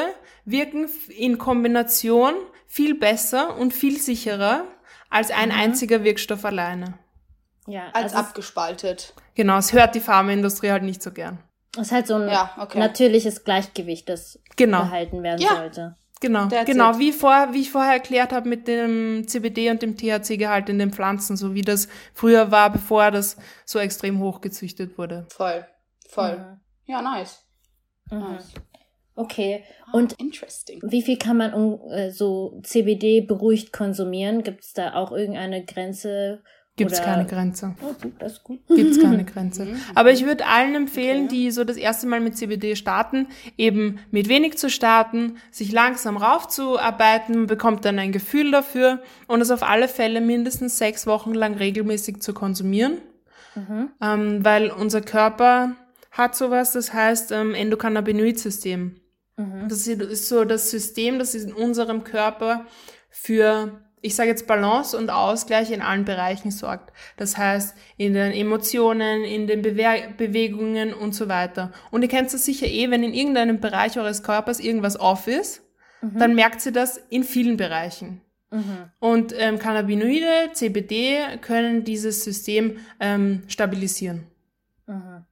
wirken 0.44 0.90
in 1.10 1.38
Kombination 1.38 2.34
viel 2.66 2.96
besser 2.96 3.56
und 3.58 3.74
viel 3.74 4.02
sicherer 4.02 4.66
als 5.10 5.32
ein 5.32 5.52
einziger 5.54 6.04
Wirkstoff 6.04 6.44
alleine. 6.44 6.96
Ja, 7.68 7.84
Als 7.94 8.14
also 8.14 8.18
abgespaltet. 8.18 9.14
Genau, 9.36 9.58
es 9.58 9.72
hört 9.72 9.96
die 9.96 10.00
Pharmaindustrie 10.02 10.72
halt 10.72 10.84
nicht 10.84 11.02
so 11.02 11.12
gern. 11.12 11.38
Es 11.82 11.88
ist 11.88 11.92
halt 11.94 12.08
so 12.08 12.16
ein 12.16 12.28
Ja, 12.30 12.52
okay. 12.60 12.80
natürliches 12.80 13.44
Gleichgewicht, 13.44 14.08
das 14.10 14.40
Genau. 14.56 14.80
behalten 14.84 15.24
werden 15.24 15.42
Ja. 15.42 15.56
sollte. 15.58 15.96
Genau, 16.20 16.48
That's 16.48 16.66
genau, 16.66 16.94
it. 16.94 17.00
wie, 17.00 17.12
vor, 17.12 17.50
wie 17.54 17.62
ich 17.62 17.70
vorher 17.72 17.94
erklärt 17.94 18.32
habe 18.32 18.50
mit 18.50 18.68
dem 18.68 19.28
CBD 19.28 19.70
und 19.70 19.84
dem 19.84 19.96
THC-Gehalt 19.98 20.68
in 20.68 20.80
den 20.80 20.92
Pflanzen, 20.92 21.38
so 21.38 21.54
wie 21.54 21.62
das 21.62 21.88
früher 22.16 22.50
war, 22.50 22.72
bevor 22.72 23.12
das 23.12 23.38
so 23.66 23.78
extrem 23.78 24.20
hochgezüchtet 24.20 24.98
wurde. 24.98 25.28
Voll. 25.30 25.66
Voll. 26.10 26.38
Mhm. 26.38 26.60
Ja, 26.86 27.02
nice. 27.04 27.44
Mhm. 28.10 28.20
nice. 28.20 28.52
Okay. 29.16 29.64
Und 29.94 30.14
Interesting. 30.14 30.80
wie 30.84 31.02
viel 31.04 31.18
kann 31.18 31.38
man 31.38 31.54
um, 31.54 31.92
äh, 31.92 32.12
so 32.12 32.60
CBD 32.64 33.22
beruhigt 33.22 33.72
konsumieren? 33.74 34.42
Gibt 34.44 34.64
es 34.64 34.74
da 34.74 34.94
auch 34.96 35.12
irgendeine 35.12 35.66
Grenze? 35.66 36.42
Gibt's 36.78 37.00
Oder- 37.00 37.06
keine 37.06 37.26
Grenze. 37.26 37.76
Oh, 37.82 37.94
gut, 38.02 38.14
das 38.20 38.34
ist 38.34 38.44
gut. 38.44 38.60
Gibt's 38.68 39.02
keine 39.02 39.26
Grenze. 39.34 39.66
Mhm. 39.66 39.80
Aber 39.96 40.12
ich 40.12 40.26
würde 40.26 40.46
allen 40.46 40.76
empfehlen, 40.76 41.26
Okay. 41.26 41.36
die 41.36 41.52
so 41.52 41.64
das 41.66 41.76
erste 41.76 42.08
Mal 42.08 42.20
mit 42.22 42.38
CBD 42.38 42.76
starten, 42.76 43.28
eben 43.58 44.00
mit 44.12 44.30
wenig 44.30 44.58
zu 44.58 44.70
starten, 44.70 45.38
sich 45.52 45.72
langsam 45.72 46.18
raufzuarbeiten, 46.18 47.48
bekommt 47.48 47.84
dann 47.84 48.00
ein 48.00 48.12
Gefühl 48.12 48.52
dafür 48.52 49.02
und 49.28 49.42
es 49.42 49.52
auf 49.52 49.64
alle 49.64 49.88
Fälle 49.88 50.22
mindestens 50.22 50.78
sechs 50.78 51.08
Wochen 51.08 51.34
lang 51.34 51.56
regelmäßig 51.56 52.22
zu 52.22 52.34
konsumieren, 52.34 53.00
Mhm. 53.56 53.90
ähm, 54.02 54.46
weil 54.46 54.70
unser 54.70 55.02
Körper 55.02 55.72
hat 56.12 56.36
sowas, 56.36 56.74
das 56.74 56.94
heißt 56.94 57.32
ähm, 57.32 57.56
Endokannabinoid-System. 57.56 58.96
Mhm. 59.38 59.68
Das 59.70 59.88
ist 59.88 60.30
so 60.30 60.46
das 60.46 60.70
System, 60.72 61.20
das 61.20 61.34
in 61.36 61.54
unserem 61.54 62.04
Körper 62.04 62.66
für, 63.10 63.82
ich 64.02 64.16
sage 64.16 64.30
jetzt 64.30 64.48
Balance 64.48 64.96
und 64.98 65.10
Ausgleich 65.10 65.72
in 65.72 65.82
allen 65.82 66.06
Bereichen 66.06 66.52
sorgt. 66.52 66.94
Das 67.18 67.38
heißt, 67.38 67.76
in 67.98 68.14
den 68.14 68.32
Emotionen, 68.32 69.24
in 69.24 69.48
den 69.48 69.62
Bewe 69.62 70.14
Bewegungen 70.16 70.94
und 70.94 71.14
so 71.14 71.28
weiter. 71.28 71.72
Und 71.92 72.04
ihr 72.04 72.08
kennt 72.08 72.34
das 72.34 72.46
sicher 72.46 72.68
eh, 72.68 72.90
wenn 72.92 73.04
in 73.04 73.14
irgendeinem 73.14 73.60
Bereich 73.60 73.98
eures 73.98 74.24
Körpers 74.24 74.60
irgendwas 74.60 75.00
off 75.00 75.28
ist, 75.28 75.64
dann 76.02 76.36
merkt 76.36 76.66
ihr 76.66 76.72
das 76.72 76.98
in 77.10 77.24
vielen 77.24 77.58
Bereichen. 77.58 78.22
Mhm. 78.52 78.92
Und 79.00 79.34
ähm, 79.38 79.60
Cannabinoide, 79.60 80.52
CBD, 80.54 81.18
können 81.42 81.84
dieses 81.84 82.24
System 82.24 82.78
ähm, 83.00 83.44
stabilisieren. 83.48 84.28
Mhm. 84.86 85.26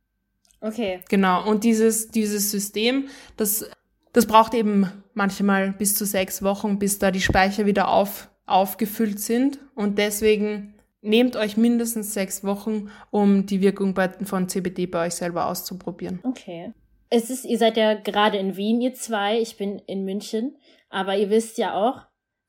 Okay. 0.60 1.02
Genau, 1.10 1.48
und 1.48 1.64
dieses, 1.64 2.10
dieses 2.10 2.50
System, 2.52 3.08
das, 3.38 3.70
das 4.14 4.26
braucht 4.26 4.54
eben 4.54 4.92
manchmal 5.14 5.72
bis 5.72 5.96
zu 5.96 6.06
sechs 6.06 6.42
Wochen, 6.42 6.80
bis 6.80 6.98
da 6.98 7.12
die 7.12 7.22
Speicher 7.22 7.66
wieder 7.66 7.90
auf, 7.90 8.30
aufgefüllt 8.46 9.20
sind. 9.20 9.60
Und 9.76 9.98
deswegen 9.98 10.76
nehmt 11.02 11.36
euch 11.36 11.58
mindestens 11.58 12.14
sechs 12.14 12.44
Wochen, 12.44 12.90
um 13.12 13.46
die 13.46 13.62
Wirkung 13.62 13.96
von 14.24 14.50
CBD 14.50 14.86
bei 14.88 15.08
euch 15.08 15.16
selber 15.16 15.48
auszuprobieren. 15.48 16.20
Okay. 16.24 16.74
Es 17.10 17.30
ist, 17.30 17.46
ihr 17.46 17.58
seid 17.58 17.78
ja 17.78 17.94
gerade 17.94 18.38
in 18.38 18.58
Wien, 18.58 18.82
ihr 18.82 18.94
zwei. 18.94 19.40
Ich 19.40 19.58
bin 19.58 19.80
in 19.88 20.06
München. 20.06 20.58
Aber 20.90 21.16
ihr 21.18 21.30
wisst 21.30 21.58
ja 21.58 21.76
auch, 21.76 22.02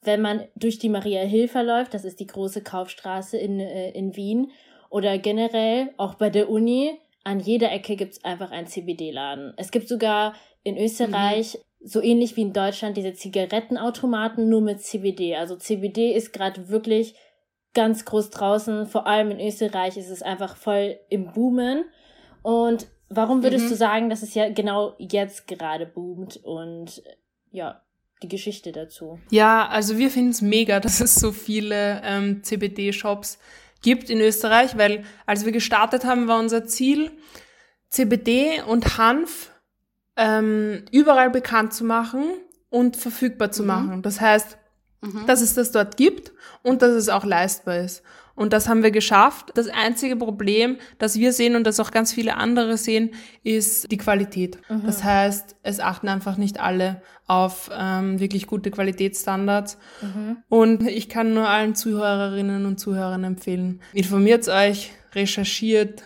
wenn 0.02 0.22
man 0.22 0.44
durch 0.54 0.78
die 0.78 0.88
Maria 0.88 1.22
Hill 1.22 1.48
verläuft, 1.48 1.94
das 1.94 2.04
ist 2.04 2.20
die 2.20 2.26
große 2.26 2.62
Kaufstraße 2.62 3.36
in, 3.36 3.60
äh, 3.60 3.90
in 3.90 4.16
Wien, 4.16 4.50
oder 4.88 5.18
generell 5.18 5.92
auch 5.96 6.14
bei 6.14 6.30
der 6.30 6.48
Uni, 6.48 6.98
an 7.24 7.40
jeder 7.40 7.72
Ecke 7.72 7.96
gibt's 7.96 8.24
einfach 8.24 8.52
einen 8.52 8.68
CBD-Laden. 8.68 9.52
Es 9.56 9.72
gibt 9.72 9.88
sogar 9.88 10.34
in 10.62 10.78
Österreich, 10.78 11.58
so 11.80 12.02
ähnlich 12.02 12.36
wie 12.36 12.42
in 12.42 12.52
Deutschland, 12.52 12.96
diese 12.96 13.14
Zigarettenautomaten 13.14 14.48
nur 14.48 14.60
mit 14.60 14.80
CBD. 14.82 15.36
Also 15.36 15.56
CBD 15.56 16.12
ist 16.14 16.32
gerade 16.32 16.68
wirklich 16.68 17.14
ganz 17.74 18.04
groß 18.04 18.30
draußen. 18.30 18.86
Vor 18.86 19.06
allem 19.06 19.30
in 19.30 19.40
Österreich 19.40 19.96
ist 19.96 20.08
es 20.10 20.22
einfach 20.22 20.56
voll 20.56 20.98
im 21.10 21.32
Boomen. 21.32 21.84
Und 22.42 22.86
warum 23.08 23.42
würdest 23.42 23.66
Mhm. 23.66 23.68
du 23.70 23.76
sagen, 23.76 24.10
dass 24.10 24.22
es 24.22 24.34
ja 24.34 24.48
genau 24.50 24.94
jetzt 24.98 25.46
gerade 25.46 25.86
boomt 25.86 26.38
und 26.42 27.02
ja, 27.50 27.82
die 28.22 28.28
Geschichte 28.28 28.72
dazu? 28.72 29.18
Ja, 29.30 29.68
also 29.68 29.98
wir 29.98 30.10
finden 30.10 30.30
es 30.30 30.42
mega, 30.42 30.80
dass 30.80 31.00
es 31.00 31.14
so 31.14 31.32
viele 31.32 32.00
ähm, 32.04 32.42
CBD-Shops 32.42 33.38
gibt 33.82 34.08
in 34.10 34.20
Österreich, 34.20 34.76
weil 34.78 35.04
als 35.26 35.44
wir 35.44 35.52
gestartet 35.52 36.04
haben, 36.04 36.26
war 36.26 36.38
unser 36.40 36.64
Ziel, 36.64 37.10
CBD 37.90 38.62
und 38.66 38.98
Hanf 38.98 39.52
ähm, 40.16 40.84
überall 40.92 41.30
bekannt 41.30 41.72
zu 41.74 41.84
machen 41.84 42.24
und 42.70 42.96
verfügbar 42.96 43.50
zu 43.50 43.62
Mhm. 43.62 43.68
machen. 43.68 44.02
Das 44.02 44.20
heißt, 44.20 44.58
Mhm. 45.02 45.26
dass 45.26 45.40
es 45.42 45.54
das 45.54 45.72
dort 45.72 45.96
gibt 45.96 46.32
und 46.62 46.82
dass 46.82 46.92
es 46.92 47.08
auch 47.08 47.24
leistbar 47.24 47.78
ist. 47.78 48.02
Und 48.34 48.52
das 48.52 48.68
haben 48.68 48.82
wir 48.82 48.90
geschafft. 48.90 49.52
Das 49.54 49.68
einzige 49.68 50.14
Problem, 50.16 50.76
das 50.98 51.16
wir 51.18 51.32
sehen 51.32 51.56
und 51.56 51.64
das 51.66 51.80
auch 51.80 51.90
ganz 51.90 52.12
viele 52.12 52.36
andere 52.36 52.76
sehen, 52.76 53.14
ist 53.42 53.90
die 53.90 53.96
Qualität. 53.96 54.58
Das 54.84 55.02
heißt, 55.04 55.56
es 55.62 55.80
achten 55.80 56.08
einfach 56.08 56.36
nicht 56.36 56.60
alle 56.60 57.00
auf 57.26 57.70
ähm, 57.74 58.20
wirklich 58.20 58.46
gute 58.46 58.70
Qualitätsstandards. 58.70 59.78
Und 60.50 60.86
ich 60.86 61.08
kann 61.08 61.32
nur 61.32 61.48
allen 61.48 61.74
Zuhörerinnen 61.74 62.66
und 62.66 62.78
Zuhörern 62.78 63.24
empfehlen, 63.24 63.80
informiert 63.94 64.46
euch, 64.48 64.92
recherchiert, 65.14 66.02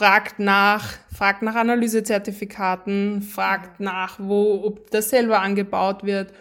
fragt 0.00 0.38
nach, 0.38 0.94
fragt 1.14 1.42
nach 1.42 1.56
Analysezertifikaten, 1.56 3.20
fragt 3.20 3.80
nach, 3.80 4.18
wo, 4.18 4.62
ob 4.64 4.90
das 4.90 5.10
selber 5.10 5.42
angebaut 5.42 6.04
wird 6.04 6.32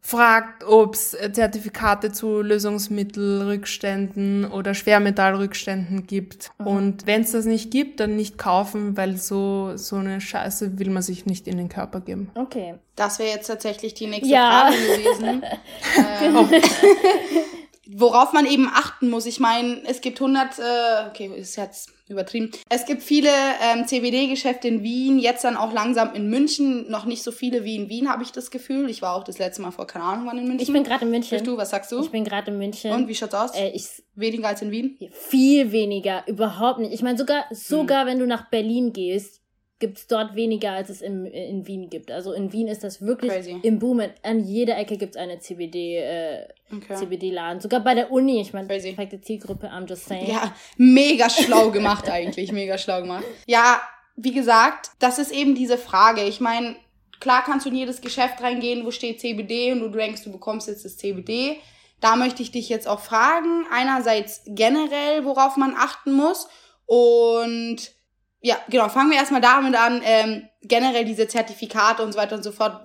fragt, 0.00 0.64
ob 0.64 0.94
es 0.94 1.16
Zertifikate 1.32 2.10
zu 2.10 2.42
Lösungsmittelrückständen 2.42 4.50
oder 4.50 4.74
Schwermetallrückständen 4.74 6.08
gibt. 6.08 6.50
Und 6.58 7.06
wenn 7.06 7.22
es 7.22 7.30
das 7.30 7.44
nicht 7.44 7.70
gibt, 7.70 8.00
dann 8.00 8.16
nicht 8.16 8.38
kaufen, 8.38 8.96
weil 8.96 9.16
so, 9.16 9.76
so 9.76 9.94
eine 9.96 10.20
Scheiße 10.20 10.80
will 10.80 10.90
man 10.90 11.02
sich 11.02 11.26
nicht 11.26 11.46
in 11.46 11.58
den 11.58 11.68
Körper 11.68 12.00
geben. 12.00 12.32
Okay. 12.34 12.74
Das 12.96 13.20
wäre 13.20 13.30
jetzt 13.30 13.46
tatsächlich 13.46 13.94
die 13.94 14.08
nächste 14.08 14.34
Ja. 14.34 14.68
Frage 14.68 14.76
gewesen. 14.76 15.44
ähm, 16.22 16.48
worauf 17.94 18.32
man 18.32 18.46
eben 18.46 18.68
achten 18.68 19.10
muss. 19.10 19.26
Ich 19.26 19.40
meine, 19.40 19.82
es 19.86 20.00
gibt 20.00 20.20
100, 20.20 20.58
äh, 20.58 20.62
okay, 21.08 21.30
ist 21.36 21.56
jetzt 21.56 21.90
übertrieben. 22.12 22.50
Es 22.68 22.86
gibt 22.86 23.02
viele 23.02 23.30
ähm, 23.62 23.86
CBD-Geschäfte 23.86 24.68
in 24.68 24.82
Wien, 24.82 25.18
jetzt 25.18 25.44
dann 25.44 25.56
auch 25.56 25.72
langsam 25.72 26.14
in 26.14 26.28
München. 26.28 26.90
Noch 26.90 27.04
nicht 27.04 27.22
so 27.22 27.32
viele 27.32 27.64
wie 27.64 27.76
in 27.76 27.88
Wien, 27.88 28.08
habe 28.08 28.22
ich 28.22 28.32
das 28.32 28.50
Gefühl. 28.50 28.88
Ich 28.90 29.02
war 29.02 29.16
auch 29.16 29.24
das 29.24 29.38
letzte 29.38 29.62
Mal 29.62 29.70
vor, 29.70 29.86
keine 29.86 30.04
Ahnung, 30.04 30.26
wann 30.26 30.38
in 30.38 30.44
München. 30.44 30.62
Ich 30.66 30.72
bin 30.72 30.84
gerade 30.84 31.04
in 31.04 31.10
München. 31.10 31.42
Du, 31.44 31.56
was 31.56 31.70
sagst 31.70 31.90
du? 31.92 32.00
Ich 32.00 32.10
bin 32.10 32.24
gerade 32.24 32.50
in 32.50 32.58
München. 32.58 32.92
Und 32.92 33.08
wie 33.08 33.14
schaut's 33.14 33.34
aus? 33.34 33.54
Äh, 33.54 33.70
ich, 33.70 33.86
Weniger 34.14 34.48
als 34.48 34.62
in 34.62 34.70
Wien? 34.70 34.98
viel 35.10 35.72
weniger, 35.72 36.24
überhaupt 36.26 36.78
nicht. 36.78 36.92
Ich 36.92 37.02
meine, 37.02 37.16
sogar, 37.18 37.44
sogar 37.50 38.06
wenn 38.06 38.18
du 38.18 38.26
nach 38.26 38.50
Berlin 38.50 38.92
gehst, 38.92 39.41
gibt's 39.82 40.06
dort 40.06 40.36
weniger, 40.36 40.70
als 40.70 40.90
es 40.90 41.02
im, 41.02 41.26
in 41.26 41.66
Wien 41.66 41.90
gibt. 41.90 42.12
Also 42.12 42.32
in 42.32 42.52
Wien 42.52 42.68
ist 42.68 42.84
das 42.84 43.02
wirklich 43.02 43.32
Crazy. 43.32 43.58
im 43.64 43.80
Boom. 43.80 44.00
An 44.22 44.44
jeder 44.44 44.78
Ecke 44.78 44.96
gibt's 44.96 45.16
eine 45.16 45.40
CBD, 45.40 45.96
äh, 45.96 46.46
Okay. 46.72 46.94
CBD-Laden. 46.94 47.60
Sogar 47.60 47.80
bei 47.80 47.94
der 47.94 48.10
Uni. 48.10 48.40
Ich 48.40 48.54
meine, 48.54 48.66
perfekte 48.66 49.20
Zielgruppe, 49.20 49.66
I'm 49.66 49.86
just 49.86 50.06
saying. 50.06 50.30
Ja, 50.30 50.54
mega 50.78 51.28
schlau 51.28 51.70
gemacht 51.70 52.08
eigentlich, 52.08 52.50
mega 52.50 52.78
schlau 52.78 53.02
gemacht. 53.02 53.24
Ja, 53.46 53.82
wie 54.16 54.32
gesagt, 54.32 54.90
das 54.98 55.18
ist 55.18 55.32
eben 55.32 55.54
diese 55.54 55.76
Frage. 55.76 56.22
Ich 56.22 56.40
meine, 56.40 56.76
klar 57.20 57.42
kannst 57.44 57.66
du 57.66 57.70
in 57.70 57.76
jedes 57.76 58.00
Geschäft 58.00 58.40
reingehen, 58.40 58.86
wo 58.86 58.90
steht 58.90 59.20
CBD 59.20 59.72
und 59.72 59.80
du 59.80 59.88
denkst, 59.90 60.22
du 60.24 60.32
bekommst 60.32 60.66
jetzt 60.68 60.84
das 60.86 60.96
CBD. 60.96 61.58
Da 62.00 62.16
möchte 62.16 62.42
ich 62.42 62.52
dich 62.52 62.68
jetzt 62.70 62.88
auch 62.88 63.00
fragen. 63.00 63.66
Einerseits 63.70 64.42
generell, 64.46 65.24
worauf 65.26 65.56
man 65.58 65.74
achten 65.76 66.12
muss 66.12 66.48
und 66.86 67.78
ja, 68.42 68.56
genau, 68.68 68.88
fangen 68.88 69.10
wir 69.10 69.18
erstmal 69.18 69.40
damit 69.40 69.74
an, 69.76 70.02
ähm, 70.04 70.42
generell 70.62 71.04
diese 71.04 71.28
Zertifikate 71.28 72.02
und 72.02 72.12
so 72.12 72.18
weiter 72.18 72.36
und 72.36 72.42
so 72.42 72.52
fort, 72.52 72.84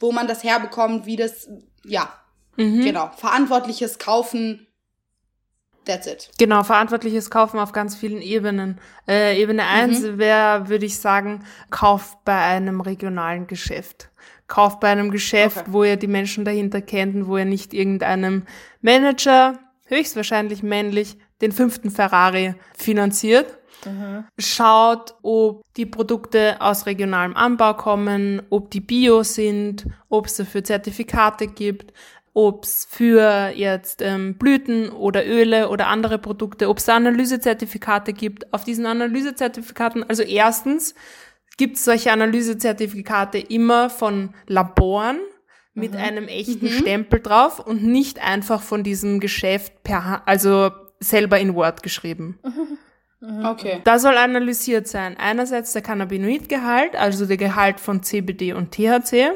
wo 0.00 0.10
man 0.12 0.26
das 0.26 0.42
herbekommt, 0.42 1.06
wie 1.06 1.16
das, 1.16 1.48
ja, 1.84 2.12
Mhm. 2.56 2.80
genau, 2.82 3.10
verantwortliches 3.16 3.98
Kaufen, 3.98 4.66
that's 5.84 6.06
it. 6.06 6.30
Genau, 6.38 6.62
verantwortliches 6.64 7.30
Kaufen 7.30 7.60
auf 7.60 7.72
ganz 7.72 7.94
vielen 7.94 8.22
Ebenen. 8.22 8.80
Äh, 9.06 9.38
Ebene 9.40 9.64
eins 9.66 10.02
wäre, 10.02 10.68
würde 10.68 10.86
ich 10.86 10.98
sagen, 10.98 11.44
Kauf 11.70 12.16
bei 12.24 12.38
einem 12.38 12.80
regionalen 12.80 13.46
Geschäft. 13.46 14.08
Kauf 14.48 14.80
bei 14.80 14.88
einem 14.88 15.10
Geschäft, 15.10 15.58
Okay. 15.58 15.66
wo 15.72 15.84
ihr 15.84 15.96
die 15.96 16.06
Menschen 16.06 16.44
dahinter 16.46 16.80
kennt 16.80 17.14
und 17.14 17.26
wo 17.26 17.36
ihr 17.36 17.44
nicht 17.44 17.74
irgendeinem 17.74 18.46
Manager, 18.80 19.58
höchstwahrscheinlich 19.86 20.62
männlich, 20.62 21.18
den 21.42 21.52
fünften 21.52 21.90
Ferrari 21.90 22.54
finanziert. 22.78 23.58
Schaut, 24.38 25.14
ob 25.22 25.62
die 25.76 25.86
Produkte 25.86 26.60
aus 26.60 26.86
regionalem 26.86 27.36
Anbau 27.36 27.74
kommen, 27.74 28.42
ob 28.50 28.70
die 28.70 28.80
bio 28.80 29.22
sind, 29.22 29.86
ob 30.08 30.26
es 30.26 30.36
dafür 30.36 30.64
Zertifikate 30.64 31.46
gibt, 31.46 31.92
ob 32.34 32.64
es 32.64 32.86
für 32.90 33.50
jetzt 33.54 34.02
ähm, 34.02 34.34
Blüten 34.36 34.90
oder 34.90 35.26
Öle 35.26 35.68
oder 35.70 35.86
andere 35.86 36.18
Produkte, 36.18 36.68
ob 36.68 36.78
es 36.78 36.88
Analysezertifikate 36.88 38.12
gibt. 38.12 38.52
Auf 38.52 38.64
diesen 38.64 38.86
Analysezertifikaten, 38.86 40.04
also 40.04 40.22
erstens 40.22 40.94
gibt 41.56 41.76
es 41.76 41.84
solche 41.84 42.12
Analysezertifikate 42.12 43.38
immer 43.38 43.88
von 43.88 44.34
Laboren 44.46 45.18
mit 45.72 45.94
einem 45.96 46.28
echten 46.28 46.68
Stempel 46.70 47.20
drauf 47.20 47.58
und 47.60 47.82
nicht 47.84 48.18
einfach 48.22 48.62
von 48.62 48.82
diesem 48.82 49.20
Geschäft 49.20 49.82
per, 49.82 50.04
Ha- 50.04 50.22
also 50.26 50.70
selber 51.00 51.38
in 51.38 51.54
Word 51.54 51.82
geschrieben. 51.82 52.38
Okay. 53.20 53.80
Da 53.84 53.98
soll 53.98 54.16
analysiert 54.16 54.88
sein. 54.88 55.16
Einerseits 55.16 55.72
der 55.72 55.82
Cannabinoidgehalt, 55.82 56.96
also 56.96 57.26
der 57.26 57.36
Gehalt 57.36 57.80
von 57.80 58.02
CBD 58.02 58.52
und 58.52 58.72
THC. 58.72 59.32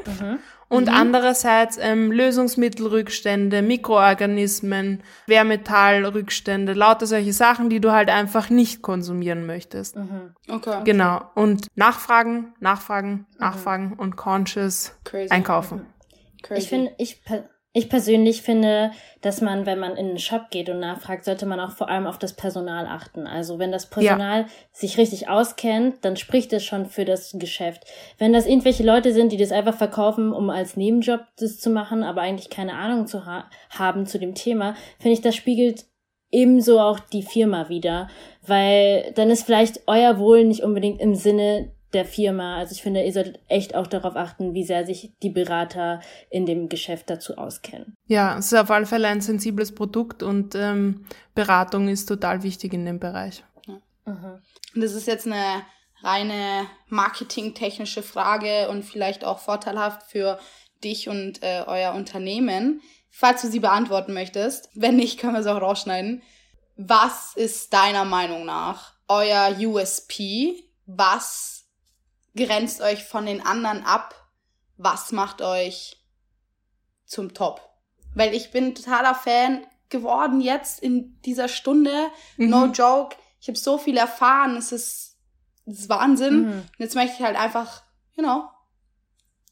Und 0.69 0.89
andererseits 0.89 1.79
ähm, 1.81 2.13
Lösungsmittelrückstände, 2.13 3.61
Mikroorganismen, 3.61 5.03
Schwermetallrückstände, 5.25 6.75
lauter 6.75 7.07
solche 7.07 7.33
Sachen, 7.33 7.71
die 7.71 7.81
du 7.81 7.91
halt 7.91 8.09
einfach 8.09 8.51
nicht 8.51 8.81
konsumieren 8.81 9.47
möchtest. 9.47 9.97
Okay. 10.49 10.83
Genau. 10.85 11.23
Und 11.35 11.67
nachfragen, 11.75 12.55
nachfragen, 12.61 13.27
nachfragen 13.39 13.95
und 13.95 14.15
conscious 14.17 14.95
Crazy. 15.03 15.31
einkaufen. 15.31 15.87
Crazy. 16.43 16.61
Ich 16.61 16.69
finde, 16.69 16.93
ich, 16.99 17.21
ich 17.73 17.89
persönlich 17.89 18.43
finde, 18.43 18.91
dass 19.21 19.41
man, 19.41 19.65
wenn 19.65 19.79
man 19.79 19.93
in 19.97 20.09
einen 20.09 20.19
Shop 20.19 20.51
geht 20.51 20.69
und 20.69 20.81
nachfragt, 20.81 21.25
sollte 21.25 21.47
man 21.47 21.61
auch 21.61 21.71
vor 21.71 21.89
allem 21.89 22.09
auf 22.09 22.19
das 22.19 22.33
Personal 22.33 22.87
achten. 22.87 23.29
Also 23.29 23.61
wenn 23.61 23.71
das 23.71 23.87
Personal 23.87 24.47
sich 24.73 24.99
richtig 24.99 25.29
auskennt, 25.29 26.05
dann 26.05 26.17
spricht 26.17 26.53
es 26.53 26.65
schon 26.65 26.87
für 26.87 27.05
das 27.05 27.37
Geschäft. 27.39 27.85
Wenn 28.19 28.33
das 28.33 28.47
irgendwelche 28.47 28.83
Leute 28.83 29.13
sind, 29.13 29.31
die 29.31 29.37
das 29.37 29.53
einfach 29.53 29.77
verkaufen, 29.77 30.33
um 30.33 30.51
als 30.51 30.77
Nebenjob 30.77 31.21
das 31.39 31.61
zu 31.61 31.71
machen, 31.71 32.03
aber 32.03 32.23
eigentlich 32.23 32.51
keine 32.51 32.75
Ahnung 32.75 33.07
zu 33.07 33.25
ha 33.25 33.49
haben 33.71 34.05
zu 34.05 34.19
dem 34.19 34.35
Thema, 34.35 34.75
finde 34.99 35.15
ich, 35.15 35.21
das 35.21 35.37
spiegelt 35.37 35.85
ebenso 36.33 36.81
auch 36.81 36.99
die 36.99 37.23
Firma 37.23 37.69
wieder, 37.69 38.09
weil 38.45 39.13
dann 39.15 39.31
ist 39.31 39.45
vielleicht 39.45 39.83
euer 39.87 40.19
Wohl 40.19 40.45
nicht 40.45 40.63
unbedingt 40.63 41.01
im 41.01 41.15
Sinne 41.15 41.71
der 41.93 42.05
Firma. 42.05 42.57
Also 42.57 42.75
ich 42.75 42.83
finde, 42.83 43.03
ihr 43.03 43.13
solltet 43.13 43.41
echt 43.49 43.75
auch 43.75 43.87
darauf 43.87 44.17
achten, 44.17 44.55
wie 44.55 44.65
sehr 44.65 44.87
sich 44.87 45.13
die 45.23 45.31
Berater 45.31 46.01
in 46.31 46.47
dem 46.47 46.69
Geschäft 46.69 47.11
dazu 47.11 47.37
auskennen. 47.37 47.97
Ja, 48.07 48.39
es 48.39 48.53
ist 48.53 48.59
auf 48.59 48.71
alle 48.71 48.87
Fälle 48.87 49.09
ein 49.09 49.21
sensibles 49.21 49.75
Produkt 49.75 50.23
und 50.23 50.55
ähm, 50.55 51.07
Beratung 51.35 51.89
ist 51.89 52.07
total 52.07 52.43
wichtig 52.43 52.73
in 52.73 52.85
dem 52.85 52.99
Bereich. 53.01 53.45
Und 54.75 54.81
das 54.81 54.93
ist 54.93 55.07
jetzt 55.07 55.27
eine 55.27 55.63
reine 56.03 56.67
marketingtechnische 56.89 58.03
Frage 58.03 58.69
und 58.69 58.85
vielleicht 58.85 59.25
auch 59.25 59.39
vorteilhaft 59.39 60.11
für 60.11 60.39
dich 60.83 61.09
und 61.09 61.43
äh, 61.43 61.65
euer 61.67 61.95
Unternehmen. 61.95 62.81
Falls 63.11 63.43
du 63.43 63.49
sie 63.49 63.61
beantworten 63.61 64.15
möchtest, 64.15 64.71
wenn 64.75 64.97
nicht, 64.97 65.19
können 65.19 65.35
wir 65.35 65.41
es 65.41 65.47
auch 65.47 65.61
rausschneiden. 65.61 66.23
Was 66.77 67.35
ist 67.37 67.73
deiner 67.75 68.05
Meinung 68.05 68.47
nach 68.47 68.95
euer 69.09 69.55
USP? 69.59 70.65
Was 70.87 71.60
grenzt 72.37 72.81
euch 72.81 73.05
von 73.05 73.27
den 73.27 73.45
anderen 73.45 73.85
ab? 73.85 74.15
Was 74.77 75.13
macht 75.13 75.43
euch 75.43 76.03
zum 77.05 77.35
Top? 77.35 77.61
Weil 78.15 78.35
ich 78.35 78.51
bin 78.51 78.75
totaler 78.75 79.15
Fan 79.15 79.67
geworden 79.89 80.41
jetzt 80.41 80.81
in 80.83 81.21
dieser 81.23 81.49
Stunde. 81.49 81.93
No 82.37 82.67
Mhm. 82.67 82.73
joke. 82.73 83.17
Ich 83.41 83.49
habe 83.49 83.59
so 83.59 83.79
viel 83.79 83.97
erfahren. 83.97 84.57
Es 84.57 84.73
ist, 84.73 85.17
es 85.67 85.81
ist 85.81 85.89
Wahnsinn. 85.89 86.43
Mhm. 86.43 86.53
Und 86.53 86.75
jetzt 86.79 86.95
möchte 86.95 87.17
ich 87.19 87.23
halt 87.25 87.37
einfach, 87.39 87.83
you 88.17 88.23
know, 88.23 88.45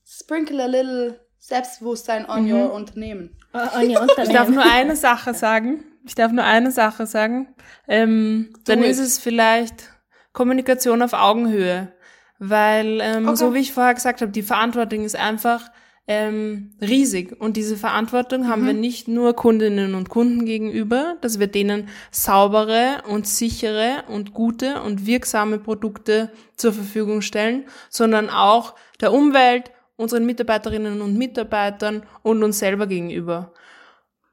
sprinkle 0.07 0.63
a 0.63 0.67
little 0.67 1.21
Selbstbewusstsein 1.39 2.29
on 2.29 2.45
Mhm. 2.45 2.53
your 2.53 2.73
Unternehmen. 2.73 3.37
Oh, 3.53 3.59
on 3.59 3.91
your 3.91 4.03
Ich 4.09 4.15
darf 4.17 4.49
Unternehmen. 4.49 4.55
nur 4.55 4.65
eine 4.65 4.97
Sache 4.97 5.35
sagen. 5.35 5.85
Ich 6.05 6.15
darf 6.15 6.33
nur 6.33 6.45
eine 6.45 6.71
Sache 6.71 7.07
sagen. 7.07 7.55
Ähm, 7.87 8.55
dann 8.65 8.83
it. 8.83 8.91
ist 8.91 8.99
es 8.99 9.19
vielleicht 9.19 9.91
Kommunikation 10.33 11.03
auf 11.03 11.13
Augenhöhe. 11.13 11.93
Weil, 12.39 13.01
ähm, 13.03 13.29
Okay. 13.29 13.37
so 13.37 13.55
wie 13.55 13.59
ich 13.59 13.73
vorher 13.73 13.95
gesagt 13.95 14.21
habe, 14.21 14.31
die 14.31 14.43
Verantwortung 14.43 15.05
ist 15.05 15.17
einfach 15.17 15.71
ähm, 16.11 16.71
riesig. 16.81 17.39
Und 17.39 17.57
diese 17.59 17.77
Verantwortung 17.77 18.49
haben 18.49 18.65
wir 18.65 18.73
nicht 18.73 19.09
nur 19.09 19.35
Kundinnen 19.37 19.95
und 19.95 20.09
Kunden 20.09 20.47
gegenüber, 20.47 21.17
dass 21.21 21.39
wir 21.39 21.49
denen 21.49 21.89
saubere 22.11 23.03
und 23.09 23.27
sichere 23.27 24.05
und 24.09 24.33
gute 24.33 24.81
und 24.83 25.05
wirksame 25.05 25.59
Produkte 25.59 26.31
zur 26.57 26.73
Verfügung 26.73 27.21
stellen, 27.21 27.67
sondern 27.91 28.31
auch 28.31 28.75
der 29.03 29.13
Umwelt, 29.13 29.71
unseren 29.97 30.25
Mitarbeiterinnen 30.25 31.03
und 31.03 31.19
Mitarbeitern 31.19 32.05
und 32.23 32.43
uns 32.43 32.59
selber 32.59 32.87
gegenüber. 32.87 33.53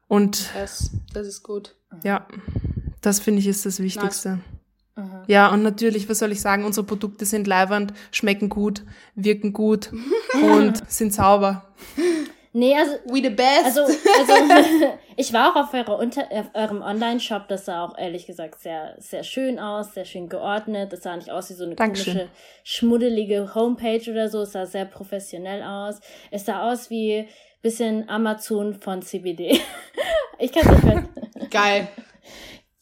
Und 0.08 0.50
Das, 0.54 0.92
das 1.12 1.26
ist 1.26 1.42
gut. 1.42 1.74
ja, 2.04 2.26
das 3.02 3.20
finde 3.20 3.40
ich 3.40 3.48
ist 3.48 3.66
das 3.66 3.80
Wichtigste. 3.80 4.38
Mhm. 4.96 5.22
Ja, 5.26 5.52
und 5.52 5.62
natürlich, 5.62 6.08
was 6.08 6.18
soll 6.18 6.32
ich 6.32 6.40
sagen, 6.40 6.64
unsere 6.64 6.86
Produkte 6.86 7.26
sind 7.26 7.46
leibernd, 7.46 7.92
schmecken 8.10 8.48
gut, 8.48 8.82
wirken 9.14 9.52
gut 9.52 9.92
und 10.42 10.90
sind 10.90 11.12
sauber. 11.12 11.66
Nee, 12.52 12.74
also 12.74 12.92
We 13.04 13.22
the 13.22 13.28
best. 13.28 13.66
Also, 13.66 13.82
also 13.82 14.86
ich 15.16 15.30
war 15.34 15.52
auch 15.52 15.56
auf, 15.56 15.74
eure 15.74 15.98
Unter 15.98 16.26
auf 16.30 16.46
eurem 16.54 16.80
Online-Shop, 16.80 17.48
das 17.48 17.66
sah 17.66 17.84
auch 17.84 17.98
ehrlich 17.98 18.24
gesagt 18.24 18.58
sehr, 18.60 18.94
sehr 18.98 19.24
schön 19.24 19.58
aus, 19.58 19.92
sehr 19.92 20.06
schön 20.06 20.30
geordnet. 20.30 20.90
Das 20.90 21.02
sah 21.02 21.14
nicht 21.14 21.30
aus 21.30 21.50
wie 21.50 21.54
so 21.54 21.64
eine 21.64 21.74
Dankeschön. 21.74 22.14
komische, 22.14 22.30
schmuddelige 22.64 23.54
Homepage 23.54 24.10
oder 24.10 24.30
so. 24.30 24.40
Es 24.40 24.52
sah 24.52 24.64
sehr 24.64 24.86
professionell 24.86 25.62
aus. 25.62 26.00
Es 26.30 26.46
sah 26.46 26.72
aus 26.72 26.88
wie 26.88 27.28
bisschen 27.60 28.08
Amazon 28.08 28.74
von 28.74 29.02
CBD. 29.02 29.60
ich 30.38 30.52
kann 30.52 30.72
nicht 30.72 30.84
mehr. 30.84 31.04
Geil. 31.50 31.88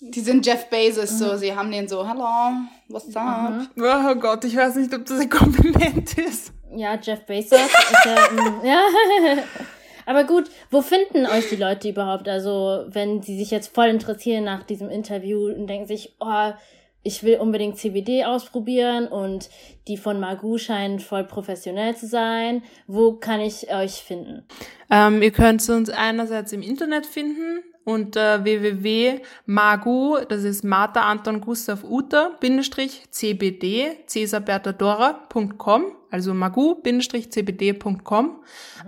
Die 0.06 0.20
sind 0.20 0.44
Jeff 0.44 0.68
Bezos 0.68 1.18
so, 1.18 1.36
sie 1.36 1.54
haben 1.54 1.70
den 1.70 1.88
so, 1.88 2.06
hello, 2.06 2.52
what's 2.88 3.16
up? 3.16 3.68
Oh 3.76 4.14
Gott, 4.16 4.44
ich 4.44 4.54
weiß 4.54 4.76
nicht, 4.76 4.92
ob 4.92 5.06
das 5.06 5.18
ein 5.18 5.30
Kompliment 5.30 6.18
ist. 6.18 6.52
Ja, 6.76 6.98
Jeff 7.00 7.24
Bezos 7.24 7.58
ist 7.58 8.04
ja, 8.04 8.30
mm, 8.30 8.64
ja. 8.66 8.82
Aber 10.06 10.24
gut, 10.24 10.50
wo 10.70 10.82
finden 10.82 11.24
euch 11.24 11.48
die 11.48 11.56
Leute 11.56 11.88
überhaupt? 11.88 12.28
Also, 12.28 12.84
wenn 12.88 13.22
sie 13.22 13.38
sich 13.38 13.50
jetzt 13.50 13.74
voll 13.74 13.86
interessieren 13.86 14.44
nach 14.44 14.62
diesem 14.62 14.90
Interview 14.90 15.46
und 15.46 15.66
denken 15.66 15.86
sich, 15.86 16.14
oh, 16.20 16.52
ich 17.02 17.22
will 17.22 17.38
unbedingt 17.38 17.78
CBD 17.78 18.24
ausprobieren 18.24 19.06
und 19.06 19.48
die 19.88 19.96
von 19.96 20.20
Magu 20.20 20.58
scheinen 20.58 20.98
voll 20.98 21.24
professionell 21.24 21.96
zu 21.96 22.06
sein. 22.06 22.62
Wo 22.86 23.12
kann 23.12 23.40
ich 23.40 23.72
euch 23.72 23.92
finden? 23.92 24.44
Ähm, 24.90 25.22
ihr 25.22 25.30
könnt 25.30 25.66
uns 25.68 25.90
einerseits 25.90 26.52
im 26.52 26.62
Internet 26.62 27.06
finden, 27.06 27.62
unter 27.84 28.44
www.magu, 28.44 30.18
das 30.28 30.42
ist 30.44 30.64
Martha 30.64 31.02
Anton 31.02 31.40
Gustav 31.40 31.84
Uter, 31.84 32.36
Bindestrich 32.40 33.02
CBD, 33.10 33.98
cesarbertadora.com, 34.06 35.84
also 36.10 36.34
magu-cbd.com. 36.34 38.24
Mhm. 38.24 38.40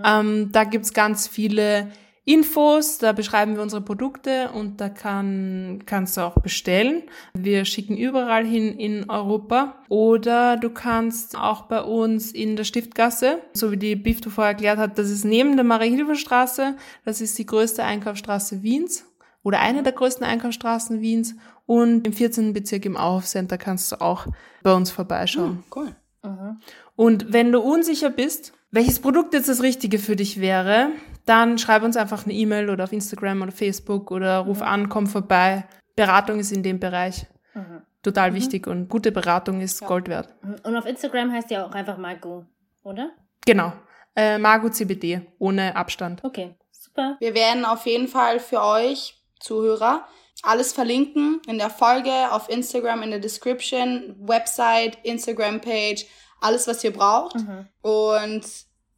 Ähm, 0.04 0.50
da 0.52 0.64
gibt's 0.64 0.92
ganz 0.92 1.28
viele 1.28 1.92
Infos, 2.28 2.98
da 2.98 3.12
beschreiben 3.12 3.54
wir 3.54 3.62
unsere 3.62 3.82
Produkte 3.82 4.50
und 4.50 4.80
da 4.80 4.88
kann, 4.88 5.84
kannst 5.86 6.16
du 6.16 6.22
auch 6.22 6.40
bestellen. 6.40 7.04
Wir 7.34 7.64
schicken 7.64 7.96
überall 7.96 8.44
hin 8.44 8.76
in 8.76 9.08
Europa. 9.08 9.76
Oder 9.88 10.56
du 10.56 10.70
kannst 10.70 11.38
auch 11.38 11.62
bei 11.68 11.80
uns 11.80 12.32
in 12.32 12.56
der 12.56 12.64
Stiftgasse, 12.64 13.38
so 13.52 13.70
wie 13.70 13.76
die 13.76 13.94
Bifto 13.94 14.28
vorher 14.28 14.54
erklärt 14.54 14.78
hat, 14.78 14.98
das 14.98 15.08
ist 15.08 15.24
neben 15.24 15.54
der 15.54 15.64
Marie-Hilfer-Straße, 15.64 16.74
das 17.04 17.20
ist 17.20 17.38
die 17.38 17.46
größte 17.46 17.84
Einkaufsstraße 17.84 18.64
Wiens 18.64 19.06
oder 19.44 19.60
eine 19.60 19.84
der 19.84 19.92
größten 19.92 20.26
Einkaufsstraßen 20.26 21.00
Wiens 21.00 21.36
und 21.64 22.08
im 22.08 22.12
14. 22.12 22.52
Bezirk 22.52 22.86
im 22.86 22.96
Auhof-Center 22.96 23.56
kannst 23.56 23.92
du 23.92 24.00
auch 24.00 24.26
bei 24.64 24.74
uns 24.74 24.90
vorbeischauen. 24.90 25.50
Hm, 25.50 25.64
cool. 25.76 25.96
Mhm. 26.24 26.60
Und 26.96 27.32
wenn 27.32 27.52
du 27.52 27.60
unsicher 27.60 28.10
bist, 28.10 28.52
welches 28.72 28.98
Produkt 28.98 29.32
jetzt 29.32 29.48
das 29.48 29.62
Richtige 29.62 30.00
für 30.00 30.16
dich 30.16 30.40
wäre, 30.40 30.88
dann 31.26 31.58
schreib 31.58 31.82
uns 31.82 31.96
einfach 31.96 32.24
eine 32.24 32.32
E-Mail 32.32 32.70
oder 32.70 32.84
auf 32.84 32.92
Instagram 32.92 33.42
oder 33.42 33.52
Facebook 33.52 34.10
oder 34.10 34.38
ruf 34.38 34.60
mhm. 34.60 34.66
an, 34.66 34.88
komm 34.88 35.06
vorbei. 35.06 35.64
Beratung 35.96 36.38
ist 36.38 36.52
in 36.52 36.62
dem 36.62 36.78
Bereich 36.78 37.26
mhm. 37.54 37.82
total 38.02 38.30
mhm. 38.30 38.36
wichtig 38.36 38.66
und 38.66 38.88
gute 38.88 39.12
Beratung 39.12 39.60
ist 39.60 39.80
ja. 39.80 39.86
Gold 39.86 40.08
wert. 40.08 40.34
Und 40.62 40.76
auf 40.76 40.86
Instagram 40.86 41.32
heißt 41.32 41.50
ja 41.50 41.66
auch 41.66 41.72
einfach 41.72 41.98
Margot, 41.98 42.46
oder? 42.82 43.10
Genau. 43.44 43.72
Äh, 44.14 44.38
Margot 44.38 44.74
CBD, 44.74 45.20
ohne 45.38 45.76
Abstand. 45.76 46.24
Okay, 46.24 46.54
super. 46.70 47.16
Wir 47.18 47.34
werden 47.34 47.64
auf 47.64 47.84
jeden 47.86 48.08
Fall 48.08 48.40
für 48.40 48.62
euch, 48.62 49.20
Zuhörer, 49.40 50.06
alles 50.42 50.72
verlinken 50.72 51.40
in 51.46 51.58
der 51.58 51.70
Folge, 51.70 52.12
auf 52.30 52.48
Instagram, 52.48 53.02
in 53.02 53.10
der 53.10 53.18
Description, 53.18 54.14
Website, 54.20 54.98
Instagram-Page, 55.02 56.06
alles, 56.40 56.66
was 56.68 56.84
ihr 56.84 56.92
braucht. 56.92 57.36
Mhm. 57.36 57.66
Und 57.82 58.46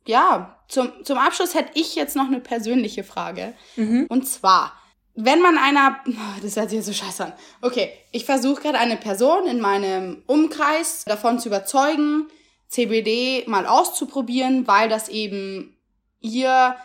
ja, 0.06 0.57
zum, 0.68 0.92
zum 1.02 1.18
Abschluss 1.18 1.54
hätte 1.54 1.70
ich 1.74 1.94
jetzt 1.94 2.14
noch 2.14 2.26
eine 2.26 2.40
persönliche 2.40 3.02
Frage. 3.02 3.54
Mhm. 3.76 4.06
Und 4.08 4.28
zwar, 4.28 4.72
wenn 5.14 5.40
man 5.40 5.58
einer, 5.58 5.98
das 6.42 6.56
hört 6.56 6.70
sich 6.70 6.78
ja 6.78 6.82
so 6.82 6.92
scheiße 6.92 7.24
an. 7.24 7.32
Okay, 7.62 7.90
ich 8.12 8.24
versuche 8.24 8.62
gerade 8.62 8.78
eine 8.78 8.96
Person 8.96 9.46
in 9.46 9.60
meinem 9.60 10.22
Umkreis 10.26 11.04
davon 11.04 11.38
zu 11.38 11.48
überzeugen, 11.48 12.28
CBD 12.68 13.44
mal 13.46 13.66
auszuprobieren, 13.66 14.66
weil 14.66 14.90
das 14.90 15.08
eben 15.08 15.76
ihr 16.20 16.76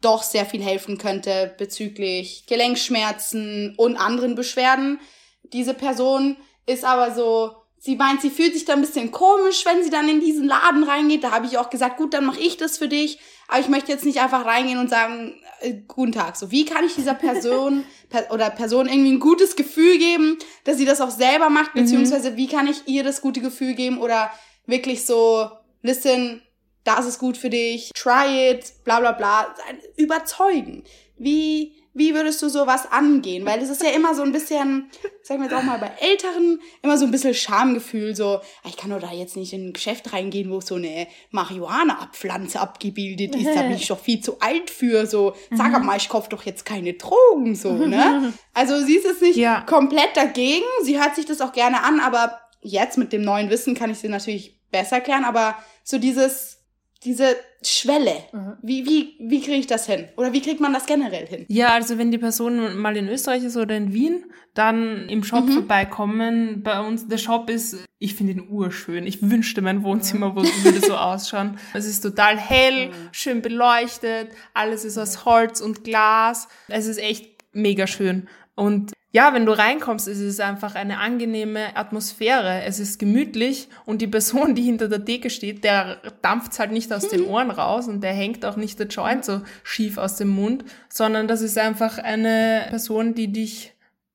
doch 0.00 0.24
sehr 0.24 0.44
viel 0.44 0.62
helfen 0.62 0.98
könnte 0.98 1.54
bezüglich 1.58 2.46
Gelenkschmerzen 2.46 3.74
und 3.76 3.96
anderen 3.96 4.34
Beschwerden. 4.34 4.98
Diese 5.44 5.74
Person 5.74 6.36
ist 6.66 6.84
aber 6.84 7.14
so, 7.14 7.61
Sie 7.84 7.96
meint, 7.96 8.22
sie 8.22 8.30
fühlt 8.30 8.54
sich 8.54 8.64
da 8.64 8.74
ein 8.74 8.80
bisschen 8.80 9.10
komisch, 9.10 9.66
wenn 9.66 9.82
sie 9.82 9.90
dann 9.90 10.08
in 10.08 10.20
diesen 10.20 10.46
Laden 10.46 10.84
reingeht. 10.84 11.24
Da 11.24 11.32
habe 11.32 11.46
ich 11.46 11.58
auch 11.58 11.68
gesagt, 11.68 11.96
gut, 11.96 12.14
dann 12.14 12.24
mache 12.24 12.38
ich 12.38 12.56
das 12.56 12.78
für 12.78 12.86
dich. 12.86 13.18
Aber 13.48 13.58
ich 13.58 13.68
möchte 13.68 13.90
jetzt 13.90 14.04
nicht 14.04 14.20
einfach 14.20 14.44
reingehen 14.44 14.78
und 14.78 14.88
sagen, 14.88 15.34
äh, 15.58 15.74
guten 15.88 16.12
Tag. 16.12 16.36
So, 16.36 16.52
wie 16.52 16.64
kann 16.64 16.84
ich 16.84 16.94
dieser 16.94 17.14
Person 17.14 17.82
per 18.08 18.30
oder 18.30 18.50
Person 18.50 18.86
irgendwie 18.86 19.10
ein 19.10 19.18
gutes 19.18 19.56
Gefühl 19.56 19.98
geben, 19.98 20.38
dass 20.62 20.76
sie 20.76 20.84
das 20.84 21.00
auch 21.00 21.10
selber 21.10 21.50
macht, 21.50 21.74
mhm. 21.74 21.80
beziehungsweise 21.80 22.36
wie 22.36 22.46
kann 22.46 22.68
ich 22.68 22.86
ihr 22.86 23.02
das 23.02 23.20
gute 23.20 23.40
Gefühl 23.40 23.74
geben 23.74 23.98
oder 23.98 24.30
wirklich 24.64 25.04
so, 25.04 25.50
listen, 25.82 26.40
das 26.84 27.04
ist 27.04 27.18
gut 27.18 27.36
für 27.36 27.50
dich, 27.50 27.90
try 27.96 28.52
it, 28.52 28.74
bla 28.84 29.00
bla 29.00 29.10
bla, 29.10 29.52
überzeugen. 29.96 30.84
Wie, 31.18 31.81
wie 31.94 32.14
würdest 32.14 32.40
du 32.40 32.48
sowas 32.48 32.90
angehen? 32.90 33.44
Weil 33.44 33.60
es 33.60 33.68
ist 33.68 33.82
ja 33.82 33.90
immer 33.90 34.14
so 34.14 34.22
ein 34.22 34.32
bisschen, 34.32 34.90
sagen 35.22 35.40
wir 35.40 35.50
jetzt 35.50 35.58
auch 35.58 35.62
mal 35.62 35.78
bei 35.78 35.90
Älteren, 36.00 36.60
immer 36.82 36.96
so 36.96 37.04
ein 37.04 37.10
bisschen 37.10 37.34
Schamgefühl, 37.34 38.16
so, 38.16 38.36
ah, 38.36 38.68
ich 38.68 38.76
kann 38.76 38.90
doch 38.90 39.00
da 39.00 39.12
jetzt 39.12 39.36
nicht 39.36 39.52
in 39.52 39.68
ein 39.68 39.72
Geschäft 39.72 40.12
reingehen, 40.12 40.50
wo 40.50 40.60
so 40.60 40.76
eine 40.76 41.06
Marihuana-Pflanze 41.30 42.60
abgebildet 42.60 43.34
ist, 43.36 43.54
da 43.54 43.62
bin 43.62 43.72
ich 43.72 43.88
doch 43.88 43.98
viel 43.98 44.20
zu 44.20 44.40
alt 44.40 44.70
für, 44.70 45.06
so, 45.06 45.34
sag 45.50 45.78
mhm. 45.78 45.86
mal, 45.86 45.96
ich 45.96 46.08
kauf 46.08 46.28
doch 46.28 46.44
jetzt 46.44 46.64
keine 46.64 46.94
Drogen, 46.94 47.54
so, 47.54 47.72
ne? 47.72 48.32
Also 48.54 48.78
sie 48.84 48.96
ist 48.96 49.04
jetzt 49.04 49.22
nicht 49.22 49.36
ja. 49.36 49.62
komplett 49.62 50.14
dagegen, 50.14 50.64
sie 50.82 51.00
hört 51.00 51.16
sich 51.16 51.24
das 51.24 51.40
auch 51.40 51.52
gerne 51.52 51.82
an, 51.82 52.00
aber 52.00 52.38
jetzt 52.60 52.98
mit 52.98 53.12
dem 53.12 53.22
neuen 53.22 53.48
Wissen 53.50 53.74
kann 53.74 53.90
ich 53.90 53.98
sie 53.98 54.08
natürlich 54.08 54.60
besser 54.70 55.00
klären, 55.00 55.24
aber 55.24 55.56
so 55.84 55.98
dieses, 55.98 56.61
diese 57.04 57.36
Schwelle. 57.64 58.14
Mhm. 58.32 58.56
Wie, 58.62 58.86
wie, 58.86 59.16
wie 59.20 59.40
kriege 59.40 59.58
ich 59.58 59.66
das 59.66 59.86
hin? 59.86 60.08
Oder 60.16 60.32
wie 60.32 60.40
kriegt 60.40 60.60
man 60.60 60.72
das 60.72 60.86
generell 60.86 61.26
hin? 61.26 61.44
Ja, 61.48 61.68
also 61.70 61.98
wenn 61.98 62.10
die 62.10 62.18
Person 62.18 62.76
mal 62.78 62.96
in 62.96 63.08
Österreich 63.08 63.44
ist 63.44 63.56
oder 63.56 63.76
in 63.76 63.92
Wien, 63.92 64.24
dann 64.54 65.08
im 65.08 65.24
Shop 65.24 65.46
mhm. 65.46 65.52
vorbeikommen. 65.52 66.62
Bei 66.62 66.80
uns, 66.80 67.08
der 67.08 67.18
Shop 67.18 67.50
ist, 67.50 67.84
ich 67.98 68.14
finde 68.14 68.34
ihn 68.34 68.48
urschön. 68.48 69.06
Ich 69.06 69.28
wünschte, 69.28 69.62
mein 69.62 69.82
Wohnzimmer 69.82 70.34
würde 70.36 70.80
so 70.80 70.96
ausschauen. 70.96 71.58
Es 71.74 71.86
ist 71.86 72.00
total 72.00 72.38
hell, 72.38 72.88
mhm. 72.88 72.92
schön 73.12 73.42
beleuchtet, 73.42 74.28
alles 74.54 74.84
ist 74.84 74.98
aus 74.98 75.24
Holz 75.24 75.60
und 75.60 75.84
Glas. 75.84 76.48
Es 76.68 76.86
ist 76.86 76.98
echt 76.98 77.30
mega 77.52 77.86
schön. 77.86 78.28
Und 78.54 78.92
ja, 79.14 79.34
wenn 79.34 79.44
du 79.44 79.52
reinkommst, 79.52 80.08
ist 80.08 80.20
es 80.20 80.40
einfach 80.40 80.74
eine 80.74 80.98
angenehme 80.98 81.76
Atmosphäre. 81.76 82.62
Es 82.64 82.80
ist 82.80 82.98
gemütlich 82.98 83.68
und 83.84 84.00
die 84.00 84.06
Person, 84.06 84.54
die 84.54 84.62
hinter 84.62 84.88
der 84.88 85.04
Theke 85.04 85.28
steht, 85.28 85.64
der 85.64 85.98
dampft 86.22 86.58
halt 86.58 86.72
nicht 86.72 86.90
aus 86.94 87.08
den 87.08 87.26
Ohren 87.26 87.50
raus 87.50 87.88
und 87.88 88.02
der 88.02 88.14
hängt 88.14 88.42
auch 88.46 88.56
nicht 88.56 88.78
der 88.78 88.86
Joint 88.86 89.26
so 89.26 89.42
schief 89.64 89.98
aus 89.98 90.16
dem 90.16 90.28
Mund, 90.28 90.64
sondern 90.88 91.28
das 91.28 91.42
ist 91.42 91.58
einfach 91.58 91.98
eine 91.98 92.64
Person, 92.70 93.14
die 93.14 93.30
dich 93.30 93.74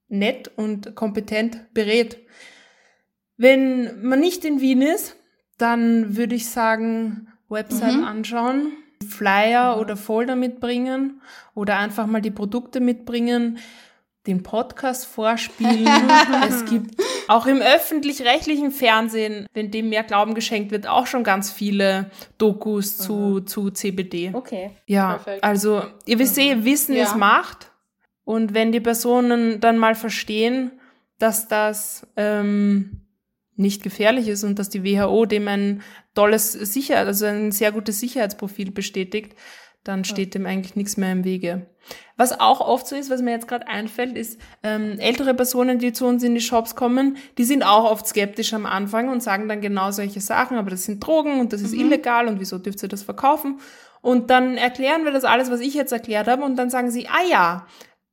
nett 0.09 0.49
und 0.55 0.95
kompetent 0.95 1.73
berät. 1.75 2.17
Wenn 3.37 4.01
man 4.01 4.19
nicht 4.19 4.45
in 4.45 4.61
Wien 4.61 4.81
ist, 4.81 5.15
dann 5.59 6.17
würde 6.17 6.33
ich 6.33 6.49
sagen, 6.49 7.27
Website 7.49 7.97
mhm. 7.97 8.03
anschauen, 8.03 8.71
Flyer 9.07 9.75
mhm. 9.75 9.81
oder 9.81 9.95
Folder 9.95 10.35
mitbringen 10.35 11.21
oder 11.53 11.77
einfach 11.77 12.07
mal 12.07 12.21
die 12.21 12.31
Produkte 12.31 12.79
mitbringen 12.79 13.59
den 14.27 14.43
Podcast 14.43 15.05
vorspielen. 15.05 15.87
es 16.47 16.65
gibt 16.65 17.01
auch 17.27 17.47
im 17.47 17.61
öffentlich-rechtlichen 17.61 18.71
Fernsehen, 18.71 19.47
wenn 19.53 19.71
dem 19.71 19.89
mehr 19.89 20.03
Glauben 20.03 20.33
geschenkt 20.33 20.71
wird, 20.71 20.87
auch 20.87 21.07
schon 21.07 21.23
ganz 21.23 21.51
viele 21.51 22.11
Dokus 22.37 22.97
zu, 22.97 23.13
mhm. 23.13 23.47
zu 23.47 23.71
CBD. 23.71 24.31
Okay. 24.33 24.71
Ja, 24.85 25.13
Perfekt. 25.13 25.43
also 25.43 25.83
ihr 26.05 26.19
wisst 26.19 26.37
eh, 26.37 26.63
Wissen 26.63 26.95
ja. 26.95 27.03
ist 27.03 27.15
Macht. 27.15 27.71
Und 28.23 28.53
wenn 28.53 28.71
die 28.73 28.81
Personen 28.81 29.61
dann 29.61 29.77
mal 29.77 29.95
verstehen, 29.95 30.71
dass 31.17 31.47
das 31.47 32.05
ähm, 32.17 33.07
nicht 33.55 33.83
gefährlich 33.83 34.27
ist 34.27 34.43
und 34.43 34.59
dass 34.59 34.69
die 34.69 34.83
WHO 34.83 35.25
dem 35.25 35.47
ein 35.47 35.81
tolles 36.13 36.51
Sicherheit, 36.51 37.07
also 37.07 37.25
ein 37.25 37.51
sehr 37.51 37.71
gutes 37.71 37.99
Sicherheitsprofil 37.99 38.71
bestätigt, 38.71 39.35
dann 39.87 40.03
steht 40.03 40.35
dem 40.35 40.45
eigentlich 40.45 40.75
nichts 40.75 40.97
mehr 40.97 41.11
im 41.11 41.23
Wege. 41.23 41.65
Was 42.17 42.39
auch 42.39 42.61
oft 42.61 42.87
so 42.87 42.95
ist, 42.95 43.09
was 43.09 43.21
mir 43.21 43.31
jetzt 43.31 43.47
gerade 43.47 43.67
einfällt, 43.67 44.17
ist, 44.17 44.39
ähm, 44.63 44.99
ältere 44.99 45.33
Personen, 45.33 45.79
die 45.79 45.93
zu 45.93 46.05
uns 46.05 46.23
in 46.23 46.35
die 46.35 46.41
Shops 46.41 46.75
kommen, 46.75 47.17
die 47.37 47.43
sind 47.43 47.63
auch 47.63 47.89
oft 47.89 48.07
skeptisch 48.07 48.53
am 48.53 48.65
Anfang 48.65 49.09
und 49.09 49.23
sagen 49.23 49.47
dann 49.47 49.61
genau 49.61 49.91
solche 49.91 50.19
Sachen, 50.19 50.57
aber 50.57 50.69
das 50.69 50.85
sind 50.85 51.05
Drogen 51.05 51.39
und 51.39 51.53
das 51.53 51.61
ist 51.61 51.73
mhm. 51.73 51.81
illegal 51.81 52.27
und 52.27 52.39
wieso 52.39 52.57
dürft 52.57 52.83
ihr 52.83 52.89
das 52.89 53.03
verkaufen? 53.03 53.59
Und 54.01 54.29
dann 54.29 54.57
erklären 54.57 55.05
wir 55.05 55.11
das 55.11 55.23
alles, 55.23 55.51
was 55.51 55.59
ich 55.59 55.73
jetzt 55.73 55.91
erklärt 55.91 56.27
habe 56.27 56.43
und 56.43 56.55
dann 56.55 56.69
sagen 56.69 56.91
sie, 56.91 57.07
ah 57.07 57.27
ja, 57.29 57.67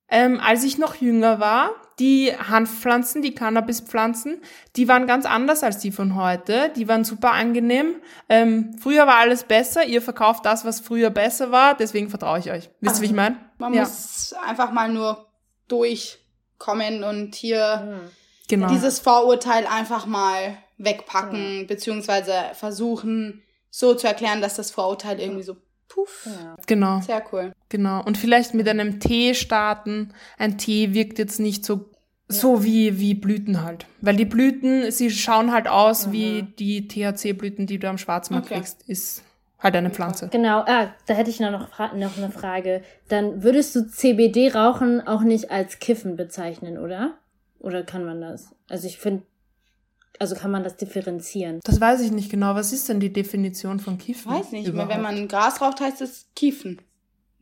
ähm, 0.08 0.40
als 0.40 0.64
ich 0.64 0.78
noch 0.78 0.96
jünger 0.96 1.40
war, 1.40 1.70
die 1.98 2.32
Hanfpflanzen, 2.36 3.22
die 3.22 3.34
Cannabispflanzen, 3.34 4.42
die 4.76 4.88
waren 4.88 5.06
ganz 5.06 5.26
anders 5.26 5.62
als 5.62 5.78
die 5.78 5.92
von 5.92 6.16
heute. 6.16 6.72
Die 6.76 6.88
waren 6.88 7.04
super 7.04 7.32
angenehm. 7.32 7.96
Ähm, 8.28 8.76
früher 8.80 9.06
war 9.06 9.16
alles 9.16 9.44
besser. 9.44 9.84
Ihr 9.84 10.02
verkauft 10.02 10.44
das, 10.44 10.64
was 10.64 10.80
früher 10.80 11.10
besser 11.10 11.52
war. 11.52 11.76
Deswegen 11.76 12.10
vertraue 12.10 12.40
ich 12.40 12.50
euch. 12.50 12.70
Wisst 12.80 12.96
ihr, 12.96 13.02
wie 13.02 13.06
ich 13.06 13.12
meine? 13.12 13.36
Man 13.58 13.74
ja. 13.74 13.82
muss 13.82 14.34
einfach 14.44 14.72
mal 14.72 14.88
nur 14.88 15.26
durchkommen 15.68 17.04
und 17.04 17.36
hier 17.36 18.00
mhm. 18.02 18.10
genau. 18.48 18.68
dieses 18.68 18.98
Vorurteil 18.98 19.66
einfach 19.66 20.06
mal 20.06 20.58
wegpacken, 20.78 21.60
mhm. 21.60 21.66
beziehungsweise 21.68 22.34
versuchen, 22.54 23.42
so 23.70 23.94
zu 23.94 24.08
erklären, 24.08 24.40
dass 24.40 24.54
das 24.56 24.72
Vorurteil 24.72 25.20
irgendwie 25.20 25.44
so 25.44 25.56
puff. 25.94 26.26
Ja. 26.26 26.56
Genau. 26.66 27.00
Sehr 27.00 27.22
cool. 27.32 27.52
Genau. 27.68 28.02
Und 28.02 28.18
vielleicht 28.18 28.54
mit 28.54 28.68
einem 28.68 29.00
Tee 29.00 29.34
starten. 29.34 30.10
Ein 30.38 30.58
Tee 30.58 30.92
wirkt 30.92 31.18
jetzt 31.18 31.40
nicht 31.40 31.64
so 31.64 31.90
so 32.26 32.64
wie, 32.64 32.98
wie 32.98 33.14
Blüten 33.14 33.62
halt. 33.62 33.86
Weil 34.00 34.16
die 34.16 34.24
Blüten, 34.24 34.90
sie 34.90 35.10
schauen 35.10 35.52
halt 35.52 35.68
aus 35.68 36.06
mhm. 36.06 36.12
wie 36.12 36.42
die 36.58 36.88
THC-Blüten, 36.88 37.66
die 37.66 37.78
du 37.78 37.88
am 37.88 37.98
Schwarzmarkt 37.98 38.46
okay. 38.46 38.54
kriegst. 38.54 38.88
Ist 38.88 39.22
halt 39.60 39.76
eine 39.76 39.90
Pflanze. 39.90 40.28
Genau, 40.32 40.60
ah, 40.60 40.88
da 41.06 41.14
hätte 41.14 41.28
ich 41.28 41.38
noch, 41.38 41.50
noch 41.50 42.16
eine 42.16 42.30
Frage. 42.30 42.82
Dann 43.08 43.42
würdest 43.42 43.76
du 43.76 43.86
CBD-Rauchen 43.86 45.06
auch 45.06 45.20
nicht 45.20 45.50
als 45.50 45.78
Kiffen 45.80 46.16
bezeichnen, 46.16 46.78
oder? 46.78 47.18
Oder 47.60 47.82
kann 47.82 48.04
man 48.06 48.22
das? 48.22 48.54
Also 48.70 48.86
ich 48.86 48.98
finde, 48.98 49.22
also 50.18 50.34
kann 50.34 50.50
man 50.50 50.62
das 50.62 50.76
differenzieren? 50.76 51.60
Das 51.64 51.80
weiß 51.80 52.00
ich 52.02 52.12
nicht 52.12 52.30
genau. 52.30 52.54
Was 52.54 52.72
ist 52.72 52.88
denn 52.88 53.00
die 53.00 53.12
Definition 53.12 53.80
von 53.80 53.98
Kiffen? 53.98 54.32
Weiß 54.32 54.52
nicht. 54.52 54.68
Überhaupt? 54.68 54.92
Wenn 54.92 55.02
man 55.02 55.28
Gras 55.28 55.60
raucht, 55.60 55.80
heißt 55.80 56.00
es 56.02 56.26
Kiefen. 56.36 56.80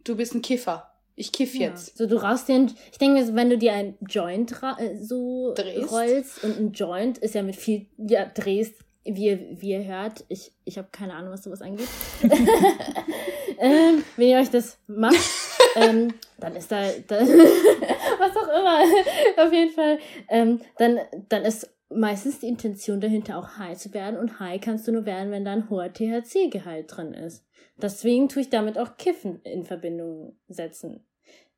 Du 0.05 0.16
bist 0.16 0.35
ein 0.35 0.43
Kiffer. 0.43 0.89
Ich 1.14 1.31
kiff 1.31 1.55
Ja. 1.55 1.68
jetzt. 1.68 1.99
So, 1.99 2.07
du 2.07 2.16
rauchst 2.16 2.49
den, 2.49 2.73
ich 2.91 2.99
denke, 2.99 3.35
wenn 3.35 3.51
du 3.51 3.59
dir 3.59 3.75
ein 3.75 3.97
Joint 4.09 4.53
äh, 4.79 4.97
so 4.97 5.53
Drehst. 5.55 5.93
rollst 5.93 6.43
und 6.45 6.59
ein 6.59 6.73
Joint 6.73 7.18
ist 7.18 7.35
ja 7.35 7.43
mit 7.43 7.55
viel, 7.55 7.87
ja, 7.99 8.25
drehst, 8.25 8.75
wie 9.05 9.27
ihr, 9.27 9.61
wie 9.61 9.73
ihr 9.73 9.85
hört. 9.85 10.25
Ich, 10.29 10.53
ich 10.64 10.79
habe 10.79 10.89
keine 10.91 11.14
Ahnung, 11.14 11.33
was 11.33 11.43
sowas 11.45 11.61
angeht. 11.61 11.89
ähm, 13.59 14.03
wenn 14.16 14.29
ihr 14.29 14.39
euch 14.39 14.51
das 14.51 14.79
macht, 14.87 15.16
ähm, 15.77 16.14
dann 16.39 16.57
ist 16.57 16.73
da, 16.73 16.83
da 17.07 17.20
was 18.18 18.37
auch 18.37 18.49
immer, 18.49 19.45
auf 19.47 19.53
jeden 19.53 19.73
Fall, 19.73 19.99
ähm, 20.29 20.61
dann, 20.79 20.99
dann 21.29 21.45
ist 21.45 21.68
meistens 21.95 22.40
die 22.40 22.49
Intention 22.49 23.01
dahinter 23.01 23.38
auch 23.38 23.59
high 23.59 23.76
zu 23.76 23.93
werden 23.95 24.18
und 24.18 24.40
high 24.40 24.61
kannst 24.61 24.86
du 24.86 24.93
nur 24.93 25.07
werden, 25.07 25.30
wenn 25.30 25.45
da 25.45 25.53
ein 25.53 25.70
hoher 25.70 25.93
THC-Gehalt 25.93 26.97
drin 26.97 27.14
ist. 27.14 27.45
Deswegen 27.80 28.28
tue 28.28 28.43
ich 28.43 28.51
damit 28.51 28.78
auch 28.78 28.97
Kiffen 28.97 29.40
in 29.43 29.64
Verbindung 29.64 30.36
setzen. 30.49 31.07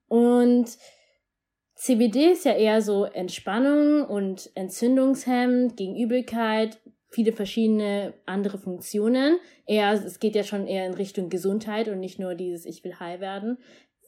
Und 0.09 0.76
CBD 1.74 2.32
ist 2.32 2.45
ja 2.45 2.53
eher 2.53 2.82
so 2.82 3.05
Entspannung 3.05 4.05
und 4.07 4.51
entzündungshemmend 4.55 5.76
gegen 5.76 5.97
Übelkeit, 5.97 6.78
viele 7.11 7.32
verschiedene 7.32 8.14
andere 8.26 8.59
Funktionen. 8.59 9.39
Eher, 9.66 9.93
es 9.93 10.18
geht 10.18 10.35
ja 10.35 10.45
schon 10.45 10.66
eher 10.66 10.87
in 10.87 10.95
Richtung 10.95 11.30
Gesundheit 11.30 11.89
und 11.89 12.01
nicht 12.01 12.18
nur 12.18 12.35
dieses 12.35 12.64
Ich 12.66 12.85
will 12.85 12.99
high 12.99 13.20
werden. 13.20 13.59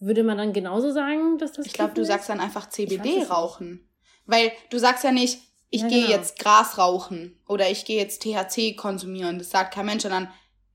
Würde 0.00 0.22
man 0.24 0.38
dann 0.38 0.52
genauso 0.52 0.92
sagen, 0.92 1.38
dass 1.38 1.52
das 1.52 1.66
Ich 1.66 1.72
glaube, 1.72 1.94
du 1.94 2.02
ist? 2.02 2.08
sagst 2.08 2.28
dann 2.28 2.40
einfach 2.40 2.68
CBD 2.68 3.24
rauchen. 3.24 3.88
Weil 4.26 4.52
du 4.70 4.78
sagst 4.78 5.04
ja 5.04 5.12
nicht, 5.12 5.38
ich 5.70 5.82
Ja, 5.82 5.88
gehe 5.88 6.02
genau. 6.06 6.16
jetzt 6.16 6.38
Gras 6.38 6.78
rauchen 6.78 7.38
oder 7.48 7.68
ich 7.70 7.84
gehe 7.84 7.98
jetzt 8.00 8.22
THC 8.22 8.74
konsumieren. 8.76 9.38
Das 9.38 9.50
sagt 9.50 9.74
kein 9.74 9.86
Mensch, 9.86 10.02
sondern 10.02 10.30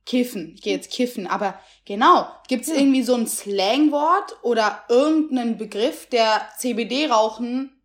kiffen. 0.05 0.53
Ich 0.55 0.61
gehe 0.61 0.73
jetzt 0.75 0.91
kiffen. 0.91 1.27
Aber 1.27 1.59
genau, 1.85 2.27
gibt 2.47 2.63
es 2.63 2.69
Ja. 2.69 2.75
irgendwie 2.75 3.03
so 3.03 3.15
ein 3.15 3.27
Slangwort 3.27 4.35
oder 4.43 4.83
irgendeinen 4.89 5.57
Begriff, 5.57 6.07
der 6.07 6.41
CBD-Rauchen 6.57 7.81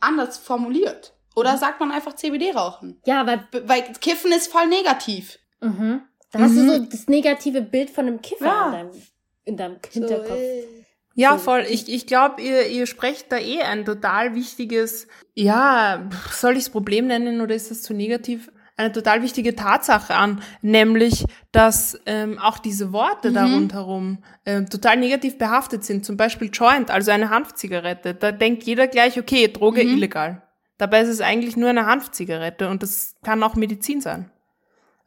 anders 0.00 0.38
formuliert? 0.38 1.14
Oder 1.36 1.54
Mhm. 1.54 1.58
sagt 1.58 1.80
man 1.80 1.92
einfach 1.92 2.14
CBD-Rauchen? 2.16 3.00
Ja, 3.06 3.26
weil 3.26 3.46
Weil 3.64 3.82
Kiffen 4.00 4.32
ist 4.32 4.50
voll 4.50 4.66
negativ. 4.66 5.38
mhm. 5.60 6.02
da 6.32 6.40
hast 6.40 6.54
du 6.56 6.60
Mhm. 6.62 6.68
so 6.68 6.78
das 6.90 7.06
negative 7.08 7.62
Bild 7.62 7.90
von 7.90 8.06
einem 8.06 8.20
Kiffer 8.22 8.46
Ja. 8.46 8.66
in, 8.66 8.72
deinem, 8.72 9.02
in 9.44 9.56
deinem 9.56 9.76
Hinterkopf. 9.90 10.28
So, 10.28 10.34
äh, 10.34 10.77
Ja, 11.18 11.36
voll. 11.38 11.66
Ich, 11.68 11.92
ich 11.92 12.06
glaube, 12.06 12.40
ihr, 12.40 12.68
ihr 12.68 12.86
sprecht 12.86 13.32
da 13.32 13.38
eh 13.38 13.60
ein 13.62 13.84
total 13.84 14.34
wichtiges, 14.34 15.08
ja, 15.34 16.08
soll 16.30 16.52
ich 16.52 16.64
es 16.64 16.70
Problem 16.70 17.06
nennen 17.08 17.40
oder 17.40 17.54
ist 17.54 17.70
das 17.70 17.82
zu 17.82 17.94
negativ? 17.94 18.50
Eine 18.76 18.92
total 18.92 19.22
wichtige 19.22 19.56
Tatsache 19.56 20.14
an, 20.14 20.40
nämlich, 20.62 21.24
dass 21.50 21.98
ähm, 22.06 22.38
auch 22.38 22.58
diese 22.58 22.92
Worte 22.92 23.32
da 23.32 23.48
Mhm. 23.48 23.54
rundherum 23.54 24.18
ähm, 24.46 24.70
total 24.70 24.96
negativ 24.98 25.36
behaftet 25.36 25.82
sind. 25.82 26.04
Zum 26.04 26.16
Beispiel 26.16 26.48
Joint, 26.52 26.88
also 26.92 27.10
eine 27.10 27.30
Hanfzigarette. 27.30 28.14
Da 28.14 28.30
denkt 28.30 28.62
jeder 28.62 28.86
gleich, 28.86 29.18
okay, 29.18 29.48
Droge 29.48 29.82
Mhm. 29.82 29.94
illegal. 29.94 30.42
Dabei 30.76 31.00
ist 31.00 31.08
es 31.08 31.20
eigentlich 31.20 31.56
nur 31.56 31.70
eine 31.70 31.86
Hanfzigarette 31.86 32.68
und 32.68 32.84
das 32.84 33.16
kann 33.24 33.42
auch 33.42 33.56
Medizin 33.56 34.00
sein. 34.00 34.30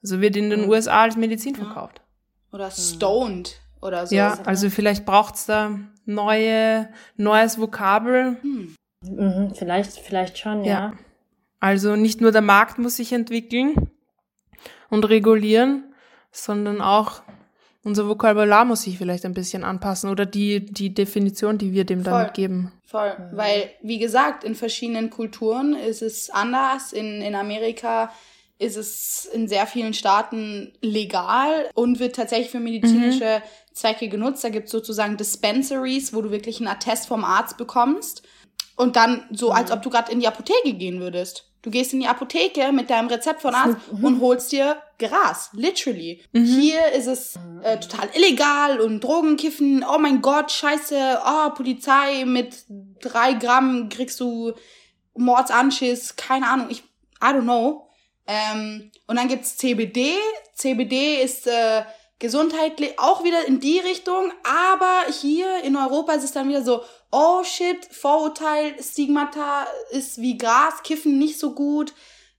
Also 0.04 0.20
wird 0.20 0.36
in 0.36 0.50
den. 0.50 0.68
USA 0.68 1.04
als 1.04 1.16
Medizin 1.16 1.56
Ja. 1.56 1.64
verkauft. 1.64 2.02
Oder 2.52 2.70
stoned 2.72 3.61
oder 3.82 4.06
so. 4.08 4.16
Ja, 4.16 4.38
also 4.46 4.70
vielleicht 4.70 5.06
braucht's 5.06 5.46
da 5.46 5.80
neue, 6.06 6.90
neues 7.18 7.60
Vokabel. 7.60 8.38
Hm. 8.42 8.76
Mhm, 9.04 9.54
vielleicht, 9.56 9.94
vielleicht 10.00 10.38
schon, 10.38 10.64
ja. 10.64 10.72
Ja. 10.72 10.94
Also 11.60 11.96
nicht 11.96 12.22
nur 12.22 12.32
der 12.32 12.42
Markt 12.42 12.80
muss 12.80 12.96
sich 12.98 13.14
entwickeln 13.14 13.90
und 14.90 15.06
regulieren, 15.10 15.94
sondern 16.32 16.82
auch 16.82 17.22
unser 17.84 18.08
Vokabular 18.08 18.64
muss 18.66 18.84
sich 18.84 18.98
vielleicht 19.00 19.26
ein 19.26 19.34
bisschen 19.34 19.64
anpassen 19.64 20.10
oder 20.12 20.26
die, 20.28 20.66
die 20.66 20.94
Definition, 20.94 21.58
die 21.58 21.74
wir 21.74 21.84
dem 21.84 22.04
Voll. 22.04 22.14
damit 22.14 22.34
geben. 22.36 22.72
Voll, 22.86 23.12
Mhm. 23.18 23.38
weil, 23.38 23.70
wie 23.82 23.98
gesagt, 23.98 24.44
in 24.44 24.54
verschiedenen 24.56 25.10
Kulturen 25.10 25.74
ist 25.76 26.02
es 26.04 26.30
anders. 26.30 26.94
In, 26.94 27.22
in 27.22 27.34
Amerika 27.36 28.12
ist 28.62 28.78
es 28.78 29.26
in 29.26 29.48
sehr 29.48 29.66
vielen 29.66 29.94
Staaten 29.94 30.72
legal 30.82 31.70
und 31.74 32.00
wird 32.00 32.16
tatsächlich 32.16 32.52
für 32.52 32.60
medizinische 32.60 33.42
Zwecke 33.74 34.08
genutzt. 34.08 34.44
Da 34.44 34.50
gibt 34.50 34.68
es 34.68 34.72
sozusagen 34.72 35.18
Dispensaries, 35.18 36.14
wo 36.14 36.22
du 36.22 36.30
wirklich 36.30 36.60
einen 36.60 36.68
Attest 36.68 37.08
vom 37.08 37.26
Arzt 37.26 37.58
bekommst. 37.58 38.22
Und 38.76 38.96
dann 38.96 39.26
so, 39.32 39.52
als 39.52 39.72
ob 39.72 39.82
du 39.82 39.90
gerade 39.90 40.12
in 40.12 40.20
die 40.20 40.28
Apotheke 40.28 40.74
gehen 40.74 41.00
würdest. 41.00 41.48
Du 41.64 41.70
gehst 41.70 41.94
in 41.94 42.00
die 42.00 42.08
Apotheke 42.08 42.72
mit 42.72 42.90
deinem 42.90 43.08
Rezept 43.08 43.42
von 43.42 43.54
Arzt 43.54 43.78
und 44.02 44.20
holst 44.20 44.52
dir 44.52 44.78
Gras, 44.98 45.50
literally. 45.54 46.24
Hier 46.32 46.92
ist 46.96 47.08
es 47.08 47.40
äh, 47.64 47.80
total 47.80 48.10
illegal 48.16 48.80
und 48.80 49.04
Drogenkiffen. 49.04 49.84
Oh 49.84 50.00
mein 50.00 50.22
Gott, 50.22 50.52
scheiße. 50.52 51.20
Oh, 51.24 51.50
Polizei 51.52 52.26
mit 52.26 52.66
drei 53.00 53.34
Gramm 53.34 53.90
kriegst 53.90 54.20
du 54.20 54.54
Mordsanschiss. 55.16 56.16
Keine 56.16 56.48
Ahnung. 56.48 56.68
Ich, 56.70 56.80
I 57.22 57.28
don't 57.28 57.44
know. 57.44 57.91
Ähm, 58.32 58.92
und 59.08 59.16
dann 59.18 59.28
gibt's 59.28 59.58
CBD. 59.58 60.16
CBD 60.56 61.22
ist 61.22 61.48
äh, 61.48 61.84
gesundheitlich 62.20 62.98
auch 63.00 63.24
wieder 63.24 63.46
in 63.48 63.60
die 63.60 63.80
Richtung. 63.80 64.32
Aber 64.44 65.12
hier 65.22 65.64
in 65.64 65.76
Europa 65.76 66.14
ist 66.14 66.24
es 66.24 66.32
dann 66.32 66.48
wieder 66.48 66.64
so, 66.64 66.82
oh 67.12 67.44
shit, 67.44 67.84
Vorurteil, 67.92 68.76
Stigmata 68.82 69.66
ist 69.92 70.22
wie 70.22 70.38
Gras, 70.38 70.82
Kiffen 70.84 71.18
nicht 71.18 71.40
so 71.40 71.54
gut. 71.54 71.94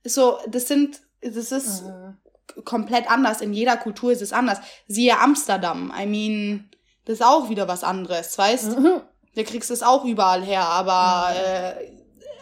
So, 0.05 0.39
das 0.47 0.67
sind, 0.69 1.01
das 1.21 1.53
ist 1.53 1.83
Mhm. 1.85 2.17
komplett 2.65 3.11
anders. 3.11 3.41
In 3.41 3.53
jeder 3.53 3.77
Kultur 3.77 4.13
ist 4.13 4.23
es 4.23 4.33
anders. 4.33 4.59
Siehe 4.89 5.19
Amsterdam. 5.19 5.93
I 5.97 6.07
mean, 6.07 6.71
das 7.05 7.15
ist 7.17 7.23
auch 7.25 7.49
wieder 7.51 7.69
was 7.69 7.85
anderes, 7.85 8.39
weißt? 8.39 8.79
Mhm. 8.79 9.01
Da 9.35 9.43
kriegst 9.45 9.71
du 9.71 9.75
es 9.75 9.83
auch 9.83 10.05
überall 10.05 10.43
her, 10.43 10.65
aber 10.65 11.35
äh, 11.35 11.91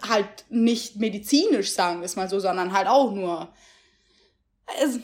halt 0.09 0.45
nicht 0.49 0.97
medizinisch, 0.97 1.73
sagen 1.73 2.01
wir 2.01 2.07
es 2.07 2.17
mal 2.17 2.29
so, 2.29 2.41
sondern 2.41 2.73
halt 2.73 2.89
auch 2.89 3.13
nur. 3.13 3.49
Es, 4.83 5.01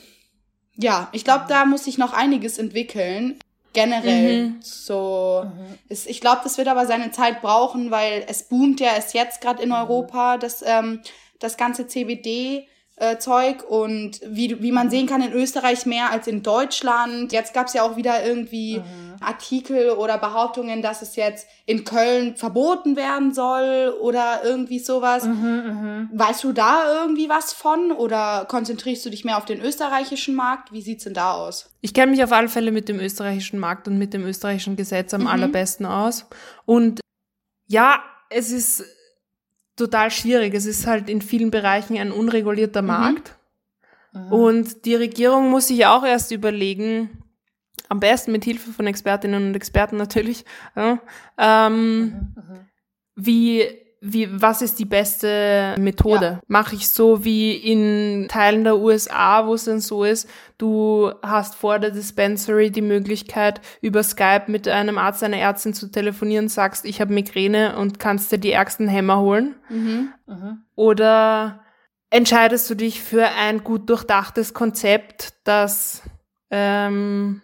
ja, 0.75 1.09
ich 1.11 1.23
glaube, 1.23 1.45
da 1.49 1.65
muss 1.65 1.85
sich 1.85 1.97
noch 1.97 2.13
einiges 2.13 2.57
entwickeln. 2.57 3.39
Generell. 3.73 4.47
Mhm. 4.47 4.61
So. 4.61 5.43
Mhm. 5.45 5.77
Es, 5.89 6.05
ich 6.05 6.21
glaube, 6.21 6.41
das 6.43 6.57
wird 6.57 6.67
aber 6.67 6.87
seine 6.87 7.11
Zeit 7.11 7.41
brauchen, 7.41 7.91
weil 7.91 8.25
es 8.27 8.43
boomt 8.43 8.79
ja 8.79 8.95
erst 8.95 9.13
jetzt 9.13 9.41
gerade 9.41 9.61
in 9.61 9.71
Europa, 9.71 10.37
das, 10.37 10.63
ähm, 10.65 11.01
das 11.39 11.57
ganze 11.57 11.87
CBD-Zeug. 12.99 13.63
und 13.69 14.19
wie, 14.25 14.61
wie 14.61 14.71
man 14.71 14.89
sehen 14.89 15.07
kann, 15.07 15.21
in 15.21 15.31
Österreich 15.33 15.85
mehr 15.85 16.11
als 16.11 16.27
in 16.27 16.43
Deutschland. 16.43 17.31
Jetzt 17.31 17.53
gab 17.53 17.67
es 17.67 17.73
ja 17.73 17.83
auch 17.83 17.95
wieder 17.95 18.25
irgendwie 18.25 18.81
Artikel 19.19 19.91
oder 19.91 20.17
Behauptungen, 20.17 20.81
dass 20.81 21.01
es 21.01 21.15
jetzt 21.15 21.47
in 21.65 21.83
Köln 21.83 22.35
verboten 22.35 22.95
werden 22.95 23.33
soll 23.33 23.95
oder 23.99 24.41
irgendwie 24.43 24.79
sowas. 24.79 25.25
Mhm, 25.25 25.33
mhm. 25.43 26.09
Weißt 26.13 26.43
du 26.43 26.53
da 26.53 27.01
irgendwie 27.01 27.29
was 27.29 27.53
von 27.53 27.91
oder 27.91 28.45
konzentrierst 28.47 29.05
du 29.05 29.09
dich 29.09 29.25
mehr 29.25 29.37
auf 29.37 29.45
den 29.45 29.61
österreichischen 29.61 30.35
Markt? 30.35 30.71
Wie 30.71 30.81
sieht's 30.81 31.03
denn 31.05 31.13
da 31.13 31.33
aus? 31.33 31.69
Ich 31.81 31.93
kenne 31.93 32.11
mich 32.11 32.23
auf 32.23 32.31
alle 32.31 32.49
Fälle 32.49 32.71
mit 32.71 32.89
dem 32.89 32.99
österreichischen 32.99 33.59
Markt 33.59 33.87
und 33.87 33.97
mit 33.97 34.13
dem 34.13 34.25
österreichischen 34.25 34.75
Gesetz 34.75 35.13
am 35.13 35.21
Mhm. 35.21 35.27
allerbesten 35.27 35.85
aus. 35.85 36.25
Und 36.65 36.99
ja, 37.67 37.99
es 38.29 38.51
ist 38.51 38.83
total 39.77 40.11
schwierig. 40.11 40.53
Es 40.53 40.65
ist 40.65 40.85
halt 40.87 41.09
in 41.09 41.21
vielen 41.21 41.51
Bereichen 41.51 41.97
ein 41.97 42.11
unregulierter 42.11 42.81
Mhm. 42.81 42.87
Markt. 42.87 43.35
Mhm. 44.13 44.31
Und 44.31 44.85
die 44.85 44.95
Regierung 44.95 45.49
muss 45.49 45.67
sich 45.67 45.85
auch 45.85 46.03
erst 46.03 46.31
überlegen, 46.31 47.23
am 47.89 47.99
besten 48.01 48.33
mit 48.33 48.43
Hilfe 48.43 48.71
von 48.71 48.85
Expertinnen 48.87 49.47
und 49.47 49.55
Experten 49.55 49.95
natürlich, 49.95 50.43
ja, 50.75 50.99
ähm, 51.37 52.01
Mhm, 52.01 52.09
mhm. 52.35 52.59
wie, 53.15 53.63
wie, 54.13 54.41
was 54.41 54.61
ist 54.61 54.79
die 54.79 54.85
beste 54.85 55.75
Methode? 55.77 56.25
Ja. 56.25 56.39
Mache 56.47 56.75
ich 56.75 56.89
so 56.89 57.23
wie 57.23 57.55
in 57.55 58.27
Teilen 58.29 58.63
der 58.63 58.77
USA, 58.77 59.45
wo 59.45 59.53
es 59.53 59.65
dann 59.65 59.79
so 59.79 60.03
ist, 60.03 60.29
du 60.57 61.11
hast 61.21 61.55
vor 61.55 61.79
der 61.79 61.91
Dispensary 61.91 62.71
die 62.71 62.81
Möglichkeit, 62.81 63.61
über 63.81 64.03
Skype 64.03 64.45
mit 64.47 64.67
einem 64.67 64.97
Arzt, 64.97 65.23
einer 65.23 65.37
Ärztin 65.37 65.73
zu 65.73 65.91
telefonieren, 65.91 66.47
sagst, 66.47 66.85
ich 66.85 67.01
habe 67.01 67.13
Migräne 67.13 67.77
und 67.77 67.99
kannst 67.99 68.31
dir 68.31 68.37
die 68.37 68.51
ärgsten 68.51 68.87
Hämmer 68.87 69.19
holen. 69.19 69.55
Mhm. 69.69 70.09
Mhm. 70.25 70.63
Oder 70.75 71.61
entscheidest 72.09 72.69
du 72.69 72.75
dich 72.75 73.01
für 73.01 73.27
ein 73.27 73.63
gut 73.63 73.89
durchdachtes 73.89 74.53
Konzept, 74.53 75.33
das, 75.43 76.01
ähm, 76.51 77.41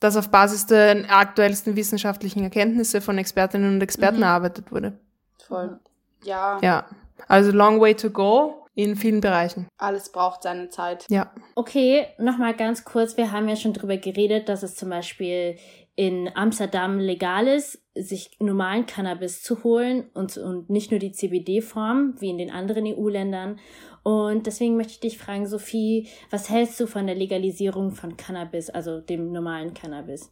das 0.00 0.16
auf 0.16 0.30
Basis 0.30 0.66
der 0.66 1.06
aktuellsten 1.08 1.76
wissenschaftlichen 1.76 2.42
Erkenntnisse 2.42 3.00
von 3.00 3.16
Expertinnen 3.16 3.74
und 3.74 3.82
Experten 3.82 4.18
Mhm. 4.18 4.22
erarbeitet 4.24 4.70
wurde? 4.70 4.98
Voll. 5.46 5.78
Ja, 6.26 6.58
Ja. 6.62 6.86
Also 7.28 7.50
long 7.50 7.80
way 7.80 7.94
to 7.94 8.10
go 8.10 8.66
in 8.74 8.94
vielen 8.94 9.22
Bereichen. 9.22 9.68
alles 9.78 10.12
braucht 10.12 10.42
seine 10.42 10.68
Zeit. 10.68 11.06
Ja. 11.08 11.32
Okay, 11.54 12.06
nochmal 12.18 12.54
ganz 12.54 12.84
kurz. 12.84 13.16
Wir 13.16 13.32
haben 13.32 13.48
ja 13.48 13.56
schon 13.56 13.72
drüber 13.72 13.96
geredet, 13.96 14.50
dass 14.50 14.62
es 14.62 14.76
zum 14.76 14.90
Beispiel 14.90 15.56
in 15.94 16.30
Amsterdam 16.34 16.98
legal 16.98 17.48
ist, 17.48 17.82
sich 17.94 18.36
normalen 18.38 18.84
Cannabis 18.84 19.42
zu 19.42 19.64
holen 19.64 20.10
und, 20.12 20.36
und 20.36 20.68
nicht 20.68 20.90
nur 20.90 21.00
die 21.00 21.12
CBD-Form, 21.12 22.16
wie 22.20 22.28
in 22.28 22.36
den 22.36 22.50
anderen 22.50 22.84
EU-Ländern. 22.86 23.58
Und 24.02 24.46
deswegen 24.46 24.76
möchte 24.76 24.92
ich 24.92 25.00
dich 25.00 25.18
fragen, 25.18 25.46
Sophie, 25.46 26.08
was 26.30 26.50
hältst 26.50 26.78
du 26.78 26.86
von 26.86 27.06
der 27.06 27.16
Legalisierung 27.16 27.92
von 27.92 28.18
Cannabis, 28.18 28.68
also 28.68 29.00
dem 29.00 29.32
normalen 29.32 29.72
Cannabis? 29.72 30.30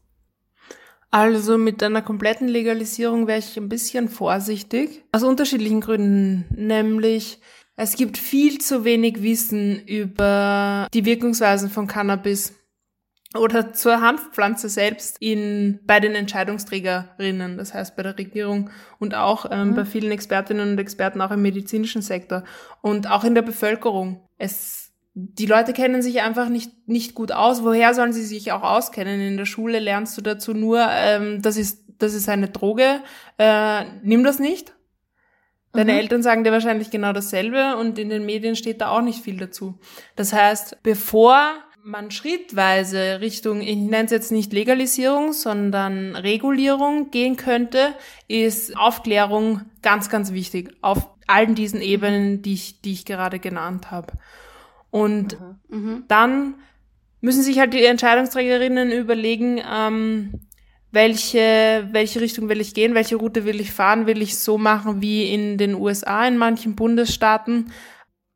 Also 1.14 1.58
mit 1.58 1.80
einer 1.80 2.02
kompletten 2.02 2.48
Legalisierung 2.48 3.28
wäre 3.28 3.38
ich 3.38 3.56
ein 3.56 3.68
bisschen 3.68 4.08
vorsichtig. 4.08 5.04
Aus 5.12 5.22
unterschiedlichen 5.22 5.80
Gründen. 5.80 6.44
Nämlich, 6.56 7.38
es 7.76 7.94
gibt 7.94 8.18
viel 8.18 8.58
zu 8.60 8.84
wenig 8.84 9.22
Wissen 9.22 9.78
über 9.86 10.88
die 10.92 11.04
Wirkungsweisen 11.04 11.70
von 11.70 11.86
Cannabis 11.86 12.54
oder 13.38 13.72
zur 13.72 14.00
Hanfpflanze 14.00 14.68
selbst 14.68 15.18
in, 15.20 15.78
bei 15.84 16.00
den 16.00 16.16
Entscheidungsträgerinnen, 16.16 17.58
das 17.58 17.74
heißt 17.74 17.94
bei 17.94 18.02
der 18.02 18.18
Regierung 18.18 18.70
und 18.98 19.14
auch 19.14 19.46
ähm, 19.52 19.68
mhm. 19.68 19.74
bei 19.76 19.84
vielen 19.84 20.10
Expertinnen 20.10 20.72
und 20.72 20.78
Experten 20.80 21.20
auch 21.20 21.30
im 21.30 21.42
medizinischen 21.42 22.02
Sektor 22.02 22.42
und 22.82 23.08
auch 23.08 23.22
in 23.22 23.36
der 23.36 23.42
Bevölkerung. 23.42 24.28
Es, 24.36 24.83
die 25.14 25.46
Leute 25.46 25.72
kennen 25.72 26.02
sich 26.02 26.22
einfach 26.22 26.48
nicht, 26.48 26.88
nicht 26.88 27.14
gut 27.14 27.30
aus. 27.30 27.62
Woher 27.62 27.94
sollen 27.94 28.12
sie 28.12 28.24
sich 28.24 28.50
auch 28.50 28.62
auskennen? 28.62 29.20
In 29.20 29.36
der 29.36 29.44
Schule 29.44 29.78
lernst 29.78 30.18
du 30.18 30.22
dazu 30.22 30.54
nur, 30.54 30.84
ähm, 30.90 31.40
das 31.40 31.56
ist, 31.56 31.84
das 31.98 32.14
ist 32.14 32.28
eine 32.28 32.48
Droge, 32.48 33.00
äh, 33.38 33.84
nimm 34.02 34.24
das 34.24 34.40
nicht. 34.40 34.74
Deine 35.72 35.92
mhm. 35.92 35.98
Eltern 35.98 36.22
sagen 36.22 36.44
dir 36.44 36.52
wahrscheinlich 36.52 36.90
genau 36.90 37.12
dasselbe 37.12 37.76
und 37.76 37.98
in 37.98 38.08
den 38.08 38.26
Medien 38.26 38.56
steht 38.56 38.80
da 38.80 38.90
auch 38.90 39.02
nicht 39.02 39.22
viel 39.22 39.36
dazu. 39.36 39.78
Das 40.16 40.32
heißt, 40.32 40.82
bevor 40.82 41.52
man 41.84 42.10
schrittweise 42.10 43.20
Richtung, 43.20 43.60
ich 43.60 43.76
nenne 43.76 44.06
es 44.06 44.10
jetzt 44.10 44.32
nicht 44.32 44.52
Legalisierung, 44.52 45.32
sondern 45.32 46.16
Regulierung 46.16 47.10
gehen 47.10 47.36
könnte, 47.36 47.94
ist 48.26 48.76
Aufklärung 48.76 49.62
ganz, 49.82 50.08
ganz 50.08 50.32
wichtig 50.32 50.74
auf 50.80 51.08
allen 51.26 51.54
diesen 51.54 51.80
Ebenen, 51.80 52.42
die 52.42 52.54
ich, 52.54 52.80
die 52.80 52.92
ich 52.92 53.04
gerade 53.04 53.38
genannt 53.38 53.90
habe. 53.90 54.14
Und 54.94 55.40
mhm. 55.70 56.04
dann 56.06 56.54
müssen 57.20 57.42
sich 57.42 57.58
halt 57.58 57.74
die 57.74 57.84
Entscheidungsträgerinnen 57.84 58.92
überlegen, 58.92 59.60
ähm, 59.68 60.46
welche, 60.92 61.88
welche 61.90 62.20
Richtung 62.20 62.48
will 62.48 62.60
ich 62.60 62.74
gehen, 62.74 62.94
welche 62.94 63.16
Route 63.16 63.44
will 63.44 63.60
ich 63.60 63.72
fahren, 63.72 64.06
will 64.06 64.22
ich 64.22 64.38
so 64.38 64.56
machen 64.56 65.02
wie 65.02 65.34
in 65.34 65.58
den 65.58 65.74
USA 65.74 66.24
in 66.28 66.36
manchen 66.36 66.76
Bundesstaaten, 66.76 67.72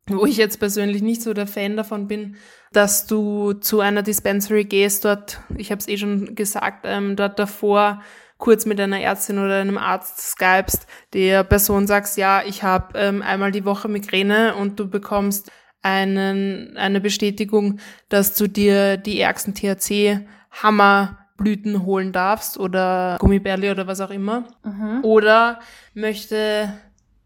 wo 0.07 0.25
ich 0.25 0.35
jetzt 0.35 0.59
persönlich 0.59 1.01
nicht 1.01 1.21
so 1.21 1.33
der 1.33 1.47
Fan 1.47 1.77
davon 1.77 2.09
bin, 2.09 2.35
dass 2.73 3.07
du 3.07 3.53
zu 3.53 3.79
einer 3.79 4.03
Dispensary 4.03 4.65
gehst, 4.65 5.05
dort, 5.05 5.39
ich 5.55 5.71
habe 5.71 5.79
es 5.79 5.87
eh 5.87 5.95
schon 5.95 6.35
gesagt, 6.35 6.83
ähm, 6.83 7.15
dort 7.15 7.39
davor 7.39 8.01
kurz 8.37 8.65
mit 8.65 8.81
einer 8.81 8.99
Ärztin 8.99 9.39
oder 9.39 9.61
einem 9.61 9.77
Arzt 9.77 10.19
skypst, 10.19 10.87
der 11.13 11.45
Person 11.45 11.87
sagst, 11.87 12.17
ja, 12.17 12.43
ich 12.45 12.63
habe 12.63 12.99
ähm, 12.99 13.21
einmal 13.21 13.53
die 13.53 13.63
Woche 13.63 13.87
Migräne 13.87 14.55
und 14.55 14.77
du 14.77 14.89
bekommst 14.89 15.49
einen, 15.81 16.77
eine 16.77 17.01
Bestätigung, 17.01 17.79
dass 18.09 18.35
du 18.35 18.47
dir 18.47 18.97
die 18.97 19.19
ärgsten 19.19 19.53
THC-Hammerblüten 19.53 21.85
holen 21.85 22.11
darfst 22.11 22.59
oder 22.59 23.17
Gummibärli 23.19 23.71
oder 23.71 23.87
was 23.87 24.01
auch 24.01 24.11
immer. 24.11 24.43
Mhm. 24.63 24.99
Oder 25.03 25.59
möchte 25.93 26.73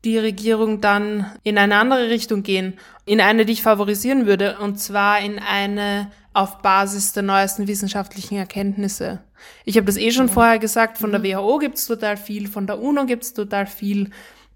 die 0.06 0.18
Regierung 0.18 0.82
dann 0.82 1.26
in 1.44 1.58
eine 1.58 1.78
andere 1.78 2.10
Richtung 2.10 2.44
gehen, 2.44 2.74
in 3.06 3.22
eine, 3.22 3.46
die 3.46 3.54
ich 3.54 3.64
favorisieren 3.64 4.26
würde, 4.26 4.58
und 4.60 4.78
zwar 4.80 5.22
in 5.22 5.40
eine 5.40 6.12
auf 6.34 6.62
Basis 6.62 7.14
der 7.14 7.24
neuesten 7.24 7.68
wissenschaftlichen 7.68 8.38
Erkenntnisse. 8.38 9.22
Ich 9.66 9.78
habe 9.78 9.86
das 9.86 9.98
eh 9.98 10.12
schon 10.12 10.26
mhm. 10.26 10.32
vorher 10.32 10.60
gesagt, 10.60 10.98
von 10.98 11.12
der 11.12 11.20
mhm. 11.20 11.26
WHO 11.26 11.60
gibt's 11.60 11.88
total 11.88 12.18
viel, 12.18 12.48
von 12.48 12.68
der 12.68 12.80
UNO 12.80 13.06
gibt's 13.06 13.34
total 13.34 13.66
viel. 13.66 14.10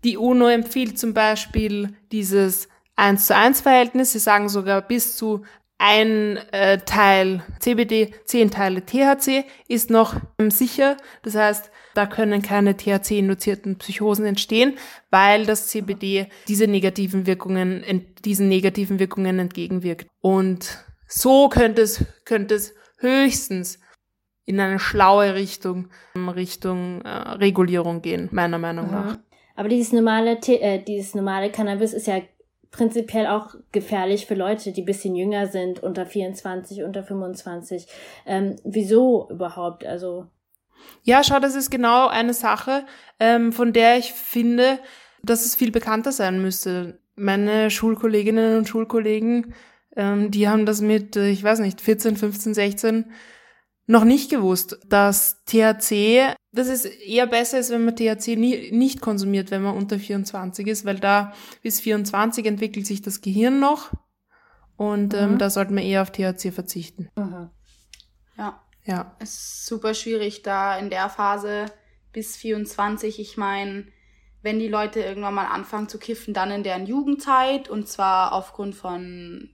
Die 0.04 0.18
UNO 0.18 0.48
empfiehlt 0.48 1.00
zum 1.00 1.14
Beispiel 1.14 1.93
dieses 2.12 2.68
1 2.98 3.28
zu 3.28 3.36
1 3.36 3.62
Verhältnis. 3.62 4.12
Sie 4.12 4.20
sagen 4.20 4.50
sogar 4.50 4.82
bis 4.82 5.16
zu 5.16 5.43
ein 5.80 6.38
äh, 6.52 6.80
Teil 6.80 7.43
CBD, 7.60 8.12
zehn 8.26 8.50
Teile 8.50 8.84
THC 8.84 9.45
ist 9.68 9.89
noch 9.91 10.16
ähm, 10.39 10.50
sicher. 10.50 10.98
Das 11.22 11.36
heißt, 11.36 11.72
da 11.93 12.08
können 12.08 12.41
keine 12.41 12.76
THC-induzierten 12.76 13.78
Psychosen 13.78 14.26
entstehen, 14.26 14.78
weil 15.12 15.45
das 15.45 15.68
CBD 15.68 16.28
diese 16.48 16.68
negativen 16.68 17.28
Wirkungen, 17.28 17.84
diesen 18.26 18.48
negativen 18.48 19.00
Wirkungen 19.00 19.38
entgegenwirkt. 19.38 20.08
Und 20.20 20.84
so 21.08 21.48
könnte 21.50 21.84
es, 21.84 22.04
könnte 22.26 22.56
es 22.56 22.74
höchstens 22.98 23.80
in 24.45 24.60
eine 24.60 24.80
schlaue 24.80 25.36
Richtung, 25.36 25.89
Richtung 26.16 27.02
äh, 27.02 27.10
Regulierung 27.10 28.02
gehen, 28.02 28.30
meiner 28.32 28.58
Meinung 28.58 28.89
nach. 28.89 29.20
Aber 29.56 29.70
dieses 29.70 29.91
normale, 29.91 30.39
äh, 30.48 30.80
dieses 30.84 31.14
normale 31.14 31.52
Cannabis 31.52 31.93
ist 31.93 32.08
ja 32.08 32.22
prinzipiell 32.72 33.28
auch 33.28 33.55
gefährlich 33.72 34.26
für 34.26 34.36
Leute, 34.36 34.72
die 34.72 34.82
bisschen 34.82 35.15
jünger 35.15 35.47
sind, 35.47 35.82
unter 35.82 36.05
24, 36.05 36.84
unter 36.84 37.03
25. 37.03 37.88
Ähm, 38.26 38.55
wieso 38.63 39.30
überhaupt? 39.30 39.86
Also 39.86 40.28
ja, 41.03 41.24
schau, 41.24 41.39
das 41.39 41.55
ist 41.55 41.70
genau 41.70 42.07
eine 42.07 42.34
Sache, 42.34 42.86
ähm, 43.20 43.53
von 43.53 43.74
der 43.74 43.97
ich 43.97 44.13
finde, 44.13 44.80
dass 45.24 45.45
es 45.45 45.55
viel 45.55 45.72
bekannter 45.72 46.11
sein 46.11 46.41
müsste. 46.41 46.99
Meine 47.15 47.72
Schulkolleginnen 47.72 48.57
und 48.57 48.68
Schulkollegen, 48.68 49.53
ähm, 49.95 50.32
die 50.32 50.47
haben 50.47 50.65
das 50.65 50.82
mit, 50.82 51.15
äh, 51.15 51.30
ich 51.30 51.43
weiß 51.43 51.59
nicht, 51.59 51.82
14, 51.82 52.15
15, 52.15 52.53
16 52.53 53.05
noch 53.88 54.03
nicht 54.03 54.29
gewusst, 54.29 54.79
dass 54.85 55.43
THC, 55.45 56.35
dass 56.51 56.67
es 56.67 56.85
eher 56.85 57.25
besser 57.25 57.59
ist, 57.59 57.71
wenn 57.71 57.85
man 57.85 57.95
THC 57.95 58.35
nie, 58.35 58.71
nicht 58.71 59.01
konsumiert, 59.01 59.49
wenn 59.49 59.63
man 59.63 59.75
unter 59.75 59.97
24 59.97 60.67
ist, 60.67 60.85
weil 60.85 60.99
da 60.99 61.33
bis 61.63 61.79
24 61.79 62.45
entwickelt 62.45 62.85
sich 62.85 63.01
das 63.01 63.21
Gehirn 63.21 63.59
noch 63.59 63.91
und 64.75 65.13
ähm, 65.13 65.33
mhm. 65.33 65.38
da 65.38 65.49
sollte 65.49 65.73
man 65.73 65.83
eher 65.83 66.01
auf 66.01 66.11
THC 66.11 66.51
verzichten. 66.51 67.09
Mhm. 67.15 67.49
Ja. 68.38 68.61
Ja. 68.85 69.15
Ist 69.19 69.65
super 69.65 69.93
schwierig 69.93 70.43
da 70.43 70.77
in 70.77 70.89
der 70.89 71.09
Phase 71.09 71.65
bis 72.13 72.35
24. 72.38 73.19
Ich 73.19 73.35
meine, 73.35 73.85
wenn 74.41 74.59
die 74.59 74.69
Leute 74.69 75.01
irgendwann 75.01 75.33
mal 75.33 75.47
anfangen 75.47 75.89
zu 75.89 75.97
kiffen, 75.97 76.33
dann 76.33 76.51
in 76.51 76.63
deren 76.63 76.85
Jugendzeit 76.85 77.69
und 77.69 77.88
zwar 77.88 78.33
aufgrund 78.33 78.75
von, 78.75 79.49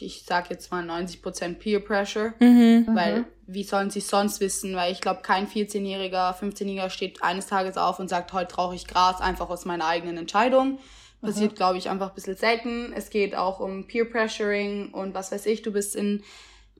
ich 0.00 0.24
sag 0.26 0.50
jetzt 0.50 0.70
mal 0.70 0.88
90% 0.88 1.54
Peer 1.54 1.80
Pressure, 1.80 2.34
mhm. 2.40 2.86
weil 2.92 3.20
mhm. 3.20 3.24
wie 3.46 3.64
sollen 3.64 3.90
sie 3.90 4.00
sonst 4.00 4.40
wissen? 4.40 4.74
Weil 4.76 4.92
ich 4.92 5.00
glaube, 5.00 5.22
kein 5.22 5.46
14-Jähriger, 5.46 6.38
15-Jähriger 6.38 6.90
steht 6.90 7.22
eines 7.22 7.46
Tages 7.46 7.76
auf 7.76 7.98
und 7.98 8.08
sagt, 8.08 8.32
heute 8.32 8.54
rauche 8.56 8.74
ich 8.74 8.86
Gras, 8.86 9.20
einfach 9.20 9.50
aus 9.50 9.64
meiner 9.64 9.86
eigenen 9.86 10.16
Entscheidung. 10.16 10.78
Passiert, 11.20 11.52
mhm. 11.52 11.56
glaube 11.56 11.78
ich, 11.78 11.88
einfach 11.88 12.10
ein 12.10 12.14
bisschen 12.14 12.36
selten. 12.36 12.92
Es 12.94 13.08
geht 13.08 13.34
auch 13.34 13.60
um 13.60 13.86
Peer 13.86 14.04
Pressuring 14.04 14.92
und 14.92 15.14
was 15.14 15.32
weiß 15.32 15.46
ich, 15.46 15.62
du 15.62 15.72
bist 15.72 15.96
in 15.96 16.22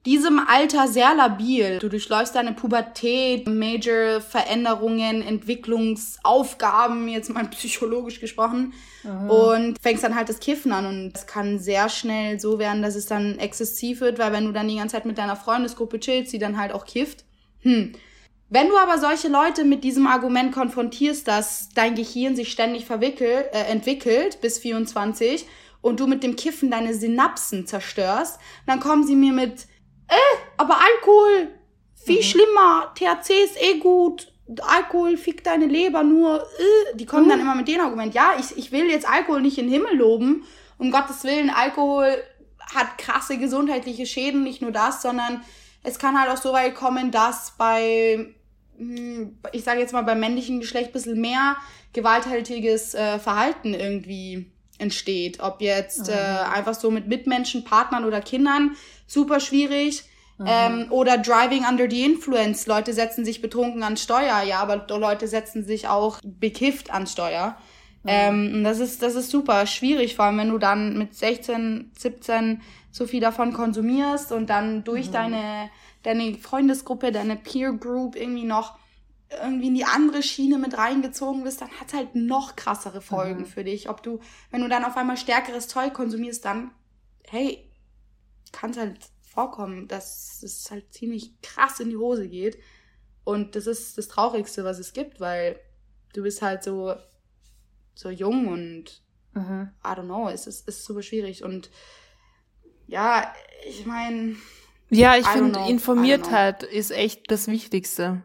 diesem 0.05 0.39
Alter 0.39 0.87
sehr 0.87 1.15
labil. 1.15 1.79
Du 1.79 1.89
durchläufst 1.89 2.35
deine 2.35 2.53
Pubertät, 2.53 3.47
Major 3.47 4.21
Veränderungen, 4.21 5.21
Entwicklungsaufgaben, 5.21 7.07
jetzt 7.07 7.33
mal 7.33 7.45
psychologisch 7.51 8.19
gesprochen, 8.19 8.73
mhm. 9.03 9.29
und 9.29 9.79
fängst 9.81 10.03
dann 10.03 10.15
halt 10.15 10.29
das 10.29 10.39
Kiffen 10.39 10.71
an. 10.71 10.85
Und 10.85 11.15
es 11.15 11.25
kann 11.25 11.59
sehr 11.59 11.89
schnell 11.89 12.39
so 12.39 12.59
werden, 12.59 12.81
dass 12.81 12.95
es 12.95 13.07
dann 13.07 13.39
exzessiv 13.39 14.01
wird, 14.01 14.19
weil 14.19 14.31
wenn 14.31 14.45
du 14.45 14.51
dann 14.51 14.67
die 14.67 14.77
ganze 14.77 14.95
Zeit 14.95 15.05
mit 15.05 15.17
deiner 15.17 15.35
Freundesgruppe 15.35 15.99
chillst, 15.99 16.31
die 16.33 16.39
dann 16.39 16.57
halt 16.57 16.71
auch 16.71 16.85
kifft, 16.85 17.25
hm. 17.61 17.93
Wenn 18.49 18.69
du 18.69 18.77
aber 18.77 18.99
solche 18.99 19.27
Leute 19.27 19.65
mit 19.65 19.83
diesem 19.83 20.05
Argument 20.05 20.53
konfrontierst, 20.53 21.27
dass 21.27 21.69
dein 21.73 21.95
Gehirn 21.95 22.35
sich 22.35 22.51
ständig 22.51 22.85
verwickelt, 22.85 23.47
äh, 23.51 23.63
entwickelt 23.71 24.39
bis 24.39 24.59
24 24.59 25.45
und 25.81 25.99
du 25.99 26.05
mit 26.05 26.21
dem 26.21 26.35
Kiffen 26.35 26.69
deine 26.69 26.93
Synapsen 26.93 27.65
zerstörst, 27.65 28.39
dann 28.67 28.79
kommen 28.79 29.05
sie 29.05 29.15
mir 29.15 29.33
mit 29.33 29.65
äh, 30.07 30.15
aber 30.57 30.79
Alkohol, 30.79 31.49
viel 31.95 32.17
mhm. 32.17 32.23
schlimmer, 32.23 32.93
THC 32.95 33.43
ist 33.43 33.61
eh 33.61 33.79
gut, 33.79 34.31
Alkohol 34.61 35.17
fickt 35.17 35.47
deine 35.47 35.65
Leber 35.65 36.03
nur, 36.03 36.41
äh, 36.41 36.95
die 36.95 37.05
kommen 37.05 37.25
mhm. 37.25 37.29
dann 37.29 37.39
immer 37.39 37.55
mit 37.55 37.67
dem 37.67 37.81
Argument, 37.81 38.13
ja, 38.13 38.33
ich, 38.39 38.57
ich 38.57 38.71
will 38.71 38.89
jetzt 38.89 39.07
Alkohol 39.07 39.41
nicht 39.41 39.57
in 39.57 39.65
den 39.65 39.73
Himmel 39.73 39.97
loben, 39.97 40.45
um 40.77 40.91
Gottes 40.91 41.23
Willen, 41.23 41.49
Alkohol 41.49 42.15
hat 42.73 42.97
krasse 42.97 43.37
gesundheitliche 43.37 44.05
Schäden, 44.05 44.43
nicht 44.43 44.61
nur 44.61 44.71
das, 44.71 45.01
sondern 45.01 45.41
es 45.83 45.99
kann 45.99 46.19
halt 46.19 46.31
auch 46.31 46.41
so 46.41 46.51
weit 46.53 46.75
kommen, 46.75 47.11
dass 47.11 47.53
bei, 47.57 48.33
hm, 48.77 49.37
ich 49.51 49.63
sage 49.63 49.79
jetzt 49.79 49.93
mal 49.93 50.03
beim 50.03 50.19
männlichen 50.19 50.59
Geschlecht 50.59 50.91
bisschen 50.93 51.21
mehr 51.21 51.57
gewalthaltiges 51.93 52.93
äh, 52.95 53.19
Verhalten 53.19 53.73
irgendwie 53.73 54.51
entsteht. 54.77 55.39
Ob 55.39 55.61
jetzt 55.61 56.09
äh, 56.09 56.13
einfach 56.13 56.73
so 56.73 56.91
mit 56.91 57.07
Mitmenschen, 57.07 57.63
Partnern 57.63 58.03
oder 58.03 58.19
Kindern 58.19 58.75
super 59.07 59.39
schwierig. 59.39 60.03
Ähm, 60.45 60.87
oder 60.89 61.17
Driving 61.17 61.63
under 61.63 61.89
the 61.89 62.03
Influence. 62.03 62.67
Leute 62.67 62.91
setzen 62.91 63.23
sich 63.23 63.41
betrunken 63.41 63.83
an 63.83 63.95
Steuer, 63.95 64.41
ja, 64.41 64.59
aber 64.59 64.85
Leute 64.97 65.29
setzen 65.29 65.63
sich 65.63 65.87
auch 65.87 66.19
bekifft 66.23 66.91
an 66.91 67.07
Steuer. 67.07 67.55
Mhm. 68.03 68.09
Ähm, 68.09 68.63
das 68.65 68.79
ist, 68.79 69.01
das 69.01 69.15
ist 69.15 69.31
super 69.31 69.65
schwierig, 69.65 70.15
vor 70.15 70.25
allem 70.25 70.37
wenn 70.37 70.49
du 70.49 70.57
dann 70.57 70.97
mit 70.97 71.15
16, 71.15 71.91
17 71.97 72.61
so 72.91 73.07
viel 73.07 73.21
davon 73.21 73.53
konsumierst 73.53 74.31
und 74.31 74.49
dann 74.49 74.83
durch 74.83 75.07
mhm. 75.07 75.13
deine, 75.13 75.69
deine 76.03 76.33
Freundesgruppe, 76.35 77.11
deine 77.11 77.37
Peer 77.37 77.71
Group 77.71 78.15
irgendwie 78.15 78.45
noch 78.45 78.77
irgendwie 79.43 79.67
in 79.67 79.75
die 79.75 79.85
andere 79.85 80.21
Schiene 80.21 80.57
mit 80.57 80.77
reingezogen 80.77 81.43
bist, 81.43 81.61
dann 81.61 81.71
hat 81.79 81.87
es 81.87 81.93
halt 81.93 82.15
noch 82.15 82.55
krassere 82.55 83.01
Folgen 83.01 83.41
mhm. 83.41 83.45
für 83.45 83.63
dich. 83.63 83.89
Ob 83.89 84.03
du, 84.03 84.19
wenn 84.51 84.61
du 84.61 84.69
dann 84.69 84.85
auf 84.85 84.97
einmal 84.97 85.17
stärkeres 85.17 85.67
Zeug 85.67 85.93
konsumierst, 85.93 86.45
dann, 86.45 86.71
hey, 87.27 87.64
kann 88.51 88.71
es 88.71 88.77
halt 88.77 88.99
vorkommen, 89.21 89.87
dass 89.87 90.41
es 90.43 90.69
halt 90.71 90.93
ziemlich 90.93 91.39
krass 91.41 91.79
in 91.79 91.89
die 91.89 91.97
Hose 91.97 92.27
geht. 92.27 92.57
Und 93.23 93.55
das 93.55 93.67
ist 93.67 93.97
das 93.97 94.07
Traurigste, 94.07 94.63
was 94.63 94.79
es 94.79 94.93
gibt, 94.93 95.19
weil 95.19 95.59
du 96.13 96.23
bist 96.23 96.41
halt 96.41 96.63
so, 96.63 96.95
so 97.95 98.09
jung 98.09 98.47
und 98.47 99.01
Mhm. 99.35 99.69
I 99.83 99.87
don't 99.89 100.05
know, 100.05 100.29
es 100.29 100.47
ist, 100.47 100.67
ist 100.67 100.85
super 100.85 101.01
schwierig. 101.03 101.43
Und 101.43 101.69
ja, 102.87 103.33
ich 103.67 103.85
meine, 103.85 104.37
Ja, 104.89 105.17
ich 105.17 105.27
finde, 105.27 105.51
know. 105.51 105.59
I 105.59 105.63
don't 105.63 105.69
Informiertheit 105.69 106.63
ist 106.63 106.91
echt 106.91 107.29
das 107.29 107.47
Wichtigste. 107.47 108.23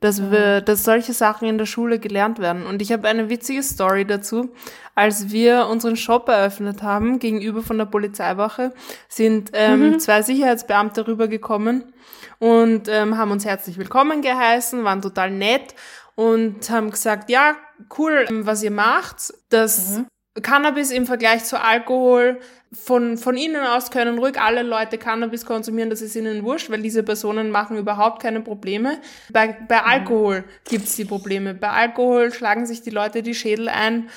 Dass 0.00 0.30
wir, 0.30 0.60
dass 0.60 0.84
solche 0.84 1.14
Sachen 1.14 1.48
in 1.48 1.56
der 1.56 1.66
Schule 1.66 1.98
gelernt 1.98 2.38
werden. 2.38 2.66
Und 2.66 2.82
ich 2.82 2.92
habe 2.92 3.08
eine 3.08 3.30
witzige 3.30 3.62
Story 3.62 4.04
dazu. 4.04 4.50
Als 4.94 5.30
wir 5.30 5.66
unseren 5.66 5.96
Shop 5.96 6.28
eröffnet 6.28 6.82
haben, 6.82 7.18
gegenüber 7.18 7.62
von 7.62 7.78
der 7.78 7.86
Polizeiwache, 7.86 8.72
sind 9.08 9.50
ähm, 9.54 9.98
zwei 9.98 10.22
Sicherheitsbeamte 10.22 11.06
rübergekommen 11.06 11.92
und 12.38 12.88
ähm, 12.88 13.16
haben 13.16 13.30
uns 13.30 13.44
herzlich 13.44 13.78
willkommen 13.78 14.22
geheißen, 14.22 14.84
waren 14.84 15.02
total 15.02 15.30
nett 15.30 15.74
und 16.14 16.68
haben 16.70 16.90
gesagt, 16.90 17.30
ja, 17.30 17.56
cool, 17.98 18.26
was 18.30 18.62
ihr 18.62 18.70
macht. 18.70 19.32
Das 19.48 20.00
Cannabis 20.42 20.90
im 20.90 21.06
Vergleich 21.06 21.44
zu 21.44 21.60
Alkohol, 21.60 22.40
von, 22.72 23.16
von 23.16 23.36
ihnen 23.36 23.64
aus 23.64 23.90
können 23.90 24.18
ruhig 24.18 24.40
alle 24.40 24.62
Leute 24.62 24.98
Cannabis 24.98 25.46
konsumieren, 25.46 25.88
das 25.90 26.02
ist 26.02 26.16
ihnen 26.16 26.42
wurscht, 26.44 26.68
weil 26.70 26.82
diese 26.82 27.02
Personen 27.02 27.50
machen 27.50 27.76
überhaupt 27.78 28.20
keine 28.20 28.40
Probleme. 28.40 28.98
Bei, 29.32 29.56
bei 29.68 29.82
Alkohol 29.82 30.44
gibt's 30.68 30.96
die 30.96 31.04
Probleme. 31.04 31.54
Bei 31.54 31.70
Alkohol 31.70 32.32
schlagen 32.32 32.66
sich 32.66 32.82
die 32.82 32.90
Leute 32.90 33.22
die 33.22 33.34
Schädel 33.34 33.68
ein, 33.68 34.08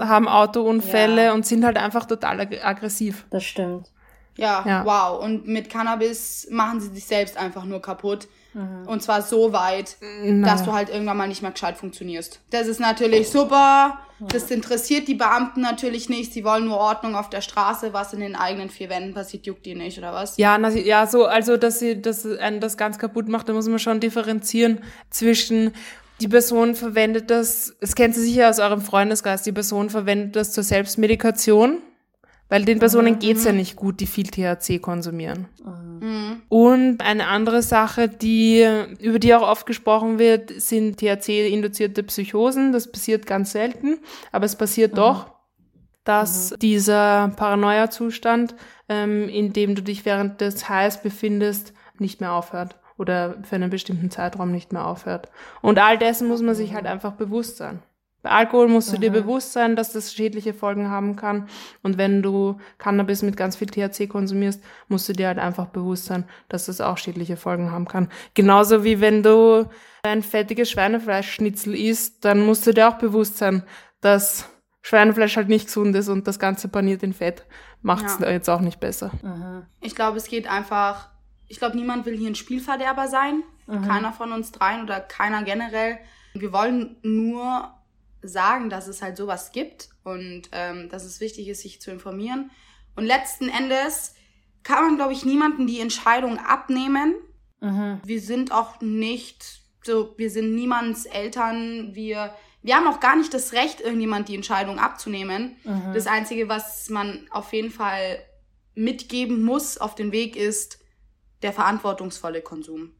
haben 0.00 0.28
Autounfälle 0.28 1.26
Ja. 1.26 1.32
und 1.32 1.46
sind 1.46 1.64
halt 1.64 1.76
einfach 1.76 2.06
total 2.06 2.40
ag 2.40 2.64
aggressiv. 2.64 3.26
Das 3.30 3.44
stimmt. 3.44 3.90
ja, 4.36 4.64
Ja. 4.66 4.84
wow. 4.84 5.22
Und 5.22 5.46
mit 5.46 5.68
Cannabis 5.70 6.48
machen 6.50 6.80
sie 6.80 6.88
sich 6.94 7.04
selbst 7.04 7.36
einfach 7.36 7.64
nur 7.64 7.80
kaputt. 7.82 8.26
Und 8.54 9.02
zwar 9.02 9.22
so 9.22 9.52
weit, 9.52 9.96
dass 10.44 10.64
du 10.64 10.72
halt 10.72 10.90
irgendwann 10.90 11.16
mal 11.16 11.28
nicht 11.28 11.42
mehr 11.42 11.52
gescheit 11.52 11.78
funktionierst. 11.78 12.40
Das 12.50 12.66
ist 12.66 12.80
natürlich 12.80 13.30
super. 13.30 13.98
Das 14.28 14.50
interessiert 14.50 15.08
die 15.08 15.14
Beamten 15.14 15.62
natürlich 15.62 16.08
nicht. 16.08 16.32
Sie 16.32 16.44
wollen 16.44 16.66
nur 16.66 16.76
Ordnung 16.76 17.16
auf 17.16 17.28
der 17.30 17.40
Straße. 17.40 17.92
Was 17.92 18.12
in 18.12 18.20
den 18.20 18.36
eigenen 18.36 18.68
vier 18.68 18.88
Wänden 18.88 19.14
passiert, 19.14 19.46
juckt 19.46 19.66
die 19.66 19.74
nicht, 19.74 19.98
oder 19.98 20.12
was? 20.12 20.36
Ja, 20.36 20.58
na, 20.58 20.68
ja, 20.68 21.06
so, 21.06 21.24
also, 21.24 21.56
dass 21.56 21.78
sie, 21.80 22.00
einen 22.38 22.60
das 22.60 22.76
ganz 22.76 22.98
kaputt 22.98 23.28
macht, 23.28 23.48
da 23.48 23.52
muss 23.52 23.68
man 23.68 23.78
schon 23.78 24.00
differenzieren 24.00 24.80
zwischen, 25.10 25.72
die 26.20 26.28
Person 26.28 26.74
verwendet 26.74 27.30
das, 27.30 27.74
es 27.80 27.94
kennt 27.96 28.14
sie 28.14 28.22
sicher 28.22 28.48
aus 28.48 28.60
eurem 28.60 28.80
Freundesgeist, 28.80 29.44
die 29.44 29.52
Person 29.52 29.90
verwendet 29.90 30.36
das 30.36 30.52
zur 30.52 30.62
Selbstmedikation, 30.62 31.78
weil 32.52 32.66
den 32.66 32.80
Personen 32.80 33.18
geht's 33.18 33.44
ja 33.44 33.52
nicht 33.52 33.76
gut, 33.76 34.00
die 34.00 34.06
viel 34.06 34.26
THC 34.26 34.78
konsumieren. 34.78 35.48
Mhm. 35.64 36.42
Und 36.50 37.00
eine 37.00 37.28
andere 37.28 37.62
Sache, 37.62 38.10
die, 38.10 38.68
über 39.00 39.18
die 39.18 39.34
auch 39.34 39.40
oft 39.40 39.64
gesprochen 39.64 40.18
wird, 40.18 40.50
sind 40.60 40.98
THC-induzierte 40.98 42.02
Psychosen. 42.02 42.72
Das 42.72 42.92
passiert 42.92 43.24
ganz 43.24 43.52
selten, 43.52 44.00
aber 44.32 44.44
es 44.44 44.56
passiert 44.56 44.98
doch, 44.98 45.30
dass 46.04 46.54
dieser 46.60 47.32
Paranoia-Zustand, 47.36 48.54
ähm, 48.90 49.30
in 49.30 49.54
dem 49.54 49.74
du 49.74 49.82
dich 49.82 50.04
während 50.04 50.42
des 50.42 50.68
Highs 50.68 51.00
befindest, 51.00 51.72
nicht 51.98 52.20
mehr 52.20 52.34
aufhört 52.34 52.76
oder 52.98 53.36
für 53.44 53.56
einen 53.56 53.70
bestimmten 53.70 54.10
Zeitraum 54.10 54.52
nicht 54.52 54.74
mehr 54.74 54.86
aufhört. 54.86 55.30
Und 55.62 55.78
all 55.78 55.96
dessen 55.96 56.28
muss 56.28 56.42
man 56.42 56.54
sich 56.54 56.74
halt 56.74 56.84
einfach 56.84 57.12
bewusst 57.12 57.56
sein. 57.56 57.78
Bei 58.22 58.30
Alkohol 58.30 58.68
musst 58.68 58.92
du 58.92 58.98
dir 58.98 59.10
bewusst 59.10 59.52
sein, 59.52 59.74
dass 59.76 59.92
das 59.92 60.14
schädliche 60.14 60.54
Folgen 60.54 60.88
haben 60.88 61.16
kann. 61.16 61.48
Und 61.82 61.98
wenn 61.98 62.22
du 62.22 62.58
Cannabis 62.78 63.22
mit 63.22 63.36
ganz 63.36 63.56
viel 63.56 63.68
THC 63.68 64.08
konsumierst, 64.08 64.62
musst 64.88 65.08
du 65.08 65.12
dir 65.12 65.26
halt 65.26 65.38
einfach 65.38 65.66
bewusst 65.66 66.04
sein, 66.06 66.24
dass 66.48 66.66
das 66.66 66.80
auch 66.80 66.98
schädliche 66.98 67.36
Folgen 67.36 67.72
haben 67.72 67.88
kann. 67.88 68.08
Genauso 68.34 68.84
wie 68.84 69.00
wenn 69.00 69.22
du 69.22 69.68
ein 70.04 70.22
fettiges 70.22 70.70
Schweinefleischschnitzel 70.70 71.74
isst, 71.74 72.24
dann 72.24 72.46
musst 72.46 72.66
du 72.66 72.72
dir 72.72 72.88
auch 72.88 72.98
bewusst 72.98 73.38
sein, 73.38 73.64
dass 74.00 74.48
Schweinefleisch 74.82 75.36
halt 75.36 75.48
nicht 75.48 75.66
gesund 75.66 75.94
ist 75.94 76.08
und 76.08 76.26
das 76.26 76.38
Ganze 76.38 76.68
paniert 76.68 77.02
in 77.02 77.12
Fett 77.12 77.44
macht's 77.82 78.18
Ja. 78.20 78.30
jetzt 78.30 78.48
auch 78.48 78.60
nicht 78.60 78.80
besser. 78.80 79.10
Ich 79.80 79.94
glaube, 79.94 80.16
es 80.16 80.26
geht 80.26 80.48
einfach. 80.48 81.08
Ich 81.48 81.58
glaube, 81.58 81.76
niemand 81.76 82.06
will 82.06 82.16
hier 82.16 82.30
ein 82.30 82.34
Spielverderber 82.34 83.08
sein. 83.08 83.42
Keiner 83.66 84.12
von 84.12 84.32
uns 84.32 84.52
dreien 84.52 84.82
oder 84.82 85.00
keiner 85.00 85.42
generell. 85.44 85.98
Wir 86.34 86.52
wollen 86.52 86.96
nur 87.02 87.70
sagen, 88.22 88.70
dass 88.70 88.86
es 88.86 89.02
halt 89.02 89.16
sowas 89.16 89.52
gibt 89.52 89.88
und 90.04 90.42
ähm, 90.52 90.88
dass 90.88 91.04
es 91.04 91.20
wichtig 91.20 91.48
ist, 91.48 91.62
sich 91.62 91.80
zu 91.80 91.90
informieren. 91.90 92.50
Und 92.94 93.04
letzten 93.04 93.48
Endes 93.48 94.14
kann 94.62 94.84
man, 94.84 94.96
glaube 94.96 95.12
ich, 95.12 95.24
niemanden 95.24 95.66
die 95.66 95.80
Entscheidung 95.80 96.38
abnehmen. 96.38 97.14
Mhm. 97.60 98.00
Wir 98.04 98.20
sind 98.20 98.52
auch 98.52 98.80
nicht 98.80 99.62
so, 99.82 100.14
wir 100.16 100.30
sind 100.30 100.54
niemands 100.54 101.06
Eltern. 101.06 101.94
Wir, 101.94 102.34
wir 102.62 102.76
haben 102.76 102.86
auch 102.86 103.00
gar 103.00 103.16
nicht 103.16 103.34
das 103.34 103.52
Recht, 103.52 103.80
irgendjemand 103.80 104.28
die 104.28 104.36
Entscheidung 104.36 104.78
abzunehmen. 104.78 105.56
Mhm. 105.64 105.92
Das 105.94 106.06
Einzige, 106.06 106.48
was 106.48 106.88
man 106.90 107.26
auf 107.30 107.52
jeden 107.52 107.70
Fall 107.70 108.18
mitgeben 108.74 109.42
muss 109.42 109.78
auf 109.78 109.94
den 109.94 110.12
Weg, 110.12 110.36
ist 110.36 110.78
der 111.42 111.52
verantwortungsvolle 111.52 112.40
Konsum 112.40 112.92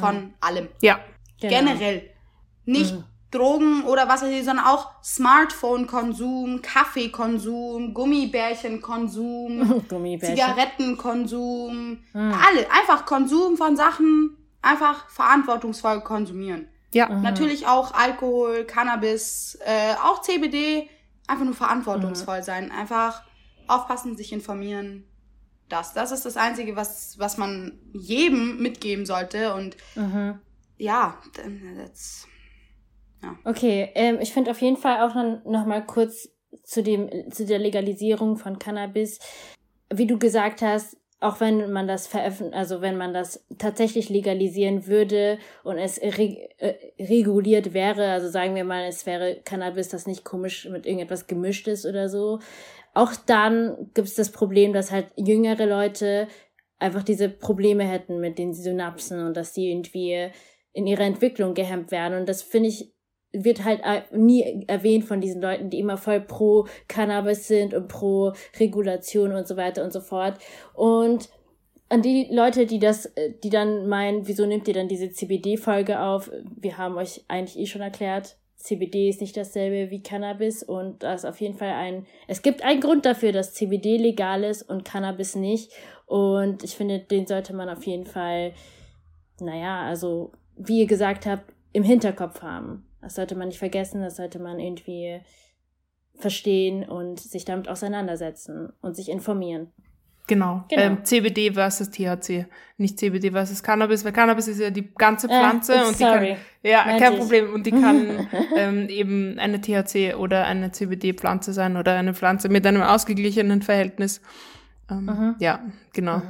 von 0.00 0.34
allem. 0.40 0.68
Ja. 0.82 1.00
Genau. 1.40 1.58
Generell. 1.58 2.10
Nicht 2.64 2.94
Drogen 3.36 3.84
oder 3.84 4.08
was 4.08 4.22
weiß 4.22 4.30
ich, 4.30 4.44
sondern 4.44 4.64
auch 4.66 4.90
Smartphone-Konsum, 5.02 6.62
Kaffeekonsum, 6.62 7.94
Gummibärchenkonsum, 7.94 9.84
Gummibärchen. 9.88 10.36
Zigarettenkonsum, 10.36 11.98
alle. 12.12 12.70
Einfach 12.70 13.06
Konsum 13.06 13.56
von 13.56 13.76
Sachen, 13.76 14.36
einfach 14.62 15.08
verantwortungsvoll 15.08 16.00
konsumieren. 16.02 16.68
Ja. 16.92 17.08
Natürlich 17.08 17.66
auch 17.66 17.92
Alkohol, 17.92 18.64
Cannabis, 18.64 19.58
äh, 19.64 19.94
auch 20.02 20.22
CBD. 20.22 20.88
Einfach 21.26 21.44
nur 21.44 21.54
verantwortungsvoll 21.54 22.42
sein. 22.42 22.70
Einfach 22.70 23.22
aufpassen, 23.66 24.16
sich 24.16 24.32
informieren. 24.32 25.04
Das, 25.68 25.92
das 25.92 26.12
ist 26.12 26.24
das 26.24 26.36
Einzige, 26.36 26.76
was, 26.76 27.18
was 27.18 27.36
man 27.36 27.80
jedem 27.92 28.62
mitgeben 28.62 29.04
sollte. 29.04 29.52
Und 29.54 29.76
Mhm. 29.96 30.38
ja, 30.78 31.18
dann, 31.34 31.60
that's, 33.22 33.36
Okay, 33.44 33.90
ähm, 33.94 34.18
ich 34.20 34.32
finde 34.32 34.50
auf 34.50 34.60
jeden 34.60 34.76
Fall 34.76 35.00
auch 35.00 35.12
dann 35.12 35.42
noch 35.44 35.66
mal 35.66 35.84
kurz 35.84 36.28
zu 36.64 36.82
dem 36.82 37.30
zu 37.30 37.44
der 37.46 37.58
Legalisierung 37.58 38.36
von 38.36 38.58
Cannabis, 38.58 39.18
wie 39.92 40.06
du 40.06 40.18
gesagt 40.18 40.62
hast, 40.62 40.96
auch 41.20 41.40
wenn 41.40 41.72
man 41.72 41.88
das 41.88 42.06
veröffentlicht, 42.06 42.56
also 42.56 42.82
wenn 42.82 42.96
man 42.96 43.14
das 43.14 43.44
tatsächlich 43.58 44.10
legalisieren 44.10 44.86
würde 44.86 45.38
und 45.64 45.78
es 45.78 46.00
reg 46.00 46.50
äh, 46.58 46.74
reguliert 47.00 47.72
wäre, 47.72 48.10
also 48.10 48.28
sagen 48.28 48.54
wir 48.54 48.64
mal, 48.64 48.84
es 48.84 49.06
wäre 49.06 49.40
Cannabis, 49.44 49.88
das 49.88 50.06
nicht 50.06 50.24
komisch 50.24 50.68
mit 50.68 50.86
irgendetwas 50.86 51.26
gemischt 51.26 51.68
ist 51.68 51.86
oder 51.86 52.08
so, 52.08 52.40
auch 52.94 53.12
dann 53.26 53.90
gibt 53.94 54.08
es 54.08 54.14
das 54.14 54.30
Problem, 54.30 54.72
dass 54.72 54.90
halt 54.90 55.06
jüngere 55.16 55.66
Leute 55.66 56.28
einfach 56.78 57.02
diese 57.02 57.28
Probleme 57.28 57.84
hätten 57.84 58.20
mit 58.20 58.38
den 58.38 58.52
Synapsen 58.52 59.26
und 59.26 59.36
dass 59.36 59.52
die 59.52 59.70
irgendwie 59.70 60.30
in 60.72 60.86
ihrer 60.86 61.04
Entwicklung 61.04 61.54
gehemmt 61.54 61.90
werden. 61.90 62.18
Und 62.18 62.28
das 62.28 62.42
finde 62.42 62.68
ich, 62.68 62.92
wird 63.44 63.64
halt 63.64 63.80
äh, 63.84 64.02
nie 64.16 64.64
erwähnt 64.66 65.04
von 65.04 65.20
diesen 65.20 65.40
Leuten, 65.40 65.70
die 65.70 65.78
immer 65.78 65.96
voll 65.96 66.20
pro 66.20 66.66
Cannabis 66.88 67.48
sind 67.48 67.74
und 67.74 67.88
pro 67.88 68.32
Regulation 68.58 69.32
und 69.32 69.46
so 69.46 69.56
weiter 69.56 69.84
und 69.84 69.92
so 69.92 70.00
fort. 70.00 70.38
Und 70.74 71.28
an 71.88 72.02
die 72.02 72.28
Leute, 72.30 72.66
die 72.66 72.78
das, 72.78 73.06
äh, 73.06 73.32
die 73.42 73.50
dann 73.50 73.88
meinen, 73.88 74.26
wieso 74.26 74.46
nehmt 74.46 74.66
ihr 74.68 74.74
dann 74.74 74.88
diese 74.88 75.10
CBD-Folge 75.10 76.00
auf? 76.00 76.30
Wir 76.60 76.78
haben 76.78 76.96
euch 76.96 77.24
eigentlich 77.28 77.58
eh 77.58 77.66
schon 77.66 77.82
erklärt, 77.82 78.36
CBD 78.56 79.08
ist 79.08 79.20
nicht 79.20 79.36
dasselbe 79.36 79.90
wie 79.90 80.02
Cannabis 80.02 80.62
und 80.62 81.02
da 81.02 81.14
ist 81.14 81.24
auf 81.24 81.40
jeden 81.40 81.56
Fall 81.56 81.70
ein, 81.70 82.06
es 82.26 82.42
gibt 82.42 82.62
einen 82.62 82.80
Grund 82.80 83.06
dafür, 83.06 83.30
dass 83.30 83.54
CBD 83.54 83.96
legal 83.96 84.42
ist 84.42 84.62
und 84.62 84.84
Cannabis 84.84 85.36
nicht. 85.36 85.72
Und 86.06 86.64
ich 86.64 86.74
finde, 86.74 86.98
den 86.98 87.26
sollte 87.26 87.54
man 87.54 87.68
auf 87.68 87.84
jeden 87.84 88.06
Fall, 88.06 88.52
naja, 89.40 89.82
also, 89.82 90.32
wie 90.56 90.80
ihr 90.80 90.86
gesagt 90.86 91.26
habt, 91.26 91.52
im 91.72 91.82
Hinterkopf 91.82 92.42
haben. 92.42 92.85
Das 93.00 93.14
sollte 93.14 93.34
man 93.36 93.48
nicht 93.48 93.58
vergessen, 93.58 94.00
das 94.02 94.16
sollte 94.16 94.38
man 94.38 94.58
irgendwie 94.58 95.20
verstehen 96.14 96.84
und 96.88 97.20
sich 97.20 97.44
damit 97.44 97.68
auseinandersetzen 97.68 98.72
und 98.80 98.96
sich 98.96 99.10
informieren. 99.10 99.70
Genau. 100.28 100.64
Genau. 100.68 100.82
Ähm, 100.82 101.04
CBD 101.04 101.52
versus 101.52 101.88
THC. 101.90 102.46
Nicht 102.78 102.98
CBD 102.98 103.30
versus 103.30 103.62
Cannabis, 103.62 104.04
weil 104.04 104.10
Cannabis 104.12 104.48
ist 104.48 104.58
ja 104.58 104.70
die 104.70 104.92
ganze 104.94 105.28
Äh, 105.28 105.30
Pflanze 105.30 105.74
und 105.86 105.98
die 106.00 106.02
sorry. 106.02 106.28
kann, 106.30 106.36
ja, 106.64 106.84
Meinte 106.84 107.04
kein 107.04 107.12
ich. 107.12 107.18
Problem. 107.20 107.54
Und 107.54 107.64
die 107.66 107.70
kann 107.70 108.28
ähm, 108.56 108.88
eben 108.88 109.38
eine 109.38 109.60
THC 109.60 110.14
oder 110.16 110.44
eine 110.46 110.72
CBD-Pflanze 110.72 111.52
sein 111.52 111.76
oder 111.76 111.94
eine 111.96 112.12
Pflanze 112.12 112.48
mit 112.48 112.66
einem 112.66 112.82
ausgeglichenen 112.82 113.62
Verhältnis. 113.62 114.20
Ähm, 114.90 115.04
Mhm. 115.04 115.36
Ja, 115.38 115.64
genau. 115.92 116.22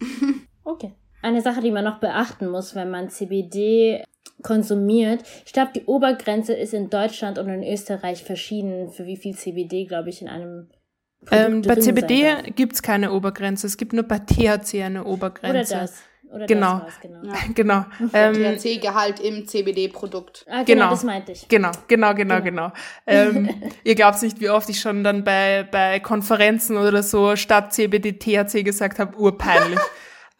Okay. 0.64 0.92
Eine 1.22 1.42
Sache, 1.42 1.60
die 1.60 1.72
man 1.72 1.84
noch 1.84 1.98
beachten 2.00 2.48
muss, 2.48 2.74
wenn 2.74 2.88
man 2.90 3.10
CBD 3.10 4.02
konsumiert. 4.42 5.22
Ich 5.46 5.52
glaube, 5.52 5.70
die 5.74 5.84
Obergrenze 5.84 6.52
ist 6.52 6.74
in 6.74 6.90
Deutschland 6.90 7.38
und 7.38 7.48
in 7.48 7.62
Österreich 7.62 8.24
verschieden, 8.24 8.90
für 8.90 9.06
wie 9.06 9.16
viel 9.16 9.36
CBD, 9.36 9.84
glaube 9.86 10.08
ich, 10.10 10.20
in 10.22 10.28
einem 10.28 10.68
Produkt 11.24 11.46
Ähm, 11.52 11.62
bei 11.62 11.76
CBD 11.76 12.22
darf. 12.24 12.42
gibt's 12.56 12.82
keine 12.82 13.12
Obergrenze. 13.12 13.66
Es 13.66 13.76
gibt 13.76 13.92
nur 13.92 14.02
bei 14.04 14.18
THC 14.18 14.82
eine 14.82 15.02
Oder 15.04 15.10
Obergrenze. 15.10 15.74
das. 15.74 16.02
Oder 16.34 16.46
Genau. 16.46 16.80
das 16.80 16.98
genau. 17.00 17.22
Ja. 17.24 17.34
Genau. 17.54 17.84
Ähm, 18.14 18.34
THC-Gehalt 18.56 19.20
im 19.20 19.46
CBD-Produkt. 19.46 20.46
Ah, 20.48 20.62
genau, 20.64 20.80
Genau. 20.84 20.90
das 20.90 21.04
meinte 21.04 21.32
ich. 21.32 21.46
Genau, 21.46 21.70
genau, 21.88 22.14
genau, 22.14 22.40
genau. 22.40 22.72
Ähm, 23.06 23.48
ihr 23.84 23.94
glaubt 23.94 24.20
nicht, 24.22 24.40
wie 24.40 24.48
oft 24.48 24.68
ich 24.70 24.80
schon 24.80 25.04
dann 25.04 25.22
bei, 25.24 25.68
bei 25.70 26.00
Konferenzen 26.00 26.76
oder 26.78 27.02
so 27.02 27.36
statt 27.36 27.72
CBD 27.74 28.14
THC 28.18 28.62
gesagt 28.64 28.98
habe, 28.98 29.16
urpeinlich. 29.18 29.78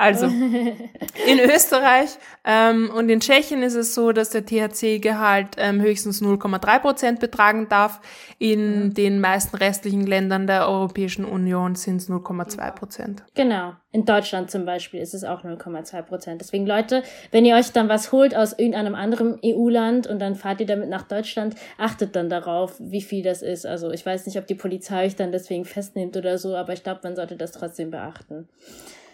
Also, 0.03 0.27
in 1.27 1.39
Österreich 1.39 2.11
ähm, 2.45 2.91
und 2.93 3.09
in 3.09 3.21
Tschechien 3.21 3.63
ist 3.63 3.77
es 3.77 3.95
so, 3.95 4.11
dass 4.11 4.31
der 4.31 4.45
THC-Gehalt 4.45 5.51
ähm, 5.59 5.81
höchstens 5.81 6.21
0,3 6.21 6.81
Prozent 6.81 7.21
betragen 7.21 7.69
darf. 7.69 8.01
In 8.41 8.95
den 8.95 9.21
meisten 9.21 9.57
restlichen 9.57 10.05
Ländern 10.05 10.49
der 10.49 10.69
Europäischen 10.69 11.25
Union 11.25 11.77
sind 11.77 11.99
es 11.99 12.11
0,2 12.11 12.73
Prozent. 12.73 13.23
Genau. 13.35 13.75
In 13.93 14.05
Deutschland 14.05 14.51
zum 14.51 14.65
Beispiel 14.65 15.01
ist 15.01 15.15
es 15.15 15.23
auch 15.23 15.45
0,2 15.45 16.03
Prozent. 16.03 16.41
Deswegen 16.41 16.67
Leute, 16.67 17.05
wenn 17.31 17.45
ihr 17.45 17.55
euch 17.55 17.71
dann 17.71 17.89
was 17.89 18.11
holt 18.11 18.35
aus 18.35 18.59
irgendeinem 18.59 18.97
anderen 18.97 19.39
EU-Land 19.45 20.09
und 20.09 20.19
dann 20.19 20.35
fahrt 20.35 20.59
ihr 20.59 20.67
damit 20.67 20.89
nach 20.89 21.03
Deutschland, 21.03 21.55
achtet 21.79 22.17
dann 22.17 22.29
darauf, 22.29 22.75
wie 22.81 23.03
viel 23.03 23.23
das 23.23 23.43
ist. 23.43 23.67
Also 23.67 23.93
ich 23.93 24.05
weiß 24.05 24.27
nicht, 24.27 24.37
ob 24.37 24.49
die 24.49 24.57
Polizei 24.57 25.07
euch 25.07 25.15
dann 25.15 25.31
deswegen 25.31 25.65
festnimmt 25.65 26.17
oder 26.17 26.39
so, 26.39 26.57
aber 26.57 26.73
ich 26.73 26.83
glaube, 26.83 27.01
man 27.05 27.15
sollte 27.15 27.37
das 27.37 27.53
trotzdem 27.53 27.93
beachten. 27.93 28.49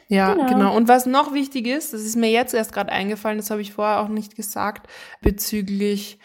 Ja, 0.09 0.33
Genau. 0.35 0.47
genau. 0.47 0.77
Und 0.77 0.89
was 0.89 1.07
noch 1.07 1.35
wichtig 1.35 1.67
ist, 1.67 1.93
das 1.93 2.01
ist 2.03 2.17
mir 2.17 2.31
jetzt 2.31 2.55
erst 2.55 2.73
gerade 2.73 2.91
eingefallen, 2.91 3.39
das 3.39 3.51
habe 3.51 3.61
ich 3.61 3.73
vorher 3.75 4.01
auch 4.01 4.09
nicht 4.09 4.37
gesagt, 4.37 4.89
bezüglich, 5.21 6.19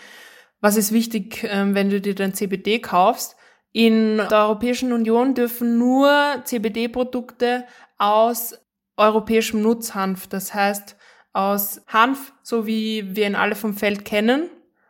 was 0.62 0.78
ist 0.78 0.92
wichtig, 0.92 1.46
ähm, 1.50 1.76
wenn 1.76 1.90
du 1.90 2.00
dir 2.02 2.16
dein 2.16 2.34
CBD 2.34 2.80
kaufst. 2.80 3.36
In 3.74 4.18
der 4.18 4.40
Europäischen 4.46 4.94
Union 4.94 5.34
dürfen 5.36 5.78
nur 5.78 6.42
CBD-Produkte 6.46 7.66
aus 7.98 8.56
europäischem 8.98 9.62
Nutzhanf, 9.62 10.28
das 10.28 10.54
heißt 10.54 10.96
aus 11.34 11.82
Hanf, 11.88 12.34
so 12.44 12.68
wie 12.68 13.16
wir 13.16 13.26
ihn 13.26 13.36
alle 13.36 13.56
vom 13.56 13.74
Feld 13.74 14.06
kennen, 14.06 14.50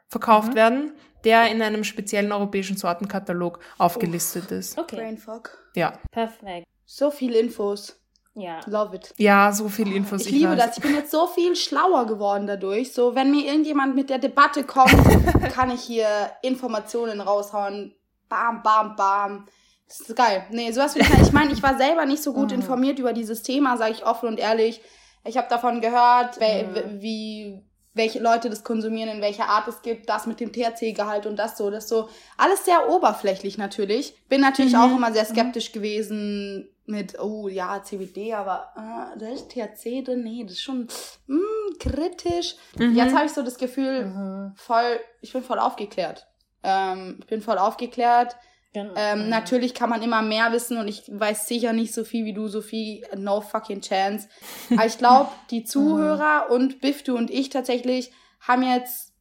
verkauft 0.10 0.52
Mhm. 0.52 0.56
werden, 0.56 0.92
der 1.24 1.50
in 1.50 1.62
einem 1.62 1.86
speziellen 1.86 2.34
europäischen 2.34 2.76
Sortenkatalog 2.76 3.60
aufgelistet 3.78 4.52
ist. 4.52 4.78
Okay, 4.78 4.98
Brainfuck. 4.98 5.58
Ja. 5.76 5.98
perfekt. 6.12 6.68
So 6.86 7.10
viele 7.12 7.40
Infos. 7.40 8.03
Ja. 8.36 8.60
Love 8.66 8.96
it. 8.96 9.14
Ja, 9.18 9.52
so 9.52 9.70
viel 9.70 9.92
Infos. 9.96 10.26
Ich 10.26 10.32
liebe 10.32 10.52
weiß. 10.52 10.58
das. 10.66 10.78
Ich 10.78 10.84
bin 10.84 10.96
jetzt 10.96 11.12
so 11.12 11.28
viel 11.28 11.56
schlauer 11.56 12.06
geworden 12.08 12.48
dadurch. 12.48 12.92
So, 12.92 13.14
wenn 13.14 13.30
mir 13.32 13.46
irgendjemand 13.46 13.96
mit 13.96 14.10
der 14.10 14.18
Debatte 14.18 14.64
kommt, 14.64 14.92
kann 15.54 15.70
ich 15.70 15.82
hier 15.82 16.08
Informationen 16.42 17.22
raushauen. 17.22 17.94
Bam, 18.30 18.64
bam, 18.64 18.96
bam. 18.96 19.46
Das 19.88 20.00
ist 20.00 20.16
geil. 20.16 20.46
Nee, 20.50 20.72
sowas 20.72 20.96
will 20.96 21.04
ich 21.04 21.10
nicht. 21.10 21.22
Ich 21.22 21.32
meine, 21.32 21.54
ich 21.54 21.62
war 21.62 21.78
selber 21.78 22.06
nicht 22.08 22.24
so 22.24 22.34
gut 22.34 22.50
Mhm. 22.50 22.56
informiert 22.62 22.98
über 22.98 23.14
dieses 23.14 23.44
Thema, 23.44 23.78
sage 23.78 23.92
ich 23.92 24.06
offen 24.06 24.28
und 24.30 24.40
ehrlich. 24.40 24.82
Ich 25.26 25.38
habe 25.38 25.48
davon 25.50 25.82
gehört, 25.82 26.40
wel- 26.42 26.66
Mhm. 26.96 27.02
wie 27.02 27.62
welche 27.96 28.18
Leute 28.20 28.50
das 28.50 28.64
konsumieren, 28.64 29.10
in 29.12 29.22
welcher 29.22 29.48
Art 29.48 29.68
es 29.68 29.84
gibt, 29.84 30.10
das 30.10 30.26
mit 30.26 30.40
dem 30.40 30.52
THC-Gehalt 30.52 31.28
und 31.28 31.36
das 31.38 31.56
so, 31.56 31.70
das 31.70 31.88
so. 31.88 32.10
Alles 32.38 32.66
sehr 32.66 32.90
oberflächlich 32.90 33.60
natürlich. 33.60 34.16
Bin 34.30 34.42
natürlich 34.42 34.74
Mhm. 34.74 34.80
auch 34.80 34.96
immer 34.98 35.14
sehr 35.14 35.26
skeptisch 35.26 35.72
gewesen 35.72 36.73
mit, 36.86 37.18
oh 37.20 37.48
ja, 37.48 37.82
CBD, 37.82 38.34
aber 38.34 38.74
äh, 38.76 39.18
da 39.18 39.30
ist 39.30 39.50
THC 39.50 40.04
drin. 40.04 40.24
Nee, 40.24 40.44
das 40.44 40.54
ist 40.54 40.62
schon 40.64 40.88
mm, 41.28 41.78
kritisch. 41.80 42.56
Mhm. 42.78 42.96
Jetzt 42.96 43.16
habe 43.16 43.26
ich 43.26 43.32
so 43.32 43.42
das 43.42 43.58
Gefühl, 43.58 44.06
Mhm. 44.06 44.54
voll, 44.56 45.00
ich 45.22 45.32
bin 45.32 45.44
voll 45.44 45.60
aufgeklärt. 45.60 46.28
Ähm, 46.62 47.18
ich 47.22 47.28
bin 47.28 47.42
voll 47.42 47.58
aufgeklärt. 47.58 48.36
Genau. 48.74 48.94
Ähm, 48.98 49.24
Mhm. 49.26 49.30
Natürlich 49.30 49.74
kann 49.74 49.90
man 49.90 50.02
immer 50.02 50.22
mehr 50.22 50.52
wissen 50.52 50.78
und 50.78 50.88
ich 50.88 51.04
weiß 51.08 51.48
sicher 51.48 51.74
nicht 51.74 51.94
so 51.94 52.04
viel 52.04 52.26
wie 52.26 52.34
du, 52.34 52.48
Sophie. 52.48 53.06
No 53.16 53.40
fucking 53.42 53.82
chance. 53.82 54.28
Aber 54.72 54.86
ich 54.86 54.98
glaube, 54.98 55.30
die 55.52 55.64
Zuhörer 55.64 56.48
und 56.50 56.82
Biff, 56.82 57.04
du 57.04 57.16
und 57.16 57.30
ich 57.32 57.50
tatsächlich 57.50 58.12
haben 58.40 58.64
jetzt 58.64 59.14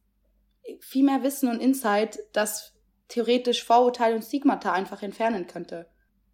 viel 0.79 1.03
mehr 1.05 1.23
Wissen 1.23 1.49
und 1.49 1.61
Insight, 1.61 2.19
das 2.33 2.73
theoretisch 3.09 3.63
Vorurteile 3.63 4.15
und 4.15 4.23
Stigmata 4.23 4.71
einfach 4.71 5.03
entfernen 5.03 5.45
könnte. 5.47 5.87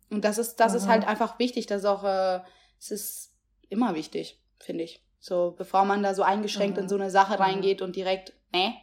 Und 0.10 0.24
das 0.26 0.38
ist, 0.38 0.56
das 0.58 0.74
ist 0.74 0.86
Mhm. 0.86 0.90
halt 0.90 1.08
einfach 1.08 1.40
wichtig. 1.40 1.68
Das 1.68 1.80
ist 1.82 1.86
auch, 1.86 2.04
äh, 2.04 2.40
es 2.80 2.92
ist 2.92 3.34
immer 3.70 3.96
wichtig, 3.96 4.40
finde 4.60 4.84
ich. 4.84 5.04
So, 5.20 5.54
bevor 5.58 5.86
man 5.86 6.02
da 6.02 6.14
so 6.14 6.24
eingeschränkt 6.24 6.78
Mhm. 6.78 6.84
in 6.84 6.90
so 6.90 6.96
eine 6.96 7.12
Sache 7.12 7.34
Mhm. 7.34 7.42
reingeht 7.42 7.82
und 7.82 7.96
direkt, 7.96 8.34
ne, 8.54 8.74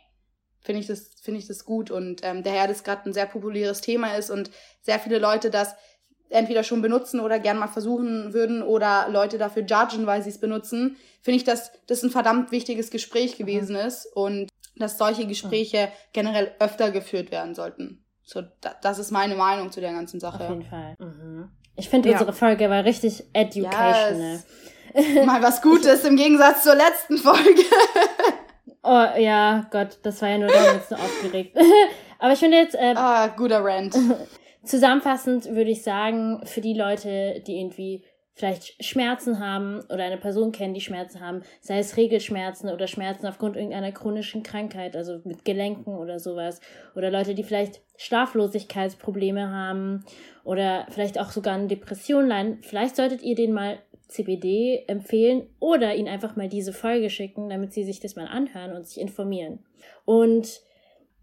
finde 0.60 0.80
ich 0.80 0.86
das, 0.86 1.10
finde 1.22 1.40
ich 1.40 1.46
das 1.46 1.64
gut. 1.64 1.90
Und 1.90 2.20
ähm, 2.24 2.42
daher 2.42 2.68
das 2.68 2.84
gerade 2.84 3.08
ein 3.08 3.12
sehr 3.12 3.26
populäres 3.26 3.80
Thema 3.80 4.14
ist 4.16 4.30
und 4.30 4.50
sehr 4.82 4.98
viele 4.98 5.18
Leute 5.18 5.50
das 5.50 5.74
entweder 6.28 6.64
schon 6.64 6.82
benutzen 6.82 7.20
oder 7.20 7.38
gern 7.38 7.56
mal 7.56 7.68
versuchen 7.68 8.34
würden 8.34 8.62
oder 8.62 9.08
Leute 9.08 9.38
dafür 9.38 9.62
judgen, 9.64 10.06
weil 10.06 10.22
sie 10.22 10.30
es 10.30 10.38
benutzen, 10.40 10.96
finde 11.22 11.36
ich, 11.36 11.44
dass 11.44 11.70
das 11.86 12.02
ein 12.02 12.10
verdammt 12.10 12.50
wichtiges 12.50 12.90
Gespräch 12.90 13.36
gewesen 13.38 13.76
ist 13.76 14.06
und 14.06 14.48
dass 14.76 14.98
solche 14.98 15.26
Gespräche 15.26 15.90
generell 16.12 16.52
öfter 16.58 16.90
geführt 16.90 17.30
werden 17.30 17.54
sollten. 17.54 18.04
So, 18.28 18.42
da, 18.60 18.74
das 18.82 18.98
ist 18.98 19.12
meine 19.12 19.36
Meinung 19.36 19.70
zu 19.70 19.80
der 19.80 19.92
ganzen 19.92 20.16
Auf 20.22 20.32
Sache. 20.34 20.44
jeden 20.48 20.64
Fall. 20.64 20.96
Mhm. 20.98 21.48
Ich 21.76 21.88
finde, 21.88 22.08
Ja. 22.10 22.16
unsere 22.16 22.32
Folge 22.32 22.68
war 22.68 22.84
richtig 22.84 23.24
educational. 23.32 24.42
Mal 25.26 25.42
was 25.42 25.62
Gutes 25.62 26.04
im 26.04 26.16
Gegensatz 26.16 26.62
zur 26.64 26.74
letzten 26.74 27.16
Folge. 27.18 27.62
Oh 28.88 29.04
ja, 29.18 29.66
Gott, 29.72 29.98
das 30.04 30.22
war 30.22 30.28
ja 30.28 30.38
nur 30.38 30.46
damals 30.46 30.88
so 30.90 30.94
aufgeregt. 30.94 31.56
Aber 32.20 32.32
ich 32.34 32.38
finde 32.38 32.58
jetzt, 32.58 32.76
äh, 32.76 32.94
ah, 32.94 33.26
guter 33.36 33.64
Rant. 33.64 33.96
zusammenfassend 34.64 35.46
würde 35.46 35.70
ich 35.72 35.82
sagen, 35.82 36.40
für 36.44 36.60
die 36.60 36.72
Leute, 36.74 37.42
die 37.44 37.58
irgendwie 37.58 38.04
vielleicht 38.36 38.84
Schmerzen 38.84 39.40
haben 39.40 39.80
oder 39.88 40.04
eine 40.04 40.18
Person 40.18 40.52
kennen, 40.52 40.74
die 40.74 40.82
Schmerzen 40.82 41.20
haben, 41.20 41.42
sei 41.62 41.78
es 41.78 41.96
Regelschmerzen 41.96 42.68
oder 42.68 42.86
Schmerzen 42.86 43.26
aufgrund 43.26 43.56
irgendeiner 43.56 43.92
chronischen 43.92 44.42
Krankheit, 44.42 44.94
also 44.94 45.20
mit 45.24 45.46
Gelenken 45.46 45.96
oder 45.96 46.18
sowas, 46.18 46.60
oder 46.94 47.10
Leute, 47.10 47.34
die 47.34 47.42
vielleicht 47.42 47.80
Schlaflosigkeitsprobleme 47.96 49.50
haben 49.50 50.04
oder 50.44 50.86
vielleicht 50.90 51.18
auch 51.18 51.30
sogar 51.30 51.54
an 51.54 51.68
Depressionen 51.68 52.28
leiden, 52.28 52.58
vielleicht 52.60 52.96
solltet 52.96 53.22
ihr 53.22 53.34
denen 53.34 53.54
mal 53.54 53.78
CBD 54.08 54.84
empfehlen 54.86 55.48
oder 55.58 55.94
ihnen 55.94 56.08
einfach 56.08 56.36
mal 56.36 56.48
diese 56.48 56.74
Folge 56.74 57.08
schicken, 57.08 57.48
damit 57.48 57.72
sie 57.72 57.84
sich 57.84 58.00
das 58.00 58.16
mal 58.16 58.28
anhören 58.28 58.72
und 58.72 58.86
sich 58.86 59.00
informieren. 59.00 59.60
Und 60.04 60.60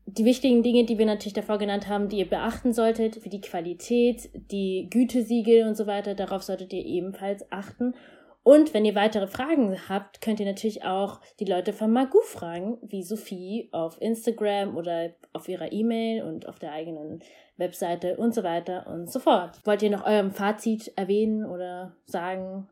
die 0.05 0.25
wichtigen 0.25 0.63
Dinge, 0.63 0.85
die 0.85 0.97
wir 0.97 1.05
natürlich 1.05 1.33
davor 1.33 1.57
genannt 1.57 1.87
haben, 1.87 2.09
die 2.09 2.19
ihr 2.19 2.29
beachten 2.29 2.73
solltet, 2.73 3.23
wie 3.23 3.29
die 3.29 3.41
Qualität, 3.41 4.29
die 4.33 4.87
Gütesiegel 4.89 5.67
und 5.67 5.75
so 5.75 5.87
weiter, 5.87 6.13
darauf 6.13 6.43
solltet 6.43 6.73
ihr 6.73 6.85
ebenfalls 6.85 7.49
achten. 7.51 7.95
Und 8.43 8.73
wenn 8.73 8.83
ihr 8.83 8.95
weitere 8.95 9.27
Fragen 9.27 9.77
habt, 9.87 10.19
könnt 10.19 10.41
ihr 10.41 10.45
natürlich 10.45 10.83
auch 10.83 11.21
die 11.39 11.45
Leute 11.45 11.71
von 11.71 11.91
Magu 11.91 12.19
fragen, 12.21 12.77
wie 12.81 13.01
Sophie 13.01 13.69
auf 13.71 14.01
Instagram 14.01 14.75
oder 14.75 15.11
auf 15.31 15.47
ihrer 15.47 15.71
E-Mail 15.71 16.23
und 16.23 16.49
auf 16.49 16.59
der 16.59 16.73
eigenen 16.73 17.21
Webseite 17.55 18.17
und 18.17 18.35
so 18.35 18.43
weiter 18.43 18.87
und 18.87 19.09
so 19.09 19.19
fort. 19.19 19.61
Wollt 19.63 19.81
ihr 19.81 19.91
noch 19.91 20.05
eurem 20.05 20.31
Fazit 20.31 20.91
erwähnen 20.97 21.45
oder 21.45 21.95
sagen? 22.05 22.67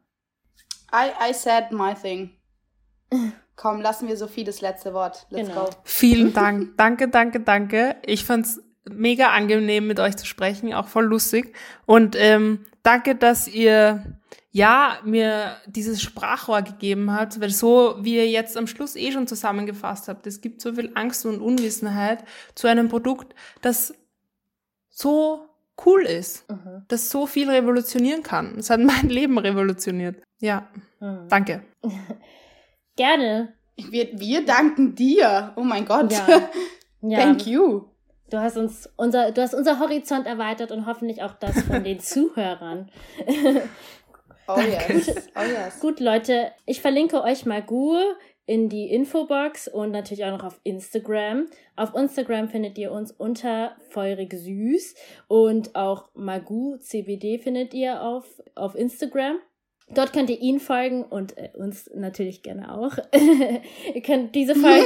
I, 0.94 1.30
I 1.30 1.34
said 1.34 1.72
my 1.72 1.94
thing. 1.94 2.32
Komm, 3.62 3.80
lassen 3.80 4.08
wir 4.08 4.18
Sophie 4.18 4.44
das 4.44 4.60
letzte 4.62 4.94
Wort. 4.94 5.28
Let's 5.30 5.50
Genau. 5.50 5.66
go. 5.66 5.70
Vielen 5.84 6.34
Dank. 6.34 6.76
Danke, 6.78 7.08
danke, 7.10 7.40
danke. 7.42 7.96
Ich 8.04 8.26
fand's 8.26 8.60
mega 8.90 9.28
angenehm, 9.30 9.86
mit 9.86 10.00
euch 10.00 10.18
zu 10.18 10.26
sprechen, 10.26 10.74
auch 10.74 10.88
voll 10.88 11.06
lustig. 11.06 11.56
Und 11.86 12.16
ähm, 12.18 12.66
danke, 12.82 13.16
dass 13.16 13.48
ihr 13.48 14.18
ja 14.50 14.98
mir 15.06 15.58
dieses 15.68 16.02
Sprachrohr 16.02 16.64
gegeben 16.64 17.12
habt, 17.14 17.40
weil 17.40 17.52
so 17.52 17.98
wie 18.02 18.16
ihr 18.16 18.28
jetzt 18.28 18.58
am 18.58 18.66
Schluss 18.66 18.96
eh 18.96 19.12
schon 19.12 19.28
zusammengefasst 19.28 20.08
habt, 20.08 20.26
es 20.26 20.42
gibt 20.42 20.60
so 20.62 20.74
viel 20.74 20.92
Angst 20.96 21.26
und 21.28 21.40
Unwissenheit 21.40 22.24
zu 22.56 22.68
einem 22.68 22.90
Produkt, 22.90 23.36
das 23.62 23.94
so 24.90 25.48
cool 25.86 26.02
ist, 26.02 26.50
Mhm. 26.50 26.84
das 26.88 27.12
so 27.12 27.28
viel 27.28 27.50
revolutionieren 27.50 28.24
kann. 28.24 28.56
Es 28.58 28.72
hat 28.72 28.80
mein 28.80 29.08
Leben 29.10 29.38
revolutioniert. 29.38 30.22
Ja, 30.40 30.68
Mhm. 31.00 31.28
danke. 31.30 31.62
Gerne. 33.02 33.54
Wir, 33.78 34.10
wir 34.14 34.46
danken 34.46 34.94
dir. 34.94 35.54
Oh 35.56 35.64
mein 35.64 35.86
Gott. 35.86 36.12
Ja. 36.12 36.28
Ja. 37.04 37.18
Thank 37.18 37.48
you. 37.48 37.86
Du 38.30 38.38
hast 38.38 38.58
uns 38.58 38.88
unser, 38.96 39.32
du 39.32 39.42
hast 39.42 39.56
unser 39.56 39.80
Horizont 39.80 40.28
erweitert 40.28 40.72
und 40.72 40.86
hoffentlich 40.86 41.24
auch 41.24 41.34
das 41.34 41.64
von 41.64 41.84
den 41.84 42.00
Zuhörern. 42.12 42.92
Oh 44.48 44.60
yes. 44.60 45.16
Oh 45.36 45.42
yes. 45.42 45.80
Gut, 45.80 46.00
Leute, 46.00 46.52
ich 46.68 46.80
verlinke 46.80 47.24
euch 47.24 47.48
Magu 47.48 47.98
in 48.46 48.70
die 48.70 48.92
Infobox 48.92 49.68
und 49.68 49.90
natürlich 49.90 50.26
auch 50.26 50.38
noch 50.38 50.44
auf 50.44 50.60
Instagram. 50.64 51.48
Auf 51.76 51.96
Instagram 51.96 52.50
findet 52.50 52.78
ihr 52.78 52.92
uns 52.92 53.12
unter 53.12 53.76
Feurig 53.90 54.32
Süß 54.32 54.94
und 55.28 55.76
auch 55.76 56.10
Magu 56.14 56.78
CBD 56.78 57.40
findet 57.40 57.74
ihr 57.74 58.04
auf, 58.04 58.26
auf 58.54 58.76
Instagram. 58.76 59.40
Dort 59.94 60.14
könnt 60.14 60.30
ihr 60.30 60.40
ihn 60.40 60.60
folgen 60.60 61.04
und 61.04 61.38
äh, 61.38 61.50
uns 61.56 61.90
natürlich 61.94 62.44
gerne 62.44 62.74
auch. 62.74 62.98
ihr 63.94 64.02
könnt 64.02 64.36
diese 64.36 64.56
Folge, 64.56 64.86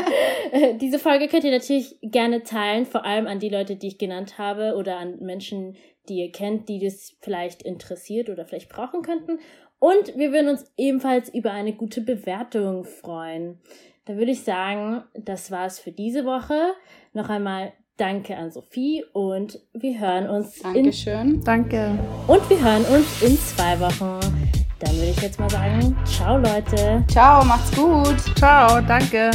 diese 0.80 0.98
Folge 0.98 1.28
könnt 1.28 1.44
ihr 1.44 1.50
natürlich 1.50 1.96
gerne 2.02 2.42
teilen, 2.42 2.86
vor 2.86 3.04
allem 3.04 3.26
an 3.26 3.38
die 3.38 3.48
Leute, 3.48 3.76
die 3.76 3.88
ich 3.88 3.98
genannt 3.98 4.38
habe 4.38 4.74
oder 4.76 4.96
an 4.96 5.18
Menschen, 5.20 5.76
die 6.08 6.18
ihr 6.18 6.32
kennt, 6.32 6.68
die 6.68 6.78
das 6.78 7.16
vielleicht 7.20 7.62
interessiert 7.62 8.28
oder 8.28 8.44
vielleicht 8.46 8.68
brauchen 8.68 9.02
könnten. 9.02 9.38
Und 9.78 10.16
wir 10.16 10.32
würden 10.32 10.48
uns 10.48 10.72
ebenfalls 10.76 11.28
über 11.28 11.52
eine 11.52 11.72
gute 11.74 12.00
Bewertung 12.00 12.84
freuen. 12.84 13.58
Da 14.06 14.16
würde 14.16 14.30
ich 14.30 14.42
sagen, 14.42 15.02
das 15.14 15.50
war's 15.50 15.78
für 15.78 15.92
diese 15.92 16.24
Woche. 16.24 16.72
Noch 17.12 17.28
einmal 17.28 17.72
danke 17.96 18.36
an 18.36 18.50
Sophie 18.50 19.04
und 19.12 19.58
wir 19.72 19.98
hören 19.98 20.28
uns. 20.28 20.60
Dankeschön. 20.60 21.34
In, 21.34 21.44
danke. 21.44 21.98
Und 22.26 22.48
wir 22.48 22.62
hören 22.62 22.84
uns 22.84 23.22
in 23.22 23.36
zwei 23.38 23.78
Wochen. 23.80 24.45
Dann 24.78 24.94
würde 24.96 25.10
ich 25.10 25.22
jetzt 25.22 25.40
mal 25.40 25.48
sagen, 25.48 25.96
ciao 26.04 26.36
Leute. 26.36 27.02
Ciao, 27.08 27.44
macht's 27.44 27.74
gut. 27.74 28.16
Ciao, 28.36 28.80
danke. 28.82 29.30